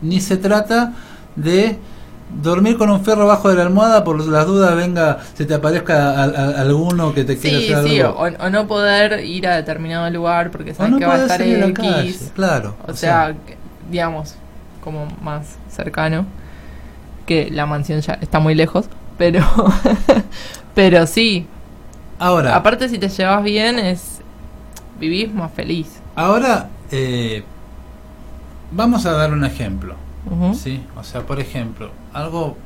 ni 0.00 0.20
se 0.20 0.36
trata 0.36 0.92
de 1.36 1.76
dormir 2.42 2.76
con 2.76 2.90
un 2.90 3.04
ferro 3.04 3.22
abajo 3.22 3.48
de 3.50 3.56
la 3.56 3.62
almohada 3.62 4.02
por 4.04 4.18
las 4.26 4.46
dudas 4.46 4.74
venga, 4.74 5.18
se 5.34 5.44
te 5.44 5.54
aparezca 5.54 6.10
a- 6.10 6.24
a- 6.24 6.60
alguno 6.62 7.14
que 7.14 7.24
te 7.24 7.36
quiera 7.38 7.58
Sí, 7.60 7.72
hacer 7.72 7.88
sí, 7.88 8.00
algo. 8.00 8.18
o, 8.18 8.46
o 8.46 8.50
no 8.50 8.66
poder 8.66 9.24
ir 9.24 9.46
a 9.46 9.56
determinado 9.56 10.08
lugar 10.10 10.50
porque 10.50 10.72
O 10.72 10.74
sabes 10.74 10.92
no 10.92 10.98
que 10.98 11.06
va 11.06 11.14
a 11.14 11.22
estar 11.22 11.40
a 11.42 11.44
la 11.46 11.66
X. 12.00 12.32
claro. 12.34 12.74
O 12.88 12.94
sea, 12.94 13.34
que- 13.46 13.56
digamos, 13.90 14.34
como 14.86 15.08
más 15.20 15.56
cercano, 15.68 16.24
que 17.26 17.50
la 17.50 17.66
mansión 17.66 18.00
ya 18.02 18.14
está 18.20 18.38
muy 18.38 18.54
lejos, 18.54 18.88
pero 19.18 19.40
pero 20.76 21.08
sí, 21.08 21.48
ahora, 22.20 22.54
aparte 22.54 22.88
si 22.88 22.96
te 22.96 23.08
llevas 23.08 23.42
bien 23.42 23.80
es 23.80 24.20
vivís 25.00 25.34
más 25.34 25.50
feliz. 25.50 25.88
ahora 26.14 26.68
eh, 26.92 27.42
vamos 28.70 29.04
a 29.06 29.12
dar 29.12 29.32
un 29.32 29.44
ejemplo. 29.44 29.96
Sí, 30.54 30.80
o 30.96 31.02
sea, 31.02 31.22
por 31.22 31.40
ejemplo, 31.40 31.90
algo 32.12 32.56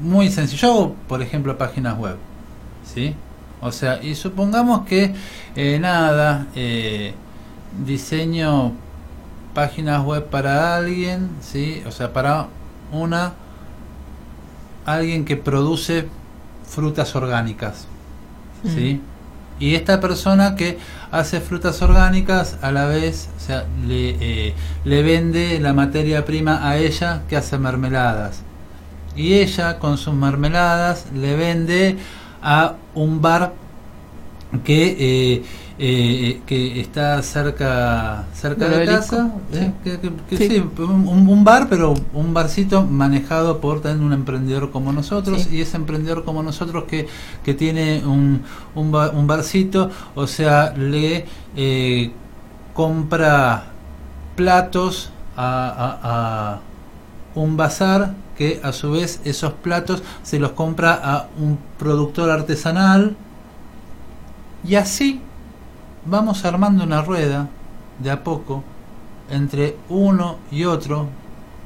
muy 0.00 0.30
sencillo, 0.30 0.60
yo 0.60 0.72
hago, 0.72 0.94
por 1.06 1.22
ejemplo, 1.22 1.56
páginas 1.56 1.96
web, 1.96 2.16
¿sí? 2.84 3.14
O 3.60 3.70
sea, 3.70 4.02
y 4.02 4.16
supongamos 4.16 4.84
que, 4.86 5.14
eh, 5.54 5.78
nada, 5.80 6.46
eh, 6.56 7.14
diseño 7.84 8.72
páginas 9.54 10.04
web 10.04 10.26
para 10.26 10.76
alguien, 10.76 11.30
¿sí? 11.40 11.82
O 11.86 11.90
sea, 11.90 12.12
para 12.12 12.48
una, 12.92 13.34
alguien 14.84 15.24
que 15.24 15.36
produce 15.36 16.08
frutas 16.66 17.14
orgánicas, 17.16 17.86
¿sí? 18.64 19.00
Y 19.58 19.74
esta 19.74 20.00
persona 20.00 20.56
que 20.56 20.78
hace 21.10 21.40
frutas 21.40 21.82
orgánicas 21.82 22.56
a 22.62 22.72
la 22.72 22.86
vez, 22.86 23.28
o 23.36 23.40
sea, 23.40 23.66
le, 23.86 24.16
eh, 24.20 24.54
le 24.84 25.02
vende 25.02 25.60
la 25.60 25.74
materia 25.74 26.24
prima 26.24 26.66
a 26.66 26.78
ella 26.78 27.22
que 27.28 27.36
hace 27.36 27.58
mermeladas. 27.58 28.42
Y 29.16 29.34
ella 29.34 29.78
con 29.78 29.98
sus 29.98 30.14
mermeladas 30.14 31.06
le 31.14 31.36
vende 31.36 31.98
a 32.42 32.76
un 32.94 33.20
bar 33.20 33.52
que, 34.64 34.96
eh, 34.98 35.42
eh, 35.82 36.42
que 36.46 36.78
está 36.78 37.22
cerca 37.22 38.26
cerca 38.34 38.68
¿Del 38.68 38.80
de 38.80 38.86
casa. 38.86 39.30
¿eh? 39.54 39.72
Que- 39.82 39.98
que- 39.98 40.12
que 40.28 40.36
Sí. 40.36 40.48
sí, 40.48 40.64
un, 40.82 41.26
un 41.26 41.42
bar, 41.44 41.68
pero 41.70 41.94
un 42.12 42.34
barcito 42.34 42.84
manejado 42.84 43.60
por 43.62 43.80
también 43.80 44.04
un 44.06 44.12
emprendedor 44.12 44.70
como 44.70 44.92
nosotros. 44.92 45.48
Y 45.50 45.62
ese 45.62 45.78
emprendedor 45.78 46.22
como 46.24 46.42
nosotros 46.42 46.84
que, 46.84 47.08
que 47.44 47.54
tiene 47.54 48.02
un, 48.04 48.42
un, 48.74 48.92
ba- 48.92 49.08
un 49.10 49.26
barcito, 49.26 49.90
o 50.14 50.26
sea, 50.26 50.74
le 50.76 51.24
eh, 51.56 52.12
compra 52.74 53.64
platos 54.36 55.10
a, 55.34 55.98
a- 56.02 56.54
a 56.54 56.60
un 57.34 57.56
bazar 57.56 58.12
que 58.36 58.60
a 58.62 58.72
su 58.72 58.90
vez 58.92 59.20
esos 59.24 59.52
platos 59.54 60.02
se 60.22 60.38
los 60.38 60.52
compra 60.52 60.92
a 61.02 61.28
un 61.38 61.58
productor 61.78 62.28
artesanal 62.30 63.16
y 64.66 64.74
así 64.74 65.20
vamos 66.04 66.44
armando 66.44 66.84
una 66.84 67.02
rueda 67.02 67.48
de 67.98 68.10
a 68.10 68.24
poco 68.24 68.64
entre 69.30 69.76
uno 69.88 70.38
y 70.50 70.64
otro 70.64 71.08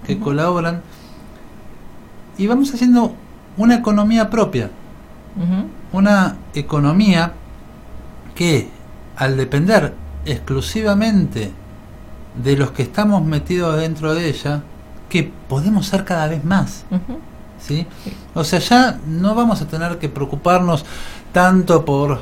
que 0.06 0.18
colaboran 0.18 0.82
y 2.36 2.46
vamos 2.46 2.74
haciendo 2.74 3.14
una 3.56 3.76
economía 3.76 4.28
propia 4.28 4.70
una 5.92 6.36
economía 6.54 7.32
que 8.34 8.68
al 9.16 9.36
depender 9.36 9.94
exclusivamente 10.24 11.52
de 12.42 12.56
los 12.56 12.72
que 12.72 12.82
estamos 12.82 13.24
metidos 13.24 13.76
dentro 13.78 14.14
de 14.14 14.28
ella, 14.28 14.62
que 15.08 15.32
podemos 15.48 15.86
ser 15.86 16.04
cada 16.04 16.26
vez 16.26 16.44
más, 16.44 16.84
Ujú. 16.90 17.18
¿sí? 17.60 17.86
O 18.34 18.42
sea, 18.42 18.58
ya 18.58 18.98
no 19.06 19.34
vamos 19.34 19.62
a 19.62 19.68
tener 19.68 19.98
que 19.98 20.08
preocuparnos 20.08 20.84
tanto 21.32 21.84
por 21.84 22.20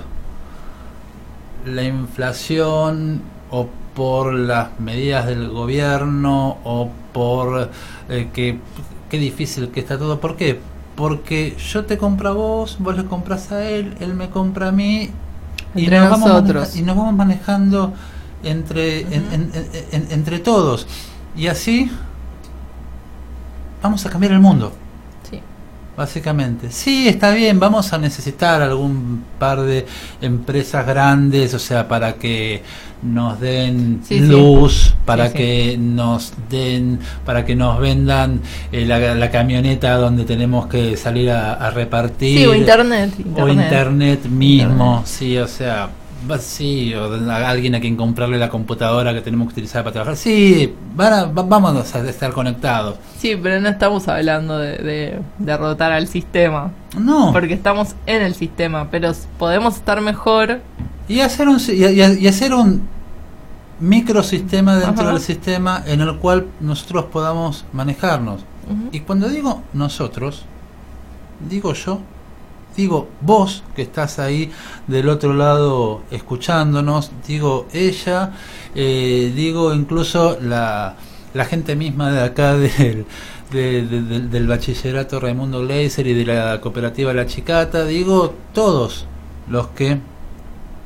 la 1.67 1.83
inflación 1.85 3.23
o 3.51 3.69
por 3.95 4.33
las 4.33 4.69
medidas 4.81 5.27
del 5.27 5.49
gobierno 5.51 6.59
o 6.65 6.89
por 7.13 7.71
eh, 8.09 8.29
que 8.33 8.59
qué 9.11 9.19
difícil 9.19 9.69
que 9.69 9.81
está 9.81 9.99
todo. 9.99 10.21
¿Por 10.21 10.37
qué? 10.37 10.59
Porque 10.97 11.55
yo 11.73 11.85
te 11.85 11.99
compro 11.99 12.31
a 12.31 12.33
vos, 12.33 12.77
vos 12.79 12.97
le 12.97 13.05
compras 13.05 13.53
a 13.53 13.69
él, 13.69 13.95
él 14.01 14.15
me 14.15 14.31
compra 14.31 14.69
a 14.69 14.73
mí 14.73 15.11
y 15.75 15.85
Entre 15.85 16.01
nos, 16.01 16.11
vamos 16.11 16.29
nosotros. 16.29 16.55
maneja- 16.63 16.79
y 16.79 16.83
nos 16.83 16.97
vamos 16.97 17.15
manejando 17.15 17.93
entre, 18.43 19.01
en- 19.03 19.13
en- 19.33 19.51
en- 19.55 19.69
en- 19.93 20.09
entre 20.13 20.39
todos. 20.39 20.87
Y 21.37 21.47
así 21.49 21.91
vamos 23.83 24.05
a 24.07 24.11
cambiar 24.11 24.33
el 24.33 24.41
mundo. 24.41 24.73
Básicamente, 25.95 26.71
sí, 26.71 27.07
está 27.07 27.33
bien, 27.33 27.61
vamos 27.61 27.93
a 27.93 27.99
necesitar 27.99 28.63
algún 28.63 29.25
par 29.39 29.61
de 29.61 29.85
empresas 30.23 30.87
grandes, 30.87 31.53
o 31.53 31.59
sea, 31.59 31.87
para 31.87 32.15
que 32.15 32.63
nos 33.03 33.39
den 33.39 34.01
Sí, 34.03 34.19
sí. 34.21 34.27
luz, 34.27 34.95
para 35.05 35.29
Sí, 35.29 35.35
que 35.37 35.77
nos 35.79 36.33
den, 36.49 36.99
para 37.27 37.45
que 37.45 37.55
nos 37.55 37.79
vendan 37.79 38.41
eh, 38.73 38.87
la, 38.87 39.15
la 39.15 39.31
camioneta 39.31 39.95
donde 39.97 40.25
tenemos 40.25 40.67
que 40.67 40.97
salir 40.97 41.31
a, 41.31 41.53
a 41.55 41.71
repartir. 41.71 42.39
Sí, 42.39 42.47
o 42.47 42.55
internet. 42.55 43.13
O 43.37 43.49
internet 43.49 44.25
mismo, 44.31 45.01
Internet. 45.01 45.07
sí, 45.07 45.37
o 45.37 45.47
sea, 45.47 45.91
sí, 46.43 46.95
o 46.95 47.13
a 47.31 47.49
alguien 47.51 47.75
a 47.75 47.81
quien 47.81 47.97
comprarle 47.97 48.39
la 48.39 48.49
computadora 48.49 49.13
que 49.15 49.21
tenemos 49.21 49.49
que 49.49 49.53
utilizar 49.53 49.83
para 49.83 49.93
trabajar. 49.93 50.17
Sí, 50.17 50.73
van 50.95 51.13
a- 51.13 51.25
va- 51.25 51.43
vamos 51.43 51.95
a 51.95 52.09
estar 52.09 52.33
conectados. 52.33 52.97
Sí, 53.19 53.37
pero 53.43 53.61
no 53.61 53.69
estamos 53.69 54.07
hablando 54.09 54.59
de, 54.59 54.79
de 54.79 55.19
derrotar 55.39 55.93
al 55.93 56.07
sistema. 56.09 56.71
No, 56.99 57.33
Porque 57.33 57.55
estamos 57.55 57.95
en 58.07 58.23
el 58.23 58.35
sistema, 58.35 58.89
pero 58.91 59.13
podemos 59.39 59.77
estar 59.77 60.01
mejor 60.01 60.61
y 61.09 61.21
hacer 61.21 61.49
un 61.49 61.59
y, 61.69 61.73
y- 61.85 62.19
y 62.25 62.27
hacer 62.29 62.55
un 62.55 62.83
microsistema 63.81 64.77
dentro 64.77 65.03
Ajá. 65.05 65.13
del 65.13 65.21
sistema 65.21 65.83
en 65.87 66.01
el 66.01 66.17
cual 66.19 66.47
nosotros 66.61 67.07
podamos 67.07 67.65
manejarnos. 67.73 68.45
Y 68.93 69.01
cuando 69.01 69.29
digo 69.29 69.63
nosotros, 69.73 70.45
digo 71.51 71.73
yo, 71.75 72.01
digo 72.77 73.09
vos 73.21 73.63
que 73.77 73.83
estás 73.83 74.19
ahí 74.19 74.51
del 74.87 75.09
otro 75.09 75.35
lado 75.35 76.03
escuchándonos, 76.11 77.11
digo 77.27 77.67
ella, 77.73 78.33
eh, 78.75 79.33
digo 79.35 79.75
incluso 79.75 80.39
la, 80.41 80.97
la 81.35 81.45
gente 81.45 81.77
misma 81.77 82.11
de 82.11 82.23
acá 82.23 82.55
del, 82.57 83.05
de- 83.51 83.87
de- 83.87 84.03
del- 84.03 84.31
del 84.31 84.47
bachillerato 84.47 85.21
Raimundo 85.21 85.61
Gleiser 85.61 86.07
y 86.07 86.15
de 86.15 86.25
la 86.25 86.61
cooperativa 86.61 87.13
La 87.13 87.27
Chicata, 87.27 87.85
digo 87.85 88.35
todos 88.55 89.07
los 89.49 89.69
que 89.69 89.99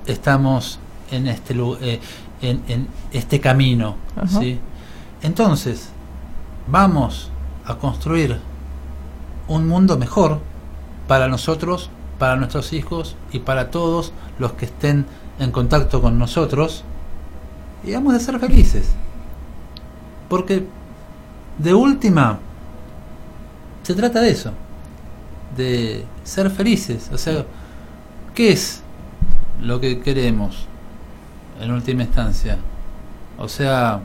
estamos 0.07 0.79
en 1.11 1.29
este 1.29 1.55
eh, 1.83 2.01
en, 2.43 2.63
en 2.69 2.89
este 3.13 3.41
camino. 3.41 3.97
¿sí? 4.41 4.59
Entonces, 5.23 5.91
vamos 6.67 7.31
a 7.65 7.77
construir 7.77 8.39
un 9.49 9.67
mundo 9.67 9.97
mejor 9.97 10.41
para 11.07 11.29
nosotros, 11.29 11.91
para 12.19 12.37
nuestros 12.37 12.73
hijos 12.73 13.17
y 13.33 13.41
para 13.41 13.71
todos 13.71 14.13
los 14.39 14.53
que 14.53 14.67
estén 14.67 15.07
en 15.39 15.51
contacto 15.51 16.01
con 16.01 16.19
nosotros 16.19 16.85
y 17.85 17.93
vamos 17.93 18.15
a 18.15 18.21
ser 18.21 18.39
felices. 18.41 18.91
Porque 20.29 20.67
de 21.59 21.75
última 21.75 22.39
se 23.83 23.95
trata 23.95 24.21
de 24.21 24.31
eso, 24.31 24.53
de 25.57 26.05
ser 26.25 26.51
felices. 26.51 27.09
O 27.13 27.19
sea, 27.19 27.45
¿qué 28.35 28.51
es 28.51 28.83
lo 29.63 29.81
que 29.81 30.01
queremos 30.01 30.67
en 31.61 31.71
última 31.71 32.03
instancia? 32.03 32.59
O 33.39 33.49
sea, 33.49 34.01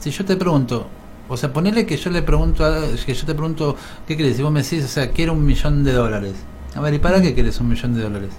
si 0.00 0.10
yo 0.10 0.24
te 0.24 0.36
pregunto, 0.36 0.86
o 1.28 1.36
sea, 1.36 1.52
ponele 1.52 1.86
que 1.86 1.96
yo 1.96 2.10
le 2.10 2.22
pregunto, 2.22 2.64
a- 2.64 2.80
que 3.04 3.14
yo 3.14 3.26
te 3.26 3.34
pregunto, 3.34 3.76
¿qué 4.06 4.16
querés? 4.16 4.38
Y 4.38 4.42
vos 4.42 4.52
me 4.52 4.62
decís, 4.62 4.84
o 4.84 4.88
sea, 4.88 5.10
quiero 5.10 5.32
un 5.32 5.44
millón 5.44 5.82
de 5.84 5.92
dólares. 5.92 6.34
A 6.74 6.80
ver, 6.80 6.94
¿y 6.94 6.98
para 6.98 7.20
qué 7.22 7.34
querés 7.34 7.60
un 7.60 7.68
millón 7.68 7.94
de 7.94 8.02
dólares? 8.02 8.30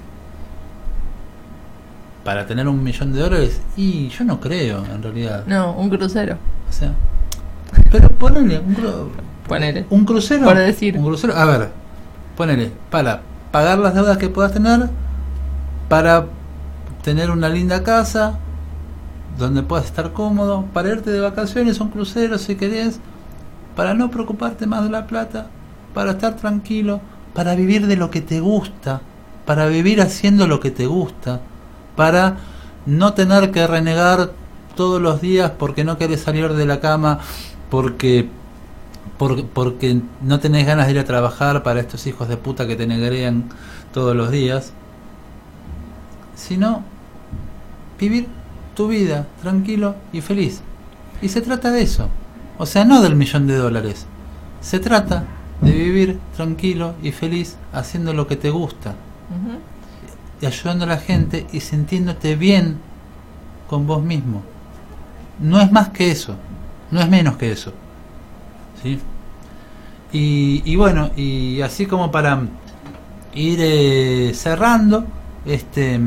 Para 2.24 2.48
tener 2.48 2.68
un 2.68 2.84
millón 2.84 3.14
de 3.14 3.20
dólares, 3.20 3.62
y 3.78 4.10
yo 4.10 4.24
no 4.24 4.40
creo, 4.40 4.84
en 4.86 5.04
realidad. 5.04 5.44
No, 5.46 5.74
un 5.74 5.90
crucero. 5.90 6.38
O 6.68 6.74
sea, 6.74 6.92
pero 7.92 8.10
ponele 8.10 8.60
un, 8.60 8.76
cru- 8.76 9.10
Ponele. 9.48 9.86
un 9.92 10.06
crucero. 10.06 10.44
Por 10.46 10.58
decir. 10.58 10.98
Un 10.98 11.06
crucero, 11.06 11.36
a 11.36 11.46
ver, 11.46 11.70
ponele, 12.36 12.72
para 12.90 13.22
pagar 13.52 13.78
las 13.78 13.94
deudas 13.94 14.18
que 14.18 14.28
puedas 14.30 14.52
tener, 14.54 14.90
para 15.88 16.26
tener 17.04 17.30
una 17.30 17.48
linda 17.48 17.84
casa, 17.84 18.40
donde 19.38 19.64
puedas 19.64 19.86
estar 19.86 20.14
cómodo, 20.14 20.66
para 20.74 20.90
irte 20.90 21.12
de 21.12 21.20
vacaciones, 21.20 21.80
un 21.80 21.90
crucero 21.90 22.38
si 22.38 22.56
querés, 22.56 23.00
para 23.76 23.94
no 23.94 24.10
preocuparte 24.10 24.66
más 24.68 24.84
de 24.84 24.90
la 24.90 25.08
plata, 25.08 25.48
para 25.94 26.12
estar 26.12 26.36
tranquilo, 26.38 27.02
para 27.34 27.56
vivir 27.56 27.88
de 27.88 27.98
lo 27.98 28.10
que 28.10 28.22
te 28.22 28.40
gusta, 28.40 29.02
para 29.46 29.68
vivir 29.68 30.02
haciendo 30.02 30.48
lo 30.48 30.60
que 30.60 30.72
te 30.72 30.86
gusta, 30.88 31.42
para 31.96 32.38
no 32.86 33.14
tener 33.14 33.52
que 33.52 33.68
renegar 33.68 34.32
todos 34.76 35.02
los 35.02 35.22
días 35.22 35.52
porque 35.58 35.84
no 35.84 35.98
querés 35.98 36.22
salir 36.22 36.54
de 36.54 36.66
la 36.66 36.80
cama, 36.80 37.20
porque 37.70 38.30
por- 39.18 39.46
porque 39.48 40.02
no 40.22 40.40
tenés 40.40 40.66
ganas 40.66 40.88
de 40.88 40.94
ir 40.94 41.00
a 41.00 41.06
trabajar 41.06 41.64
para 41.64 41.80
estos 41.80 42.06
hijos 42.08 42.28
de 42.28 42.38
puta 42.38 42.68
que 42.68 42.76
te 42.76 42.86
negrean 42.88 43.46
todos 43.94 44.16
los 44.16 44.32
días, 44.32 44.74
sino 46.36 46.84
vivir 48.00 48.28
tu 48.76 48.88
vida 48.90 49.28
tranquilo 49.42 49.96
y 50.14 50.22
feliz. 50.22 50.62
Y 51.22 51.30
se 51.30 51.42
trata 51.42 51.72
de 51.72 51.82
eso. 51.82 52.10
O 52.58 52.66
sea, 52.66 52.86
no 52.86 53.02
del 53.02 53.16
millón 53.16 53.48
de 53.48 53.56
dólares. 53.56 54.06
Se 54.62 54.80
trata 54.80 55.24
de 55.62 55.72
vivir 55.72 56.20
tranquilo 56.36 56.96
y 57.02 57.12
feliz 57.12 57.58
haciendo 57.74 58.14
lo 58.14 58.28
que 58.28 58.36
te 58.36 58.50
gusta 58.50 58.96
y 60.42 60.46
ayudando 60.46 60.86
a 60.86 60.90
la 60.90 60.98
gente 60.98 61.48
y 61.52 61.62
sintiéndote 61.62 62.36
bien 62.36 62.78
con 63.70 63.88
vos 63.88 64.04
mismo. 64.04 64.44
No 65.40 65.60
es 65.60 65.72
más 65.72 65.90
que 65.90 66.12
eso, 66.12 66.36
no 66.92 67.02
es 67.02 67.10
menos 67.10 67.38
que 67.38 67.52
eso. 67.52 67.74
¿Sí? 68.82 69.00
Y, 70.12 70.62
y 70.66 70.76
bueno, 70.76 71.12
y 71.16 71.62
así 71.62 71.86
como 71.86 72.12
para 72.12 72.42
ir 73.34 73.60
eh, 73.62 74.32
cerrando 74.34 75.06
este, 75.46 76.00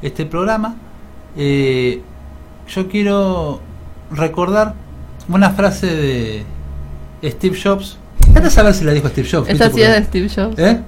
este 0.00 0.26
programa, 0.26 0.74
eh, 1.38 2.02
yo 2.68 2.88
quiero 2.88 3.60
recordar 4.10 4.74
una 5.28 5.50
frase 5.50 5.86
de 5.86 6.44
Steve 7.30 7.56
Jobs. 7.62 7.98
Anda 8.34 8.48
a 8.48 8.50
saber 8.50 8.74
si 8.74 8.84
la 8.84 8.92
dijo 8.92 9.08
Steve 9.08 9.28
Jobs. 9.30 9.48
Esta 9.48 9.70
sí 9.70 9.80
es 9.82 9.88
de 9.88 10.04
Steve 10.04 10.28
Jobs. 10.28 10.58
¿Eh? 10.58 10.80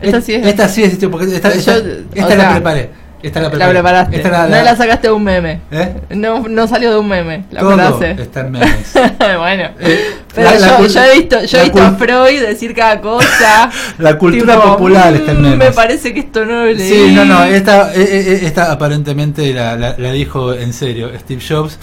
Esta 0.00 0.20
sí 0.20 0.34
es- 0.34 0.46
Esta 0.46 0.68
sí 0.68 0.82
es 0.82 0.92
Steve, 0.94 1.10
porque 1.12 1.34
esta, 1.34 1.48
esta- 1.52 1.78
Yo- 1.78 1.90
esta 2.14 2.34
la 2.36 2.42
sea, 2.42 2.50
preparé. 2.52 2.90
Esta 3.22 3.40
la 3.40 3.48
La 3.48 3.68
preparaste. 3.70 4.16
Esta 4.16 4.30
la- 4.30 4.46
No 4.58 4.62
la- 4.64 4.76
sacaste 4.76 5.08
de 5.08 5.12
un 5.12 5.24
meme. 5.24 5.60
¿Eh? 5.70 5.96
No, 6.10 6.46
no 6.48 6.68
salió 6.68 6.90
de 6.92 6.98
un 6.98 7.08
meme. 7.08 7.44
La 7.50 7.60
Todo 7.60 8.00
está 8.02 8.40
en 8.40 8.50
memes. 8.52 8.92
bueno. 9.38 9.70
Eh, 9.80 10.14
Pero 10.34 10.50
yo, 10.86 11.00
he 11.02 11.14
visto, 11.18 11.42
yo 11.44 11.58
he 11.58 11.62
visto 11.64 11.82
a 11.82 11.92
Freud 11.92 12.40
decir 12.42 12.74
cada 12.74 13.00
cosa. 13.00 13.70
La 13.98 14.18
cultura 14.18 14.54
tipo, 14.56 14.68
popular 14.68 15.14
está 15.14 15.32
en 15.32 15.38
"Mm, 15.40 15.42
memes. 15.44 15.58
Me 15.58 15.72
parece 15.72 16.12
que 16.12 16.20
esto 16.20 16.44
no 16.44 16.52
lo 16.52 16.66
leí. 16.66 16.88
Sí, 16.88 17.12
no, 17.14 17.24
no, 17.24 17.42
esta, 17.44 17.92
eh, 17.94 18.02
eh, 18.02 18.40
esta 18.42 18.70
aparentemente 18.70 19.52
la 19.54 19.92
dijo 20.12 20.52
en 20.52 20.72
serio 20.72 21.10
Steve 21.18 21.42
Jobs, 21.46 21.78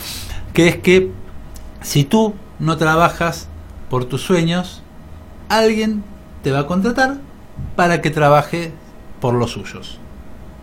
que 0.53 0.67
es 0.67 0.77
que 0.77 1.09
si 1.81 2.03
tú 2.03 2.35
no 2.59 2.77
trabajas 2.77 3.47
por 3.89 4.05
tus 4.05 4.21
sueños, 4.21 4.81
alguien 5.49 6.03
te 6.43 6.51
va 6.51 6.59
a 6.59 6.67
contratar 6.67 7.15
para 7.75 8.01
que 8.01 8.09
trabaje 8.11 8.71
por 9.19 9.33
los 9.33 9.51
suyos. 9.51 9.99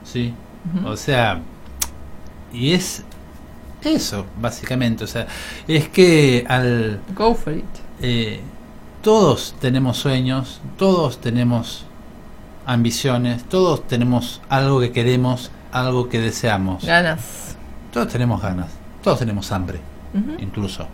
¿Sí? 0.04 0.34
O 0.84 0.96
sea, 0.96 1.40
y 2.52 2.72
es 2.72 3.02
eso, 3.82 4.26
básicamente. 4.40 5.04
O 5.04 5.06
sea, 5.06 5.26
es 5.66 5.88
que 5.88 6.44
al, 6.48 7.00
Go 7.14 7.34
for 7.34 7.54
it. 7.54 7.64
eh, 8.00 8.40
todos 9.02 9.54
tenemos 9.61 9.96
sueños, 9.96 10.61
todos 10.76 11.20
tenemos 11.20 11.86
ambiciones, 12.66 13.44
todos 13.44 13.86
tenemos 13.88 14.42
algo 14.48 14.80
que 14.80 14.92
queremos, 14.92 15.50
algo 15.72 16.08
que 16.08 16.20
deseamos. 16.20 16.84
Ganas. 16.84 17.56
Todos 17.92 18.08
tenemos 18.08 18.40
ganas, 18.42 18.68
todos 19.02 19.18
tenemos 19.18 19.50
hambre, 19.50 19.80
incluso. 20.38 20.86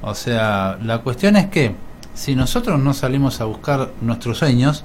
O 0.00 0.14
sea, 0.14 0.78
la 0.82 0.98
cuestión 0.98 1.36
es 1.36 1.46
que 1.46 1.74
si 2.14 2.34
nosotros 2.34 2.80
no 2.80 2.94
salimos 2.94 3.40
a 3.40 3.44
buscar 3.44 3.90
nuestros 4.00 4.38
sueños, 4.38 4.84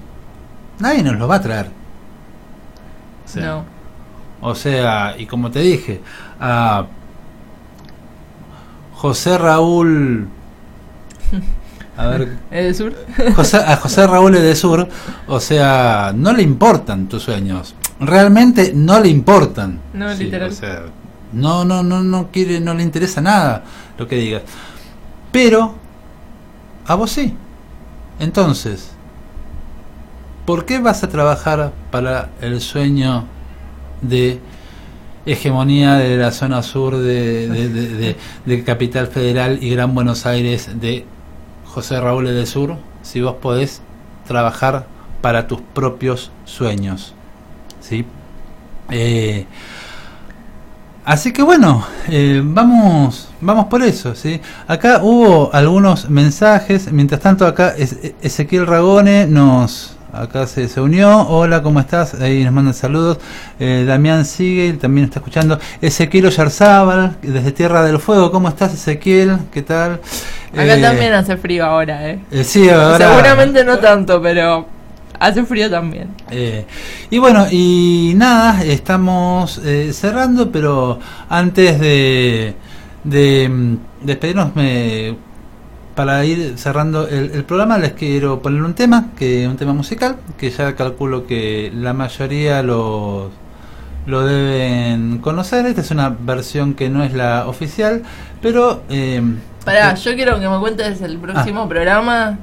nadie 0.79 1.03
nos 1.03 1.15
los 1.17 1.29
va 1.29 1.35
a 1.35 1.41
traer. 1.41 1.67
O 3.25 3.29
sea, 3.29 3.45
no. 3.45 3.76
O 4.41 4.55
sea, 4.55 5.15
y 5.17 5.25
como 5.25 5.51
te 5.51 5.59
dije, 5.59 6.01
a 6.39 6.85
José 8.95 9.37
Raúl. 9.37 10.27
A 11.97 12.07
ver, 12.07 12.37
¿El 12.51 12.75
sur? 12.75 12.93
José- 13.35 13.57
a 13.65 13.75
José 13.77 14.07
Raúl 14.07 14.35
Edesur, 14.35 14.87
o 15.27 15.39
sea, 15.39 16.13
no 16.15 16.33
le 16.33 16.43
importan 16.43 17.07
tus 17.07 17.23
sueños. 17.23 17.75
Realmente 17.99 18.71
no 18.75 18.99
le 18.99 19.09
importan. 19.09 19.79
No, 19.93 20.13
literal. 20.13 20.49
O 20.51 20.53
sea, 20.53 20.81
no, 21.33 21.65
no, 21.65 21.81
no, 21.83 22.03
no 22.03 22.27
quiere, 22.31 22.59
no 22.59 22.73
le 22.73 22.83
interesa 22.83 23.21
nada 23.21 23.63
lo 23.97 24.07
que 24.07 24.15
digas. 24.17 24.43
Pero 25.31 25.73
a 26.85 26.95
vos 26.95 27.11
sí. 27.11 27.33
Entonces, 28.19 28.91
¿por 30.45 30.65
qué 30.65 30.79
vas 30.79 31.03
a 31.03 31.09
trabajar 31.09 31.71
para 31.91 32.29
el 32.41 32.61
sueño 32.61 33.25
de 34.01 34.39
hegemonía 35.25 35.95
de 35.95 36.17
la 36.17 36.31
zona 36.31 36.63
sur 36.63 36.97
de, 36.97 38.15
Capital 38.65 39.07
Federal 39.07 39.59
y 39.61 39.69
Gran 39.71 39.93
Buenos 39.93 40.25
Aires 40.25 40.69
de 40.79 41.05
José 41.65 41.99
Raúl 41.99 42.25
de 42.25 42.45
Sur 42.45 42.77
si 43.01 43.21
vos 43.21 43.35
podés 43.35 43.81
trabajar 44.27 44.85
para 45.21 45.47
tus 45.47 45.59
propios 45.73 46.31
sueños? 46.45 47.13
¿Sí? 47.81 48.05
Eh, 48.91 49.45
Así 51.05 51.31
que 51.31 51.41
bueno, 51.41 51.85
eh, 52.09 52.41
vamos, 52.43 53.29
vamos 53.39 53.67
por 53.67 53.81
eso, 53.81 54.13
¿sí? 54.13 54.41
Acá 54.67 54.99
hubo 55.01 55.49
algunos 55.53 56.09
mensajes, 56.09 56.91
mientras 56.91 57.21
tanto 57.21 57.47
acá 57.47 57.73
Es- 57.77 57.97
Ezequiel 58.21 58.67
Ragone 58.67 59.25
nos, 59.25 59.95
acá 60.21 60.47
se, 60.47 60.67
se 60.67 60.81
unió, 60.81 61.27
hola, 61.27 61.61
¿cómo 61.61 61.79
estás? 61.79 62.13
Ahí 62.15 62.43
nos 62.43 62.53
mandan 62.53 62.73
saludos, 62.73 63.17
Eh, 63.59 63.85
Damián 63.87 64.25
Sigel 64.25 64.77
también 64.77 65.05
está 65.05 65.19
escuchando, 65.19 65.59
Ezequiel 65.81 66.25
Oyarzábal, 66.27 67.17
desde 67.21 67.51
Tierra 67.51 67.83
del 67.83 67.99
Fuego, 67.99 68.31
¿cómo 68.31 68.49
estás 68.49 68.73
Ezequiel? 68.73 69.37
¿Qué 69.51 69.61
tal? 69.61 69.99
Acá 70.53 70.75
Eh, 70.77 70.81
también 70.81 71.13
hace 71.13 71.37
frío 71.37 71.65
ahora, 71.65 72.09
eh. 72.09 72.19
eh, 72.31 72.43
sí, 72.43 72.69
ahora- 72.69 72.97
Seguramente 73.09 73.63
no 73.63 73.77
tanto, 73.79 74.21
pero 74.21 74.67
Hace 75.19 75.43
frío 75.45 75.67
también. 75.67 76.09
Eh, 76.29 76.65
y 77.09 77.17
bueno, 77.17 77.47
y 77.49 78.13
nada, 78.15 78.63
estamos 78.63 79.59
eh, 79.65 79.91
cerrando, 79.91 80.51
pero 80.51 80.99
antes 81.27 81.79
de, 81.79 82.53
de 83.03 83.49
mm, 83.49 83.77
despedirnos, 84.05 84.55
me, 84.55 85.15
para 85.97 86.23
ir 86.25 86.59
cerrando 86.59 87.07
el, 87.07 87.31
el 87.31 87.43
programa, 87.43 87.79
les 87.79 87.93
quiero 87.93 88.39
poner 88.39 88.61
un 88.61 88.75
tema, 88.75 89.07
que 89.17 89.47
un 89.47 89.57
tema 89.57 89.73
musical, 89.73 90.17
que 90.37 90.51
ya 90.51 90.75
calculo 90.75 91.25
que 91.25 91.71
la 91.73 91.91
mayoría 91.93 92.61
lo, 92.61 93.31
lo 94.05 94.23
deben 94.23 95.17
conocer. 95.17 95.65
Esta 95.65 95.81
es 95.81 95.89
una 95.89 96.09
versión 96.09 96.75
que 96.75 96.91
no 96.91 97.03
es 97.03 97.13
la 97.13 97.47
oficial, 97.47 98.03
pero... 98.43 98.83
Eh, 98.89 99.23
Pará, 99.65 99.95
yo 99.95 100.13
quiero 100.13 100.39
que 100.39 100.47
me 100.47 100.59
cuentes 100.59 101.01
el 101.01 101.17
próximo 101.17 101.67
programa 101.67 102.37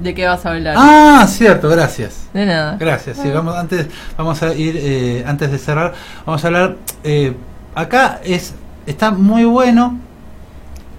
de 0.00 0.14
qué 0.14 0.24
vas 0.24 0.46
a 0.46 0.50
hablar. 0.52 0.76
Ah, 0.78 1.26
cierto, 1.28 1.68
gracias. 1.68 2.28
De 2.32 2.46
nada. 2.46 2.76
Gracias. 2.78 3.18
Sí, 3.18 3.28
vamos 3.30 3.56
antes 3.56 3.88
vamos 4.16 4.40
a 4.44 4.54
ir 4.54 4.76
eh, 4.78 5.24
antes 5.26 5.50
de 5.50 5.58
cerrar, 5.58 5.92
vamos 6.24 6.44
a 6.44 6.46
hablar 6.46 6.76
eh, 7.02 7.34
acá 7.74 8.20
es 8.24 8.54
está 8.86 9.10
muy 9.10 9.44
bueno 9.44 9.98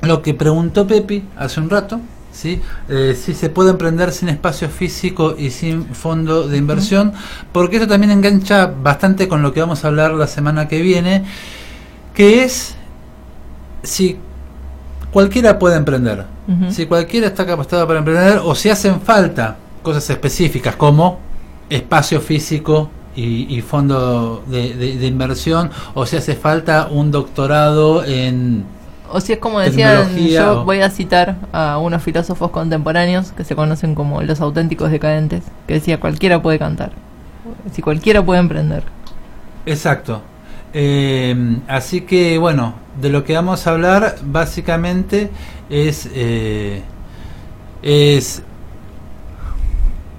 lo 0.04 0.22
que 0.22 0.34
preguntó 0.34 0.86
Pepi 0.88 1.24
hace 1.38 1.60
un 1.60 1.70
rato, 1.70 1.99
¿sí? 2.32 2.62
Eh, 2.89 3.18
si 3.20 3.34
se 3.34 3.49
puede 3.49 3.70
emprender 3.72 4.12
sin 4.12 4.30
espacio 4.30 4.70
físico 4.70 5.36
y 5.38 5.49
sin 5.49 5.86
fondo 5.95 6.47
de 6.47 6.58
inversión, 6.58 7.14
porque 7.51 7.78
eso 7.78 7.88
también 7.88 8.12
engancha 8.12 8.68
bastante 8.68 9.28
con 9.28 9.41
lo 9.41 9.54
que 9.54 9.62
vamos 9.62 9.84
a 9.84 9.88
hablar 9.88 10.12
la 10.14 10.28
semana 10.28 10.68
que 10.68 10.82
viene, 10.82 11.24
que 12.14 12.43
es 12.43 12.76
si 13.84 14.18
cualquiera 15.12 15.60
puede 15.60 15.78
emprender, 15.78 16.26
si 16.72 16.86
cualquiera 16.86 17.28
está 17.28 17.45
capacitado 17.45 17.88
para 17.88 17.99
emprender 17.99 18.39
o 18.43 18.54
si 18.56 18.70
hacen 18.70 18.99
falta 18.99 19.56
cosas 19.82 20.10
específicas 20.10 20.76
como 20.76 21.20
espacio 21.70 22.20
físico 22.20 22.89
y, 23.16 23.56
y 23.56 23.62
fondo 23.62 24.43
de, 24.47 24.74
de- 24.76 24.97
de 24.97 25.08
inversión 25.08 25.70
o 25.93 26.06
si 26.06 26.18
hace 26.18 26.36
falta 26.36 26.88
un 26.91 27.12
doctorado 27.12 28.04
en 28.04 28.66
O 29.16 29.22
si 29.22 29.34
es 29.34 29.39
como 29.39 29.59
decían, 29.59 30.07
Tecnología 30.09 30.39
yo 30.41 30.61
o- 30.61 30.66
voy 30.66 30.82
a 30.82 30.89
citar 30.89 31.38
a 31.53 31.78
unos 31.78 32.01
filósofos 32.03 32.49
contemporáneos 32.51 33.32
que 33.32 33.43
se 33.43 33.55
conocen 33.55 33.95
como 33.95 34.22
los 34.24 34.41
auténticos 34.41 34.89
decadentes, 34.91 35.43
que 35.68 35.76
decía 35.76 35.99
cualquiera 35.99 36.41
puede 36.41 36.57
cantar, 36.59 36.91
si 37.72 37.82
cualquiera 37.82 38.24
puede 38.26 38.39
emprender. 38.39 38.84
Exacto. 39.66 40.22
Eh, 40.74 41.36
así 41.68 42.01
que 42.01 42.39
bueno, 42.39 42.74
de 42.99 43.09
lo 43.09 43.24
que 43.24 43.34
vamos 43.36 43.68
a 43.68 43.72
hablar 43.72 44.16
básicamente 44.24 45.30
es 45.70 46.09
eh, 46.14 46.82
es 47.84 48.41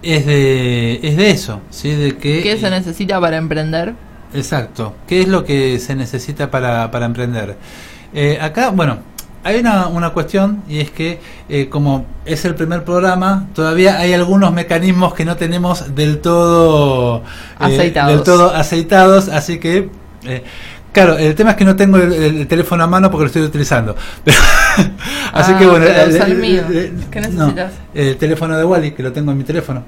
es 0.02 0.26
de 0.26 1.00
es 1.02 1.16
de 1.16 1.30
eso, 1.30 1.60
sí, 1.70 1.90
de 1.90 2.16
que 2.16 2.42
¿Qué 2.42 2.56
se 2.58 2.70
necesita 2.70 3.20
para 3.20 3.36
emprender? 3.38 3.94
Exacto. 4.34 4.94
¿Qué 5.06 5.22
es 5.22 5.28
lo 5.28 5.44
que 5.44 5.78
se 5.78 5.94
necesita 5.94 6.50
para, 6.50 6.90
para 6.90 7.06
emprender? 7.06 7.56
Eh, 8.14 8.38
acá, 8.40 8.70
bueno, 8.70 8.98
hay 9.42 9.58
una, 9.60 9.88
una 9.88 10.10
cuestión 10.10 10.62
y 10.68 10.80
es 10.80 10.90
que 10.90 11.18
eh, 11.48 11.68
como 11.68 12.06
es 12.24 12.44
el 12.44 12.54
primer 12.54 12.84
programa, 12.84 13.48
todavía 13.54 13.98
hay 13.98 14.12
algunos 14.14 14.52
mecanismos 14.52 15.12
que 15.14 15.24
no 15.24 15.36
tenemos 15.36 15.94
del 15.94 16.18
todo 16.20 17.18
eh, 17.18 17.22
Aceitados. 17.58 18.12
del 18.14 18.22
todo 18.22 18.54
aceitados, 18.54 19.28
así 19.28 19.58
que 19.58 19.90
eh, 20.24 20.42
claro, 20.92 21.18
el 21.18 21.34
tema 21.34 21.50
es 21.50 21.56
que 21.56 21.64
no 21.64 21.76
tengo 21.76 21.98
el, 21.98 22.12
el 22.12 22.46
teléfono 22.46 22.84
a 22.84 22.86
mano 22.86 23.10
porque 23.10 23.22
lo 23.24 23.26
estoy 23.26 23.42
utilizando. 23.42 23.94
así 25.32 25.52
Ah, 25.54 25.58
que 25.58 25.66
bueno, 25.66 25.84
el- 25.86 26.36
mío. 26.36 26.62
¿Qué 27.10 27.20
no, 27.20 27.28
necesitas? 27.28 27.72
el 27.94 28.16
teléfono 28.16 28.56
de 28.56 28.64
Wally 28.64 28.92
que 28.92 29.02
lo 29.02 29.12
tengo 29.12 29.32
en 29.32 29.38
mi 29.38 29.44
teléfono. 29.44 29.82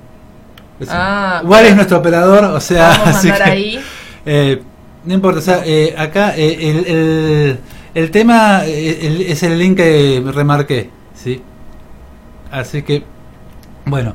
Ah, 0.88 1.40
Wally 1.44 1.68
es 1.68 1.76
nuestro 1.76 1.98
operador, 1.98 2.44
o 2.44 2.60
sea, 2.60 2.88
Vamos 2.90 3.06
a 3.06 3.10
así 3.18 3.28
mandar 3.28 3.46
que- 3.46 3.52
ahí. 3.52 3.80
eh, 4.26 4.62
no 5.04 5.14
importa, 5.14 5.38
o 5.38 5.42
sea, 5.42 5.62
eh, 5.64 5.94
acá 5.96 6.34
eh, 6.36 6.58
el, 6.60 7.58
el, 7.96 8.10
tema 8.10 8.62
eh, 8.64 9.26
es 9.28 9.42
el 9.42 9.58
link 9.58 9.76
que 9.76 10.22
remarqué, 10.32 10.90
¿sí? 11.14 11.42
Así 12.50 12.82
que, 12.82 13.02
bueno, 13.84 14.14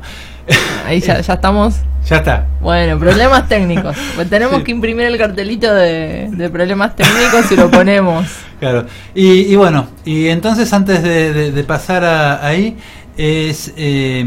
Ahí 0.85 0.99
ya, 0.99 1.21
ya 1.21 1.33
estamos. 1.33 1.75
ya 2.07 2.17
está. 2.17 2.47
Bueno, 2.61 2.97
problemas 2.99 3.47
técnicos. 3.47 3.95
Pues 4.15 4.29
tenemos 4.29 4.57
Sí. 4.57 4.63
que 4.63 4.71
imprimir 4.71 5.05
el 5.05 5.17
cartelito 5.17 5.71
de, 5.73 6.29
de 6.31 6.49
problemas 6.49 6.95
técnicos 6.95 7.51
y 7.51 7.55
lo 7.55 7.69
ponemos. 7.69 8.25
Claro. 8.61 8.85
Y, 9.15 9.51
y 9.51 9.55
bueno, 9.55 9.87
y 10.05 10.27
entonces 10.27 10.71
antes 10.73 11.01
de, 11.01 11.33
de- 11.33 11.51
de 11.51 11.63
pasar 11.63 12.03
a- 12.03 12.45
ahí, 12.45 12.77
es 13.17 13.73
eh, 13.75 14.23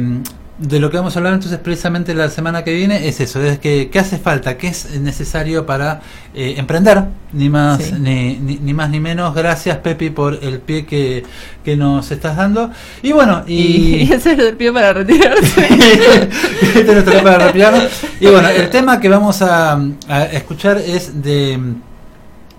de 0.57 0.79
lo 0.79 0.89
que 0.89 0.97
vamos 0.97 1.17
a 1.17 1.19
hablar 1.19 1.35
entonces 1.35 1.59
precisamente 1.59 2.15
la 2.15 2.31
semana 2.31 2.63
que 2.63 2.73
viene, 2.73 3.09
es 3.09 3.19
eso, 3.21 3.43
es 3.43 3.59
que 3.59 3.91
qué 3.91 3.99
hace 3.99 4.19
falta, 4.19 4.57
qué 4.57 4.69
es 4.69 4.89
necesario 5.01 5.67
para 5.67 6.01
eh, 6.33 6.55
emprender, 6.59 7.05
ni 7.33 7.49
más, 7.49 7.83
Sí. 7.83 7.95
ni, 7.99 8.37
ni, 8.39 8.57
ni 8.59 8.73
más 8.73 8.89
ni 8.89 9.01
menos. 9.01 9.35
Gracias 9.35 9.79
Pepi 9.79 10.11
por 10.11 10.39
el 10.43 10.61
pie 10.61 10.87
que, 10.87 11.25
que 11.65 11.77
nos 11.77 12.09
estás 12.13 12.37
dando. 12.37 12.71
Y 13.03 13.11
bueno, 13.13 13.43
Y, 13.49 13.97
y... 13.97 14.03
ese 14.13 14.33
es 14.35 14.39
el 14.39 14.57
pie 14.57 14.73
para 14.73 14.93
retirarse. 14.93 15.67
Este 16.63 16.81
es 16.81 16.87
nuestro 16.87 17.21
de 17.21 17.39
retirarnos. 17.39 17.85
Y 18.21 18.27
bueno, 18.29 18.49
el 18.49 18.71
tema 18.71 19.01
que 19.01 19.09
vamos 19.09 19.43
a, 19.43 19.75
a 20.09 20.25
escuchar 20.27 20.79
es 20.79 21.21
de, 21.23 21.59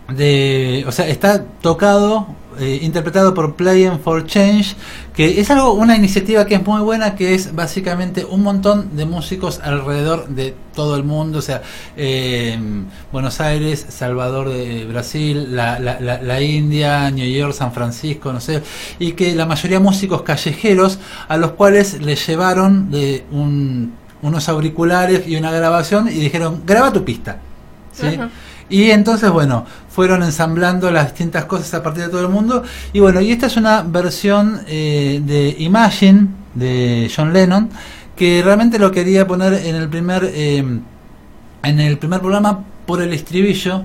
de. 0.10 0.84
O 0.88 0.91
sea, 0.91 1.08
está 1.08 1.43
tocado, 1.62 2.28
eh, 2.60 2.80
interpretado 2.82 3.34
por 3.34 3.56
Playing 3.56 3.99
for 3.99 4.26
Change, 4.26 4.76
que 5.14 5.39
es 5.39 5.49
algo, 5.49 5.74
una 5.74 5.95
iniciativa 5.95 6.45
que 6.45 6.56
es 6.56 6.66
muy 6.66 6.82
buena, 6.82 7.16
que 7.16 7.34
es 7.34 7.56
básicamente 7.56 8.26
un 8.26 8.43
montón 8.43 8.95
de 8.95 9.06
músicos 9.06 9.60
alrededor 9.64 10.28
de 10.28 10.56
todo 10.74 10.95
el 10.95 11.03
mundo, 11.03 11.39
o 11.39 11.41
sea, 11.41 11.62
eh, 11.95 12.60
Buenos 13.12 13.39
Aires, 13.39 13.86
Salvador 13.89 14.49
de 14.49 14.86
Brasil, 14.86 15.56
la, 15.56 15.80
la, 15.80 15.99
la, 15.99 16.22
la 16.22 16.41
India, 16.41 17.10
New 17.12 17.28
York, 17.28 17.53
San 17.53 17.72
Francisco, 17.72 18.34
no 18.34 18.39
sé, 18.39 18.62
y 18.99 19.14
que 19.14 19.36
la 19.36 19.45
mayoría 19.45 19.80
músicos 19.80 20.24
callejeros 20.24 20.99
a 21.28 21.38
los 21.38 21.51
cuales 21.51 22.01
le 22.01 22.16
llevaron 22.16 22.91
de 22.91 23.24
un, 23.32 23.93
unos 24.22 24.49
auriculares 24.49 25.28
y 25.28 25.36
una 25.36 25.51
grabación 25.51 26.08
y 26.08 26.14
dijeron, 26.14 26.64
graba 26.66 26.91
tu 26.91 27.03
pista. 27.03 27.39
Y 28.70 28.89
entonces, 28.91 29.30
bueno, 29.30 29.66
fueron 29.89 30.24
ensamblando 30.24 30.89
las 30.91 31.07
distintas 31.07 31.45
cosas 31.45 31.74
a 31.74 31.84
partir 31.84 32.03
de 32.03 32.09
todo 32.09 32.22
el 32.22 32.30
mundo. 32.30 32.63
Y 32.93 32.99
bueno, 32.99 33.22
y 33.22 33.32
esta 33.32 33.47
es 33.47 33.57
una 33.57 33.84
versión 33.84 34.61
eh, 34.68 35.22
de 35.24 35.55
Imagine 35.59 36.28
de 36.55 37.11
John 37.16 37.32
Lennon, 37.34 37.70
que 38.16 38.41
realmente 38.43 38.80
lo 38.80 38.91
quería 38.91 39.28
poner 39.28 39.53
en 39.53 39.76
el 39.76 39.89
primer, 39.89 40.32
eh, 40.34 40.63
en 41.63 41.80
el 41.80 41.97
primer 41.97 42.22
programa 42.22 42.63
por 42.86 43.01
el 43.01 43.13
estribillo 43.13 43.84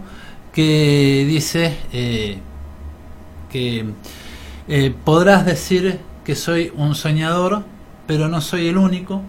que 0.52 1.24
dice 1.28 1.76
eh, 1.92 2.38
que 3.50 3.84
eh, 4.68 4.94
podrás 5.04 5.46
decir 5.46 5.98
que 6.24 6.34
soy 6.34 6.72
un 6.76 6.94
soñador, 6.94 7.64
pero 8.06 8.28
no 8.28 8.40
soy 8.40 8.68
el 8.68 8.76
único. 8.76 9.22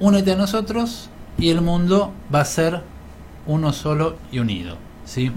Únete 0.00 0.32
a 0.32 0.36
nosotros 0.36 1.10
y 1.38 1.50
el 1.50 1.60
mundo 1.60 2.12
va 2.34 2.40
a 2.40 2.44
ser 2.44 2.82
uno 3.48 3.72
solo 3.72 4.16
y 4.30 4.38
unido. 4.38 4.76
¿sí? 5.04 5.32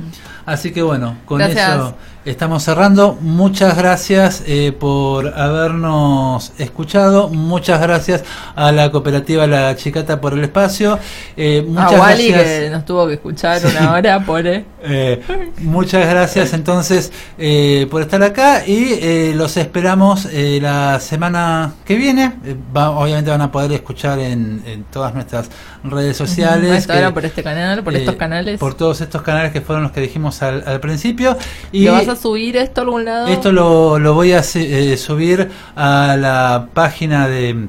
Así 0.46 0.72
que 0.72 0.82
bueno, 0.84 1.18
con 1.26 1.40
Gracias. 1.40 1.70
eso 1.76 1.96
estamos 2.26 2.64
cerrando. 2.64 3.18
Muchas 3.22 3.76
gracias 3.78 4.44
eh, 4.46 4.72
por 4.78 5.28
habernos 5.38 6.52
escuchado. 6.58 7.30
Muchas 7.30 7.82
gracias 7.82 8.24
a 8.56 8.72
la 8.72 8.92
cooperativa 8.92 9.48
La 9.48 9.76
Chicata 9.76 10.22
por 10.22 10.34
el 10.34 10.44
espacio. 10.44 11.00
Eh, 11.36 11.66
A 11.68 11.70
muchas 11.70 12.00
Wally 12.00 12.28
gracias. 12.30 12.60
que 12.60 12.70
nos 12.70 12.86
tuvo 12.86 13.08
que 13.08 13.14
escuchar 13.16 13.60
Sí. 13.60 13.68
una 13.78 13.94
hora, 13.94 14.20
pobre. 14.26 14.66
Eh, 14.84 15.22
muchas 15.60 16.10
gracias 16.10 16.54
entonces 16.54 17.12
eh, 17.38 17.86
por 17.92 18.02
estar 18.02 18.24
acá 18.24 18.66
y 18.66 18.94
eh, 19.00 19.32
los 19.36 19.56
esperamos 19.58 20.26
eh, 20.32 20.58
la 20.60 21.00
semana 21.00 21.74
que 21.86 21.96
viene. 21.96 22.34
Va- 22.76 22.90
obviamente 22.90 23.30
van 23.30 23.42
a 23.42 23.52
poder 23.52 23.72
escuchar 23.74 24.18
en, 24.18 24.64
en 24.66 24.84
todas 24.86 25.14
nuestras 25.14 25.50
redes 25.84 26.18
sociales. 26.18 26.88
Por 27.14 27.26
este 27.26 27.44
canal, 27.44 27.84
por 27.84 27.94
estos 27.96 28.16
canales. 28.16 28.60
Por 28.60 28.74
todos 28.74 29.02
estos 29.02 29.22
canales 29.22 29.52
que 29.52 29.62
fueron 29.62 29.84
los 29.84 29.92
que 29.92 30.02
dijimos 30.02 30.42
al, 30.42 30.64
al 30.66 30.80
principio. 30.80 31.38
Y 31.72 31.86
¿Lo 31.86 31.92
vas 31.94 32.08
a 32.12 32.16
subir 32.16 32.58
esto 32.58 32.82
a 32.82 32.84
algún 32.84 33.06
lado? 33.06 33.28
esto 33.28 33.52
lo, 33.52 34.00
lo 34.00 34.14
voy 34.14 34.32
a 34.34 34.42
eh, 34.56 34.98
subir 34.98 35.50
a 35.76 36.16
la 36.20 36.68
página 36.74 37.28
de... 37.28 37.68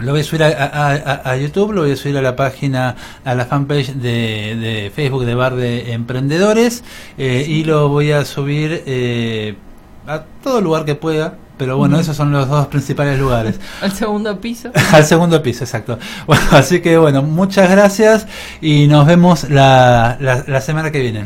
Lo 0.00 0.12
voy 0.12 0.20
a 0.20 0.24
subir 0.24 0.44
a, 0.44 1.22
a- 1.24 1.36
YouTube, 1.36 1.72
lo 1.72 1.80
voy 1.82 1.90
a 1.90 1.96
subir 1.96 2.16
a 2.18 2.22
la 2.22 2.36
página, 2.36 2.94
a 3.24 3.34
la 3.34 3.46
fanpage 3.46 3.94
de, 3.94 4.54
de 4.54 4.92
Facebook 4.94 5.24
de 5.24 5.34
Bar 5.34 5.56
de 5.56 5.92
Emprendedores 5.92 6.84
eh, 7.18 7.44
y 7.48 7.64
lo 7.64 7.88
voy 7.88 8.12
a 8.12 8.24
subir 8.24 8.84
eh, 8.86 9.56
a 10.06 10.22
todo 10.42 10.60
lugar 10.60 10.84
que 10.84 10.94
pueda. 10.94 11.34
Pero 11.58 11.76
bueno, 11.76 11.98
esos 11.98 12.16
son 12.16 12.30
los 12.30 12.48
dos 12.48 12.68
principales 12.68 13.18
lugares. 13.18 13.58
Al 13.82 13.90
segundo 13.90 14.40
piso. 14.40 14.70
Al 14.92 15.04
segundo 15.04 15.42
piso, 15.42 15.64
exacto. 15.64 15.98
Bueno, 16.28 16.44
así 16.52 16.80
que 16.80 16.96
bueno, 16.96 17.20
muchas 17.22 17.68
gracias 17.68 18.28
y 18.60 18.86
nos 18.86 19.04
vemos 19.04 19.50
la, 19.50 20.16
la, 20.20 20.44
la 20.46 20.60
semana 20.60 20.92
que 20.92 21.00
viene. 21.00 21.16